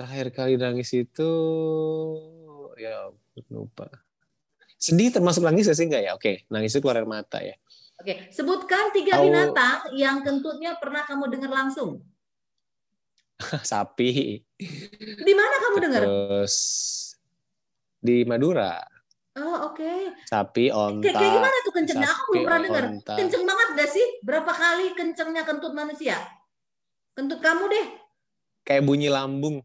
terakhir 0.00 0.32
kali 0.32 0.56
nangis 0.56 0.96
itu 0.96 1.32
ya 2.80 3.12
lupa 3.52 3.84
sedih 4.80 5.12
termasuk 5.12 5.44
nangis 5.44 5.68
gak 5.68 5.76
sih 5.76 5.84
enggak 5.84 6.08
ya 6.08 6.16
oke 6.16 6.48
nangis 6.48 6.72
itu 6.72 6.80
keluar 6.80 7.04
air 7.04 7.04
mata 7.04 7.36
ya 7.44 7.52
oke 8.00 8.32
sebutkan 8.32 8.96
tiga 8.96 9.20
binatang 9.20 9.92
yang 9.92 10.24
kentutnya 10.24 10.80
pernah 10.80 11.04
kamu 11.04 11.28
dengar 11.28 11.52
langsung 11.52 12.00
sapi 13.60 14.40
di 15.20 15.32
mana 15.36 15.54
kamu 15.68 15.76
dengar 15.84 16.00
terus 16.08 16.56
di 18.00 18.24
Madura 18.24 18.80
Oh 19.38 19.70
oke. 19.70 19.78
Okay. 19.78 20.10
Sapi 20.26 20.74
onta. 20.74 21.06
Kayak, 21.06 21.22
kayak 21.22 21.32
gimana 21.38 21.56
tuh 21.62 21.72
kencengnya? 21.78 22.08
Aku 22.10 22.22
belum 22.34 22.44
pernah 22.50 22.60
dengar. 22.66 22.84
Kenceng 23.14 23.44
banget 23.46 23.68
gak 23.78 23.90
sih? 23.94 24.06
Berapa 24.26 24.52
kali 24.52 24.86
kencengnya 24.98 25.42
kentut 25.46 25.70
manusia? 25.70 26.18
Kentut 27.14 27.38
kamu 27.38 27.70
deh. 27.70 27.86
Kayak 28.66 28.90
bunyi 28.90 29.06
lambung. 29.06 29.62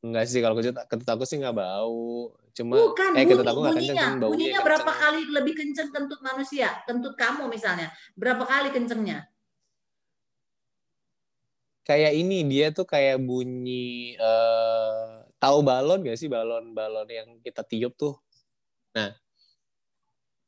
Enggak 0.00 0.32
sih 0.32 0.40
kalau 0.40 0.56
kentut, 0.56 0.80
kentut 0.88 1.08
aku 1.12 1.24
sih 1.28 1.36
nggak 1.36 1.56
bau. 1.56 2.32
Cuma 2.56 2.76
Bukan, 2.80 3.10
eh 3.20 3.24
kentut 3.28 3.44
aku 3.44 3.60
nggak 3.60 3.76
kenceng, 3.76 4.12
baunya 4.16 4.32
bunyinya 4.32 4.60
berapa 4.64 4.80
kenceng. 4.80 5.00
kali 5.04 5.20
lebih 5.28 5.54
kenceng 5.54 5.88
kentut 5.92 6.20
manusia? 6.24 6.68
Kentut 6.88 7.14
kamu 7.20 7.52
misalnya, 7.52 7.92
berapa 8.16 8.40
kali 8.48 8.72
kencengnya? 8.72 9.28
Kayak 11.84 12.12
ini 12.16 12.38
dia 12.48 12.72
tuh 12.72 12.88
kayak 12.88 13.20
bunyi 13.20 14.16
uh, 14.16 15.20
tahu 15.36 15.58
balon 15.60 16.06
gak 16.06 16.16
sih 16.16 16.30
balon-balon 16.30 17.08
yang 17.08 17.28
kita 17.44 17.60
tiup 17.66 17.92
tuh. 17.98 18.16
Nah, 18.96 19.12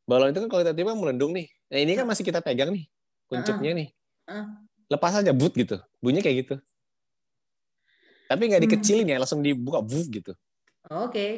balon 0.09 0.33
itu 0.33 0.41
kan 0.45 0.49
kalau 0.49 0.63
kita 0.65 0.73
tiup 0.73 0.89
kan 0.93 0.97
melendung 0.97 1.37
nih. 1.37 1.49
Nah 1.69 1.79
ini 1.81 1.93
kan 1.93 2.09
masih 2.09 2.25
kita 2.25 2.41
pegang 2.41 2.73
nih, 2.73 2.89
kuncupnya 3.29 3.69
uh 3.69 3.75
-uh. 3.77 3.81
nih. 3.85 3.89
Uh. 4.29 4.47
Lepas 4.89 5.13
aja 5.21 5.33
but 5.37 5.53
gitu, 5.53 5.77
bunyinya 6.01 6.25
kayak 6.25 6.37
gitu. 6.49 6.55
Tapi 8.33 8.43
nggak 8.49 8.61
hmm. 8.65 8.69
dikecilin 8.73 9.05
hmm. 9.05 9.13
ya, 9.13 9.17
langsung 9.21 9.41
dibuka 9.45 9.85
buf 9.85 10.07
gitu. 10.09 10.33
Oke. 10.89 11.13
Okay. 11.13 11.33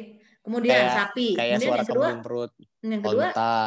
Kemudian 0.45 0.77
kayak, 0.77 0.93
sapi. 0.93 1.27
Kayak 1.33 1.57
Kemudian 1.57 1.85
suara 1.89 2.09
yang 2.13 2.23
perut. 2.23 2.51
Yang 2.85 3.01
kedua? 3.01 3.25
Onta. 3.33 3.57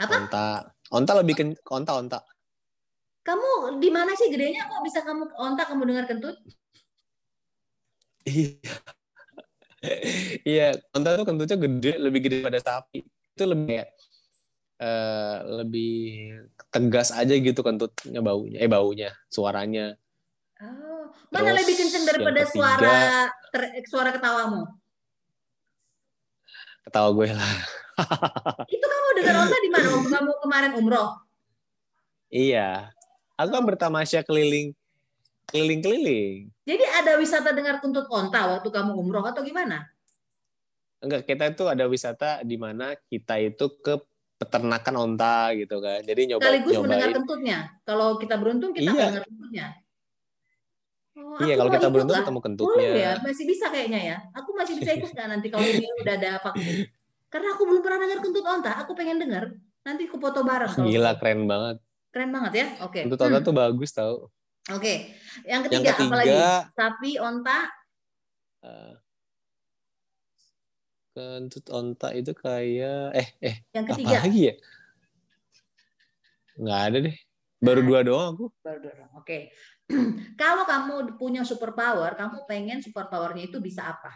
Apa? 0.00 0.14
Onta. 0.16 0.48
Onta 0.92 1.12
lebih 1.20 1.34
ke 1.38 1.70
onta 1.70 1.92
onta. 1.96 2.20
Kamu 3.22 3.78
di 3.78 3.88
mana 3.92 4.18
sih 4.18 4.32
gedenya 4.32 4.66
kok 4.66 4.82
bisa 4.82 5.06
kamu 5.06 5.30
onta 5.38 5.62
kamu 5.68 5.82
dengar 5.86 6.04
kentut? 6.10 6.36
Iya. 8.26 8.58
iya, 10.48 10.68
onta 10.94 11.14
tuh 11.18 11.26
kentutnya 11.26 11.58
gede, 11.58 11.92
lebih 12.02 12.20
gede 12.26 12.36
pada 12.42 12.58
sapi. 12.58 13.04
Itu 13.04 13.44
lebih 13.46 13.66
kayak 13.76 13.88
uh, 14.82 15.36
lebih 15.62 15.94
tegas 16.72 17.14
aja 17.14 17.34
gitu 17.34 17.60
kentutnya 17.62 18.20
baunya, 18.24 18.58
eh 18.58 18.70
baunya, 18.70 19.10
suaranya. 19.30 19.94
Mana 20.62 21.48
Terus 21.52 21.58
lebih 21.64 21.74
kenceng 21.74 22.04
daripada 22.06 22.40
ketiga, 22.44 22.54
suara 22.54 22.96
ter, 23.50 23.62
suara 23.88 24.10
ketawamu? 24.14 24.62
Ketawa 26.82 27.08
gue 27.14 27.28
lah. 27.30 27.54
Itu 28.74 28.86
kamu 28.86 29.08
dengar 29.22 29.34
onta 29.46 29.58
di 29.58 29.70
mana? 29.70 29.86
Waktu 29.92 30.10
kamu 30.10 30.32
kemarin 30.42 30.72
umroh? 30.78 31.08
Iya. 32.32 32.90
Aku 33.38 33.50
kan 33.50 33.64
bertamasya 33.66 34.22
keliling 34.26 34.74
keliling-keliling. 35.52 36.48
Jadi 36.64 36.84
ada 36.86 37.20
wisata 37.20 37.52
dengar 37.52 37.82
tuntut 37.82 38.08
onta 38.08 38.56
waktu 38.56 38.68
kamu 38.72 38.96
umroh 38.96 39.24
atau 39.26 39.44
gimana? 39.44 39.90
Enggak, 41.02 41.26
kita 41.26 41.50
itu 41.50 41.64
ada 41.66 41.84
wisata 41.90 42.40
di 42.46 42.54
mana 42.56 42.94
kita 43.10 43.36
itu 43.42 43.66
ke 43.82 43.98
peternakan 44.38 44.94
onta 45.10 45.50
gitu 45.54 45.82
kan. 45.82 46.00
Jadi 46.02 46.34
nyoba 46.34 46.42
Sekaligus 46.46 46.72
nyobain. 46.72 46.82
mendengar 46.88 47.10
kentutnya. 47.14 47.58
Kalau 47.82 48.08
kita 48.16 48.34
beruntung 48.38 48.70
kita 48.74 48.90
Iya. 48.90 49.06
dengar 49.10 49.24
kentutnya. 49.26 49.66
Oh, 51.12 51.36
Iya, 51.38 51.60
kalau 51.60 51.68
kita 51.68 51.88
lah. 51.92 51.92
ketemu 52.24 52.40
Boleh 52.40 52.40
kentutnya. 52.40 52.88
ya, 52.96 53.12
masih 53.20 53.44
bisa 53.44 53.66
kayaknya 53.68 54.00
ya. 54.00 54.16
Aku 54.32 54.56
masih 54.56 54.74
bisa 54.80 54.90
ikut 54.96 55.10
nggak 55.12 55.28
nanti 55.28 55.46
kalau 55.52 55.68
ini 55.68 55.84
udah 56.00 56.14
ada 56.16 56.30
vaksin? 56.40 56.88
Karena 57.32 57.48
aku 57.52 57.62
belum 57.64 57.80
pernah 57.80 57.98
dengar 58.00 58.18
kentut 58.20 58.44
onta. 58.44 58.72
Aku 58.80 58.92
pengen 58.92 59.20
dengar. 59.20 59.44
Nanti 59.82 60.08
aku 60.08 60.16
foto 60.16 60.40
bareng. 60.40 60.72
kalau- 60.72 60.88
Gila 60.88 61.12
keren 61.20 61.44
banget. 61.44 61.76
Keren 62.12 62.30
banget 62.30 62.52
ya. 62.54 62.66
Oke. 62.80 62.98
Kentut 63.04 63.20
onta 63.20 63.38
Hmm, 63.40 63.46
tuh 63.46 63.54
bagus 63.54 63.90
tau. 63.92 64.14
Oke. 64.68 65.16
Yang 65.42 65.60
Yang 65.68 65.84
ketiga, 65.84 65.90
apa 65.92 66.14
lagi? 66.14 66.28
ketiga 66.28 66.48
Sapi, 66.72 67.10
onta. 67.18 67.58
eh, 68.62 68.92
kentut 71.12 71.66
onta 71.68 72.08
itu 72.12 72.32
kayak 72.32 73.12
eh 73.12 73.28
eh 73.42 73.56
Yang 73.70 73.84
apa 73.84 73.92
ketiga. 73.96 74.16
lagi 74.22 74.40
ya? 74.48 74.54
Nggak 76.54 76.80
ada 76.88 76.98
deh. 77.00 77.16
Baru 77.58 77.80
Nah. 77.80 77.86
dua 77.86 78.00
doang 78.02 78.28
aku. 78.32 78.44
Baru 78.60 78.78
dorong. 78.80 79.10
Oke. 79.16 79.38
Kalau 80.40 80.64
kamu 80.64 81.16
punya 81.20 81.42
superpower, 81.44 82.16
kamu 82.16 82.44
pengen 82.48 82.78
superpowernya 82.80 83.48
itu 83.48 83.58
bisa 83.60 83.86
apa? 83.92 84.12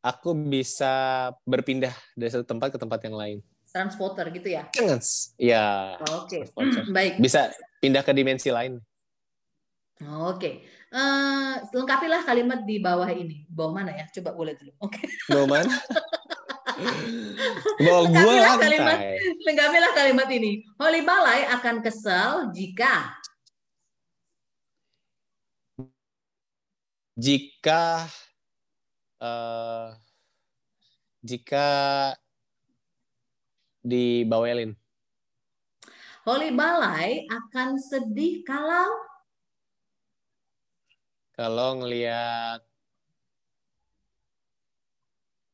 Aku 0.00 0.32
bisa 0.32 1.28
berpindah 1.44 1.92
dari 2.16 2.30
satu 2.32 2.46
tempat 2.48 2.72
ke 2.72 2.78
tempat 2.80 3.00
yang 3.04 3.16
lain. 3.20 3.38
Transporter 3.68 4.32
gitu 4.32 4.48
ya? 4.48 4.64
Jangan. 4.72 5.00
Ya, 5.36 6.00
Oke. 6.24 6.48
Transporter. 6.48 6.82
Baik. 6.96 7.20
bisa 7.20 7.52
pindah 7.84 8.00
ke 8.00 8.12
dimensi 8.16 8.48
lain. 8.48 8.80
Oke. 10.00 10.64
Eh, 10.90 11.54
lengkapilah 11.76 12.24
kalimat 12.24 12.64
di 12.64 12.80
bawah 12.80 13.06
ini. 13.12 13.44
Bawah 13.46 13.76
mana 13.76 13.92
ya? 13.92 14.08
Coba 14.08 14.32
boleh 14.32 14.56
dulu. 14.56 14.72
Oke. 14.80 15.04
Bawa 15.28 15.46
mana? 15.46 15.70
Gua 17.78 17.98
Lengkapilah 18.06 18.54
kalimat. 18.60 18.98
lantai. 18.98 19.20
Lengkapilah 19.46 19.92
kalimat 19.96 20.28
ini. 20.32 20.52
Holy 20.80 21.02
Balai 21.04 21.46
akan 21.50 21.76
kesal 21.84 22.52
jika 22.54 23.16
Jika 27.18 28.08
eh 29.20 29.88
jika 31.24 31.68
dibawelin. 33.84 34.76
Holy 36.24 36.52
Balai 36.54 37.26
akan 37.28 37.76
sedih 37.80 38.44
kalau 38.46 38.88
Kalau 41.34 41.82
ngelihat 41.82 42.62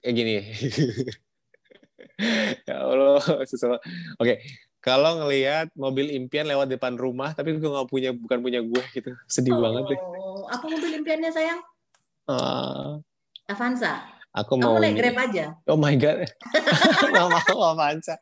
kayak 0.06 0.16
gini. 0.22 0.38
ya 2.70 2.86
Allah, 2.86 3.18
susah. 3.42 3.82
Oke, 4.22 4.38
kalau 4.78 5.18
ngelihat 5.18 5.74
mobil 5.74 6.14
impian 6.14 6.46
lewat 6.46 6.70
depan 6.70 6.94
rumah, 6.94 7.34
tapi 7.34 7.58
gue 7.58 7.66
nggak 7.66 7.90
punya, 7.90 8.14
bukan 8.14 8.38
punya 8.38 8.62
gue 8.62 8.82
gitu, 8.94 9.10
sedih 9.26 9.58
banget 9.58 9.98
deh. 9.98 10.00
Oh, 10.00 10.46
apa 10.46 10.62
mobil 10.62 11.02
impiannya 11.02 11.34
sayang? 11.34 11.58
Ah, 12.30 13.02
Avanza. 13.50 14.06
aku 14.30 14.62
Kamu 14.62 14.78
mau. 14.78 14.78
naik 14.78 14.94
Grab 14.94 15.18
aja. 15.26 15.58
Oh 15.66 15.74
my 15.74 15.98
god, 15.98 16.22
nggak 17.10 17.26
mau 17.50 17.74
Avanza. 17.74 18.14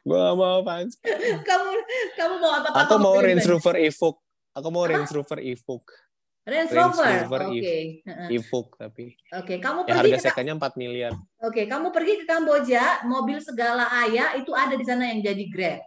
Gue 0.00 0.16
nggak 0.16 0.36
mau 0.40 0.64
Avanza. 0.64 0.96
Kamu 1.44 1.68
kamu 2.16 2.34
mau 2.40 2.52
apa? 2.56 2.68
Aku 2.88 2.96
mau? 2.96 3.20
Range 3.20 3.44
Rover 3.44 3.76
Evoque. 3.84 4.24
Aku 4.56 4.72
mau 4.72 4.88
Range 4.88 5.12
Rover 5.12 5.44
Evoque. 5.44 5.92
Range 6.40 6.72
Range 6.72 6.96
Rover. 6.96 7.12
Rover 7.28 7.42
Oke. 7.52 7.76
Heeh. 8.00 8.28
Evoque 8.32 8.72
tapi. 8.80 9.04
Oke, 9.36 9.54
kamu 9.60 9.80
Ya 9.84 9.92
pergi 9.92 9.98
harga 10.00 10.16
ke 10.16 10.24
sekanya 10.32 10.52
4 10.56 10.72
miliar. 10.80 11.12
Oke, 11.44 11.62
kamu 11.68 11.86
pergi 11.92 12.12
ke 12.20 12.24
Kamboja, 12.24 13.04
mobil 13.04 13.38
segala 13.44 13.84
ayah 14.04 14.32
itu 14.40 14.50
ada 14.56 14.72
di 14.72 14.84
sana 14.84 15.12
yang 15.12 15.20
jadi 15.20 15.44
Grab. 15.52 15.80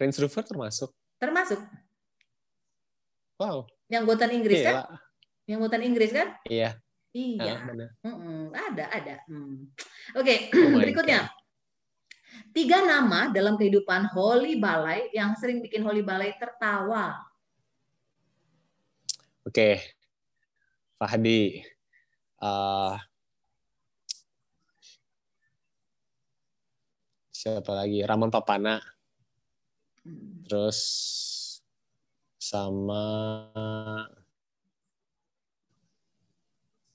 Range 0.00 0.16
Rover 0.24 0.44
termasuk. 0.44 0.90
Termasuk 1.20 1.60
Wow. 3.40 3.64
yang 3.88 4.04
buatan 4.04 4.28
Inggris 4.36 4.60
kan? 4.60 4.84
Yang 5.48 5.58
buatan 5.64 5.82
Inggris 5.84 6.10
kan? 6.12 6.28
Iya. 6.44 6.76
Iya. 7.10 7.56
Ah, 7.56 7.58
benar. 7.66 7.88
Mm-mm, 8.06 8.42
ada, 8.54 8.84
ada. 8.92 9.14
Hmm. 9.26 9.66
Oke, 10.14 10.46
Oh 10.54 10.70
my 10.76 10.84
berikutnya. 10.84 11.26
Tiga 12.54 12.86
nama 12.86 13.32
dalam 13.34 13.58
kehidupan 13.58 14.10
Holy 14.14 14.60
Balai 14.60 15.10
yang 15.10 15.34
sering 15.34 15.58
bikin 15.64 15.82
Holy 15.82 16.04
Balai 16.04 16.36
tertawa. 16.38 17.18
Oke. 19.48 19.80
Fahdi. 21.00 21.64
Ah, 22.40 23.00
siapa 27.32 27.72
lagi? 27.72 28.04
Ramon 28.04 28.28
Papana. 28.28 28.80
Hmm. 30.04 30.44
Terus 30.44 30.78
sama 32.40 33.04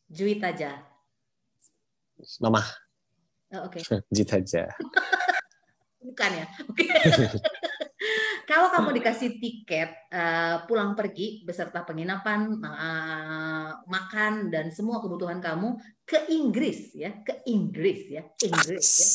Juwita 0.10 0.54
aja. 0.54 0.82
Mama 2.41 2.62
Oh, 3.54 3.70
Oke, 3.70 3.80
Jit 4.16 4.30
aja. 4.34 4.68
bukan 6.06 6.32
ya. 6.34 6.46
Oke. 6.66 6.86
Kalau 8.46 8.70
kamu 8.70 9.02
dikasih 9.02 9.41
tiket 9.41 9.89
eh, 10.14 10.56
pulang 10.70 10.93
pergi 10.93 11.41
beserta 11.41 11.82
penginapan, 11.82 12.54
eh, 12.62 13.70
makan 13.89 14.54
dan 14.54 14.70
semua 14.70 15.02
kebutuhan 15.02 15.41
kamu 15.41 15.82
ke 16.06 16.30
Inggris 16.30 16.93
ya, 16.93 17.12
ke 17.26 17.41
Inggris 17.50 18.06
ya, 18.08 18.24
Inggris 18.46 18.86
ya. 18.86 19.10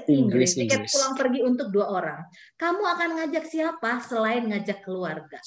Ke 0.00 0.12
Inggris, 0.16 0.52
Inggris, 0.52 0.52
tiket 0.56 0.80
pulang 0.92 1.14
pergi 1.16 1.40
untuk 1.44 1.68
dua 1.72 1.86
orang. 1.92 2.20
Kamu 2.56 2.82
akan 2.84 3.10
ngajak 3.20 3.44
siapa 3.48 4.00
selain 4.04 4.48
ngajak 4.48 4.84
keluarga? 4.84 5.40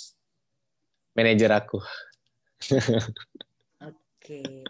Manajer 1.14 1.52
aku. 1.54 1.78
Oke. 3.90 4.66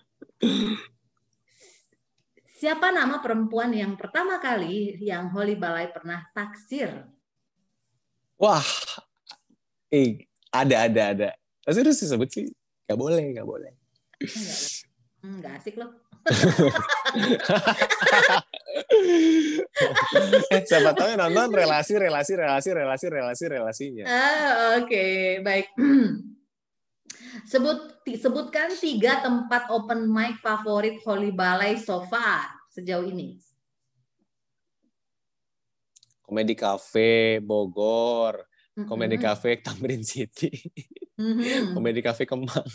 Siapa 2.63 2.95
nama 2.95 3.19
perempuan 3.19 3.75
yang 3.75 3.99
pertama 3.99 4.39
kali 4.39 4.95
yang 5.03 5.31
Holy 5.35 5.59
Balai 5.59 5.91
pernah 5.91 6.23
taksir? 6.31 7.03
Wah. 8.43 8.59
Eh, 9.87 10.27
ada 10.51 10.91
ada 10.91 11.15
ada. 11.15 11.31
Masih 11.63 11.87
harus 11.87 12.03
disebut 12.03 12.27
sih? 12.27 12.51
Gak 12.83 12.99
boleh, 12.99 13.31
gak 13.31 13.47
boleh. 13.47 13.71
Enggak, 14.19 14.59
enggak 15.23 15.63
asik 15.63 15.79
loh. 15.79 15.95
eh, 20.51 20.61
siapa 20.67 20.91
tahu 20.91 21.07
yang 21.07 21.23
nonton 21.23 21.55
relasi, 21.55 21.95
relasi, 21.95 22.35
relasi, 22.35 22.75
relasi, 22.75 23.07
relasi, 23.07 23.47
relasinya. 23.47 24.11
Ah, 24.11 24.83
Oke, 24.83 25.39
baik. 25.39 25.71
Sebut 27.51 28.03
sebutkan 28.19 28.75
tiga 28.75 29.23
tempat 29.23 29.71
open 29.71 30.11
mic 30.11 30.43
favorit 30.43 30.99
Holy 31.07 31.31
Balai 31.31 31.79
so 31.79 32.03
far 32.11 32.51
sejauh 32.75 33.07
ini. 33.07 33.39
Komedi 36.33 36.57
Cafe 36.57 37.37
Bogor, 37.45 38.41
Mm-mm. 38.73 38.89
Komedi 38.89 39.21
Cafe 39.21 39.61
Tamrin 39.61 40.01
City, 40.01 40.49
Mhm. 41.13 41.77
Komedi 41.77 42.01
Cafe 42.01 42.25
Kemang. 42.25 42.65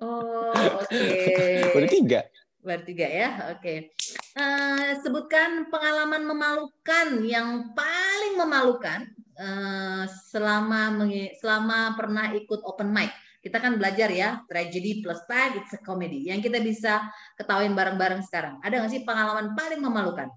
Oh, 0.00 0.48
oke. 0.48 0.96
Udah 1.76 1.90
tiga. 1.92 2.20
Bertiga 2.64 3.04
ya, 3.04 3.52
oke. 3.52 3.92
Eh, 4.32 4.88
sebutkan 5.04 5.68
pengalaman 5.68 6.24
memalukan 6.24 7.20
yang 7.20 7.76
paling 7.76 8.40
memalukan 8.40 9.04
eh, 9.44 10.08
selama 10.32 10.96
selama 11.36 12.00
pernah 12.00 12.32
ikut 12.32 12.64
open 12.64 12.96
mic. 12.96 13.12
Kita 13.44 13.60
kan 13.60 13.76
belajar 13.76 14.08
ya, 14.08 14.40
tragedy 14.48 15.04
plus 15.04 15.20
tag 15.28 15.60
it's 15.60 15.76
a 15.76 15.84
comedy. 15.84 16.32
Yang 16.32 16.48
kita 16.48 16.64
bisa 16.64 16.92
ketawain 17.36 17.76
bareng-bareng 17.76 18.24
sekarang. 18.24 18.56
Ada 18.64 18.80
nggak 18.80 18.92
sih 18.96 19.04
pengalaman 19.04 19.52
paling 19.52 19.84
memalukan? 19.84 20.32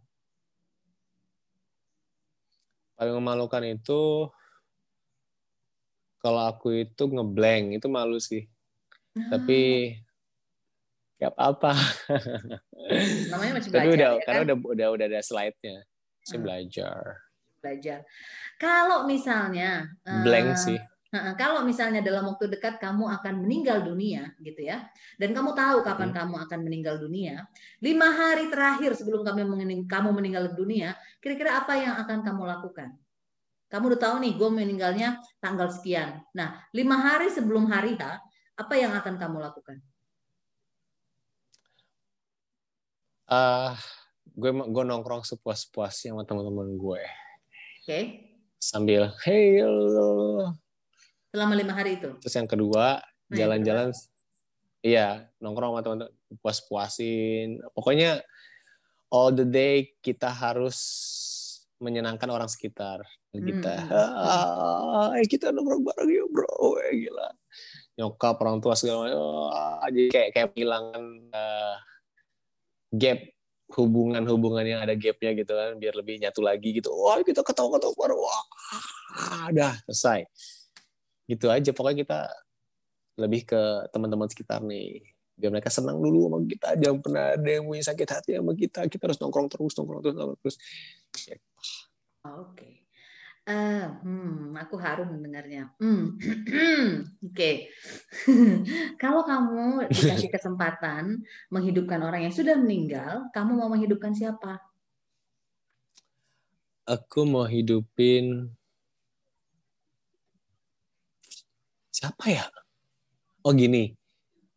Paling 2.99 3.15
memalukan 3.15 3.63
itu 3.63 4.27
kalau 6.19 6.51
aku 6.51 6.83
itu 6.83 7.07
ngeblank 7.07 7.79
itu 7.79 7.87
malu 7.87 8.19
sih. 8.19 8.43
Tapi 9.15 9.95
gak 11.15 11.31
apa-apa. 11.31 11.71
namanya 13.31 13.59
masih 13.59 13.71
Tapi 13.71 13.87
belajar 13.87 13.95
udah 13.95 14.11
ya 14.11 14.23
karena 14.27 14.39
kan? 14.39 14.45
udah 14.47 14.55
udah 14.75 14.87
udah 14.99 15.05
ada 15.15 15.21
slide-nya. 15.23 15.87
Saya 16.27 16.35
Hmm. 16.35 16.45
belajar. 16.45 17.01
belajar. 17.59 17.99
Kalau 18.55 19.03
misalnya 19.03 19.87
Blank 20.03 20.59
sih. 20.59 20.79
Heeh, 21.10 21.34
Kalau 21.41 21.66
misalnya 21.66 22.05
dalam 22.05 22.30
waktu 22.30 22.53
dekat 22.53 22.78
kamu 22.78 23.10
akan 23.10 23.41
meninggal 23.41 23.82
dunia, 23.82 24.30
gitu 24.45 24.62
ya, 24.62 24.86
dan 25.18 25.34
kamu 25.34 25.57
tahu 25.57 25.82
kapan 25.82 26.14
Hmm. 26.14 26.18
kamu 26.22 26.36
akan 26.45 26.60
meninggal 26.62 26.95
dunia, 27.01 27.49
lima 27.82 28.14
hari 28.14 28.45
terakhir 28.53 28.93
sebelum 28.93 29.26
kamu 29.26 29.57
mening- 29.57 29.89
kamu 29.89 30.14
meninggal 30.14 30.53
dunia, 30.53 30.93
kira-kira 31.18 31.66
apa 31.66 31.74
yang 31.82 31.97
akan 31.97 32.22
kamu 32.22 32.43
lakukan? 32.45 32.93
Kamu 33.74 33.89
udah 33.89 34.01
tahu 34.01 34.16
nih, 34.22 34.34
gue 34.38 34.49
meninggalnya 34.53 35.18
tanggal 35.41 35.74
sekian. 35.74 36.22
Nah, 36.34 36.62
lima 36.78 37.01
hari 37.01 37.34
sebelum 37.34 37.66
hari 37.66 37.97
H, 37.97 38.22
apa 38.53 38.74
yang 38.78 38.93
akan 38.93 39.18
kamu 39.18 39.38
lakukan? 39.49 39.82
Uh, 43.30 43.74
gue 44.38 44.49
gue 44.53 44.84
nongkrong 44.86 45.26
sepuas-puasnya 45.26 46.14
sama 46.14 46.26
teman-teman 46.26 46.70
gue. 46.78 47.01
Oke. 47.01 47.86
Okay. 47.86 48.03
Sambil 48.62 49.10
hey 49.26 49.62
Selama 51.30 51.53
lima 51.53 51.73
hari 51.77 52.01
itu. 52.01 52.09
Terus 52.21 52.36
yang 52.36 52.49
kedua 52.49 53.01
jalan-jalan. 53.30 53.93
Iya, 54.80 55.27
nongkrong 55.43 55.75
sama 55.75 55.82
teman-teman 55.84 56.13
puas-puasin. 56.39 57.59
Pokoknya 57.75 58.23
all 59.11 59.36
the 59.36 59.45
day 59.45 59.93
kita 59.99 60.32
harus 60.32 60.80
menyenangkan 61.80 62.27
orang 62.32 62.49
sekitar 62.49 63.03
kita. 63.36 63.75
Hmm. 63.86 63.93
Ah, 63.93 65.09
eh, 65.19 65.27
kita 65.27 65.51
nongkrong 65.51 65.84
bareng 65.84 66.09
ya 66.09 66.25
bro, 66.27 66.80
eh, 66.88 67.07
gila. 67.07 67.30
Nyokap 67.99 68.36
orang 68.41 68.57
tua 68.63 68.73
segala 68.80 69.11
macam. 69.11 69.19
Oh, 69.19 69.88
jadi 69.91 70.07
kayak 70.09 70.30
kayak 70.32 70.49
kehilangan 70.55 71.03
uh, 71.36 71.75
gap 72.95 73.19
hubungan-hubungan 73.69 74.65
yang 74.65 74.82
ada 74.82 74.97
gapnya 74.97 75.38
gitu 75.38 75.53
kan 75.53 75.77
biar 75.77 75.93
lebih 75.93 76.17
nyatu 76.17 76.41
lagi 76.41 76.73
gitu 76.73 76.89
wah 76.89 77.21
kita 77.21 77.45
ketawa-ketawa 77.45 77.93
baru 77.93 78.17
wah 78.17 78.43
udah 79.53 79.77
selesai 79.86 80.25
gitu 81.30 81.45
aja 81.53 81.69
pokoknya 81.69 82.01
kita 82.01 82.19
lebih 83.21 83.45
ke 83.45 83.61
teman-teman 83.93 84.25
sekitar 84.25 84.65
nih 84.65 85.05
biar 85.39 85.55
mereka 85.55 85.69
senang 85.71 86.01
dulu 86.01 86.27
sama 86.27 86.38
kita 86.43 86.67
jangan 86.75 86.99
pernah 86.99 87.25
ada 87.38 87.49
yang 87.49 87.63
punya 87.63 87.84
sakit 87.86 88.07
hati 88.09 88.32
sama 88.36 88.51
kita 88.57 88.82
kita 88.91 89.03
harus 89.07 89.19
nongkrong 89.21 89.47
terus 89.47 89.73
nongkrong 89.77 90.01
terus 90.03 90.15
nongkrong 90.17 90.39
terus 90.41 90.57
oke 92.25 92.57
okay. 92.57 92.73
Uh, 93.49 93.97
hmm, 94.05 94.53
aku 94.61 94.77
harum 94.77 95.09
mendengarnya. 95.09 95.73
Hmm. 95.82 96.13
Oke, 96.21 97.34
okay. 97.34 97.55
kalau 99.01 99.25
kamu 99.25 99.89
dikasih 99.89 100.30
kesempatan 100.38 101.25
menghidupkan 101.49 101.97
orang 102.05 102.30
yang 102.30 102.36
sudah 102.36 102.53
meninggal, 102.61 103.25
kamu 103.34 103.57
mau 103.57 103.73
menghidupkan 103.73 104.13
siapa? 104.13 104.61
Aku 106.86 107.25
mau 107.25 107.49
hidupin 107.49 108.53
siapa 111.99 112.31
ya? 112.31 112.47
Oh 113.43 113.51
gini, 113.51 113.91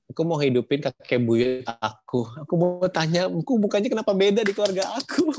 aku 0.06 0.22
mau 0.22 0.38
hidupin 0.38 0.78
kakek 0.78 1.18
buyut 1.18 1.66
aku. 1.82 2.22
Aku 2.46 2.54
mau 2.54 2.86
tanya, 2.86 3.26
aku 3.26 3.58
bukannya 3.58 3.90
kenapa 3.90 4.14
beda 4.14 4.46
di 4.46 4.54
keluarga 4.54 4.86
aku? 4.94 5.26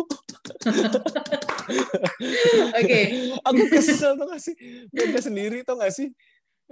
Oke. 2.76 2.84
Okay. 2.84 3.04
Aku 3.40 3.62
kesel 3.72 4.20
tuh 4.20 4.28
gak 4.28 4.44
sih? 4.44 4.56
Beda 4.92 5.24
sendiri 5.24 5.64
tuh 5.64 5.80
gak 5.80 5.96
sih? 5.96 6.12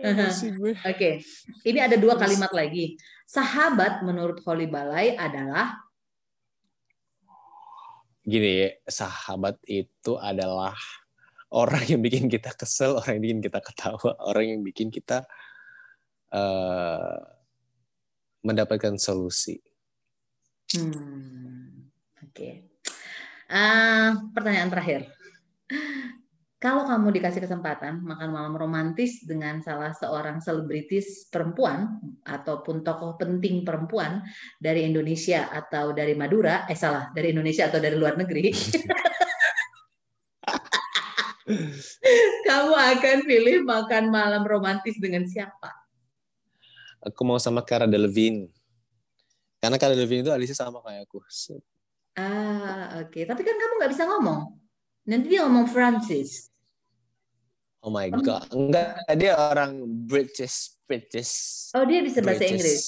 Oke, 0.01 0.73
okay. 0.81 1.13
ini 1.67 1.77
ada 1.77 1.93
dua 1.99 2.17
kalimat 2.17 2.49
lagi. 2.55 2.97
Sahabat 3.27 4.01
menurut 4.01 4.41
Holy 4.41 4.65
Balai 4.65 5.13
adalah 5.13 5.77
gini, 8.25 8.71
sahabat 8.87 9.61
itu 9.67 10.17
adalah 10.17 10.73
orang 11.51 11.83
yang 11.83 12.01
bikin 12.01 12.31
kita 12.31 12.55
kesel, 12.55 12.97
orang 12.97 13.19
yang 13.19 13.23
bikin 13.23 13.41
kita 13.43 13.59
ketawa, 13.59 14.11
orang 14.23 14.45
yang 14.47 14.61
bikin 14.63 14.87
kita 14.87 15.27
uh, 16.31 17.19
mendapatkan 18.41 18.95
solusi. 18.95 19.59
Hmm, 20.71 21.91
Oke. 22.23 22.31
Okay. 22.31 22.53
Uh, 23.51 24.31
pertanyaan 24.31 24.71
terakhir. 24.71 25.11
Kalau 26.61 26.85
kamu 26.85 27.09
dikasih 27.17 27.41
kesempatan 27.41 28.05
makan 28.05 28.29
malam 28.29 28.53
romantis 28.53 29.25
dengan 29.25 29.65
salah 29.65 29.97
seorang 29.97 30.37
selebritis 30.45 31.25
perempuan 31.25 31.97
ataupun 32.21 32.85
tokoh 32.85 33.17
penting 33.17 33.65
perempuan 33.65 34.21
dari 34.61 34.85
Indonesia 34.85 35.49
atau 35.49 35.89
dari 35.89 36.13
Madura, 36.13 36.69
eh 36.69 36.77
salah, 36.77 37.09
dari 37.17 37.33
Indonesia 37.33 37.65
atau 37.65 37.81
dari 37.81 37.97
luar 37.97 38.13
negeri. 38.13 38.53
kamu 42.47 42.73
akan 42.73 43.17
pilih 43.25 43.63
makan 43.63 44.09
malam 44.11 44.43
romantis 44.43 44.97
dengan 44.97 45.25
siapa? 45.25 45.71
Aku 47.01 47.25
mau 47.25 47.41
sama 47.41 47.65
Cara 47.65 47.89
Delevingne. 47.89 48.53
Karena 49.57 49.77
Cara 49.77 49.93
Delevingne 49.97 50.29
itu 50.29 50.33
alisnya 50.33 50.57
sama 50.57 50.81
kayak 50.85 51.09
aku. 51.09 51.21
Ah, 52.17 53.01
oke. 53.01 53.09
Okay. 53.09 53.23
Tapi 53.25 53.41
kan 53.41 53.55
kamu 53.57 53.73
nggak 53.81 53.91
bisa 53.93 54.03
ngomong. 54.05 54.41
Nanti 55.09 55.25
dia 55.33 55.41
ngomong 55.47 55.65
Francis. 55.71 56.51
Oh 57.81 57.89
my 57.89 58.13
god. 58.13 58.45
Enggak, 58.53 59.01
dia 59.17 59.33
orang 59.33 59.81
British, 60.05 60.77
British. 60.85 61.33
Oh, 61.73 61.81
dia 61.81 62.05
bisa 62.05 62.21
bahasa 62.21 62.45
British. 62.45 62.53
Inggris. 62.53 62.83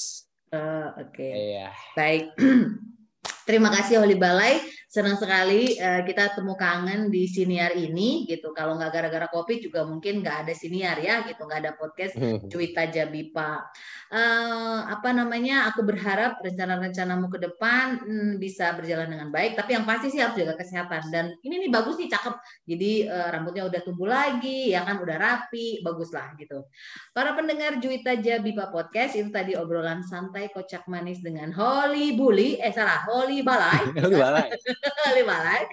Uh, 0.53 0.88
oke. 1.01 1.18
Okay. 1.18 1.32
Iya. 1.34 1.70
Baik. 1.97 2.26
Terima 3.49 3.74
kasih 3.74 4.05
Oli 4.05 4.14
Balai 4.14 4.61
senang 4.93 5.17
sekali 5.17 5.73
uh, 5.81 6.05
kita 6.05 6.37
temu 6.37 6.53
kangen 6.53 7.09
di 7.09 7.25
siniar 7.25 7.73
ini 7.73 8.29
gitu. 8.29 8.53
Kalau 8.53 8.77
nggak 8.77 8.93
gara-gara 8.93 9.25
kopi 9.25 9.57
juga 9.57 9.81
mungkin 9.89 10.21
nggak 10.21 10.45
ada 10.45 10.53
siniar 10.53 11.01
ya 11.01 11.25
gitu, 11.25 11.49
nggak 11.49 11.61
ada 11.65 11.73
podcast 11.73 12.13
Cuita 12.45 12.85
Jabipa. 12.93 13.73
Uh, 14.13 14.85
apa 14.85 15.09
namanya? 15.09 15.73
Aku 15.73 15.81
berharap 15.81 16.37
rencana-rencanamu 16.45 17.25
ke 17.33 17.41
depan 17.41 18.05
hmm, 18.05 18.31
bisa 18.37 18.77
berjalan 18.77 19.09
dengan 19.09 19.33
baik. 19.33 19.57
Tapi 19.57 19.73
yang 19.73 19.89
pasti 19.89 20.13
sih 20.13 20.21
harus 20.21 20.37
jaga 20.37 20.53
kesehatan. 20.61 21.09
Dan 21.09 21.33
ini 21.41 21.65
nih 21.65 21.73
bagus 21.73 21.97
nih, 21.97 22.13
cakep. 22.13 22.37
Jadi 22.69 23.09
uh, 23.09 23.33
rambutnya 23.33 23.65
udah 23.65 23.81
tumbuh 23.81 24.05
lagi, 24.05 24.77
ya 24.77 24.85
kan 24.85 25.01
udah 25.01 25.17
rapi, 25.17 25.81
bagus 25.81 26.13
lah 26.13 26.37
gitu. 26.37 26.69
Para 27.17 27.33
pendengar 27.33 27.81
Juwita 27.81 28.13
Jabipa 28.21 28.69
podcast 28.69 29.17
itu 29.17 29.33
tadi 29.33 29.57
obrolan 29.57 30.05
santai 30.05 30.53
kocak 30.53 30.85
manis 30.85 31.25
dengan 31.25 31.49
Holly 31.49 32.13
Bully, 32.13 32.61
eh 32.61 32.69
salah 32.69 33.01
Holly 33.09 33.41
Balai. 33.41 33.89
Holly 34.05 34.17
Balai. 34.21 34.53
lima 35.17 35.38
like. 35.43 35.69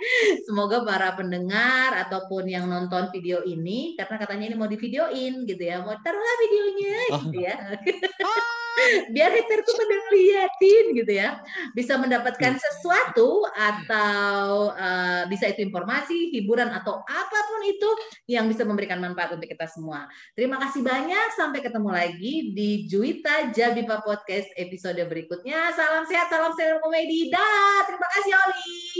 Semoga 0.46 0.82
para 0.86 1.14
pendengar 1.18 1.94
ataupun 2.06 2.46
yang 2.46 2.70
nonton 2.70 3.10
video 3.10 3.42
ini, 3.44 3.94
karena 3.98 4.16
katanya 4.20 4.44
ini 4.52 4.56
mau 4.56 4.70
divideoin 4.70 5.44
gitu 5.46 5.62
ya, 5.62 5.82
mau 5.82 5.96
taruhlah 6.00 6.36
videonya 6.46 6.98
oh. 7.10 7.20
gitu 7.26 7.38
ya. 7.42 7.56
Biar 9.14 9.30
hater 9.32 9.60
tuh 9.62 9.74
pada 9.76 9.94
ngeliatin 10.08 10.84
gitu 10.96 11.12
ya, 11.12 11.28
bisa 11.76 11.98
mendapatkan 12.00 12.56
hmm. 12.56 12.62
sesuatu 12.62 13.44
atau 13.52 14.70
uh, 14.74 15.22
bisa 15.28 15.50
itu 15.50 15.64
informasi, 15.64 16.32
hiburan 16.34 16.70
atau 16.72 17.02
apa 17.04 17.38
pun 17.50 17.60
itu 17.66 17.90
yang 18.30 18.46
bisa 18.48 18.64
memberikan 18.64 19.00
manfaat 19.00 19.36
untuk 19.36 19.48
kita 19.48 19.66
semua. 19.68 20.06
Terima 20.34 20.56
kasih 20.60 20.84
banyak, 20.84 21.28
sampai 21.36 21.60
ketemu 21.60 21.90
lagi 21.90 22.34
di 22.54 22.70
Juita 22.86 23.50
Jabipa 23.52 24.02
Podcast 24.04 24.48
episode 24.56 25.00
berikutnya. 25.06 25.72
Salam 25.74 26.04
sehat, 26.06 26.30
salam 26.30 26.52
sehat 26.54 26.80
komedi. 26.80 27.28
Dah, 27.32 27.84
terima 27.86 28.08
kasih 28.18 28.32
Oli. 28.34 28.99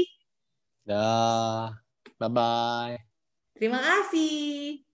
Dah. 0.89 1.77
Bye-bye. 2.21 2.97
Terima 3.57 3.79
kasih. 3.81 4.90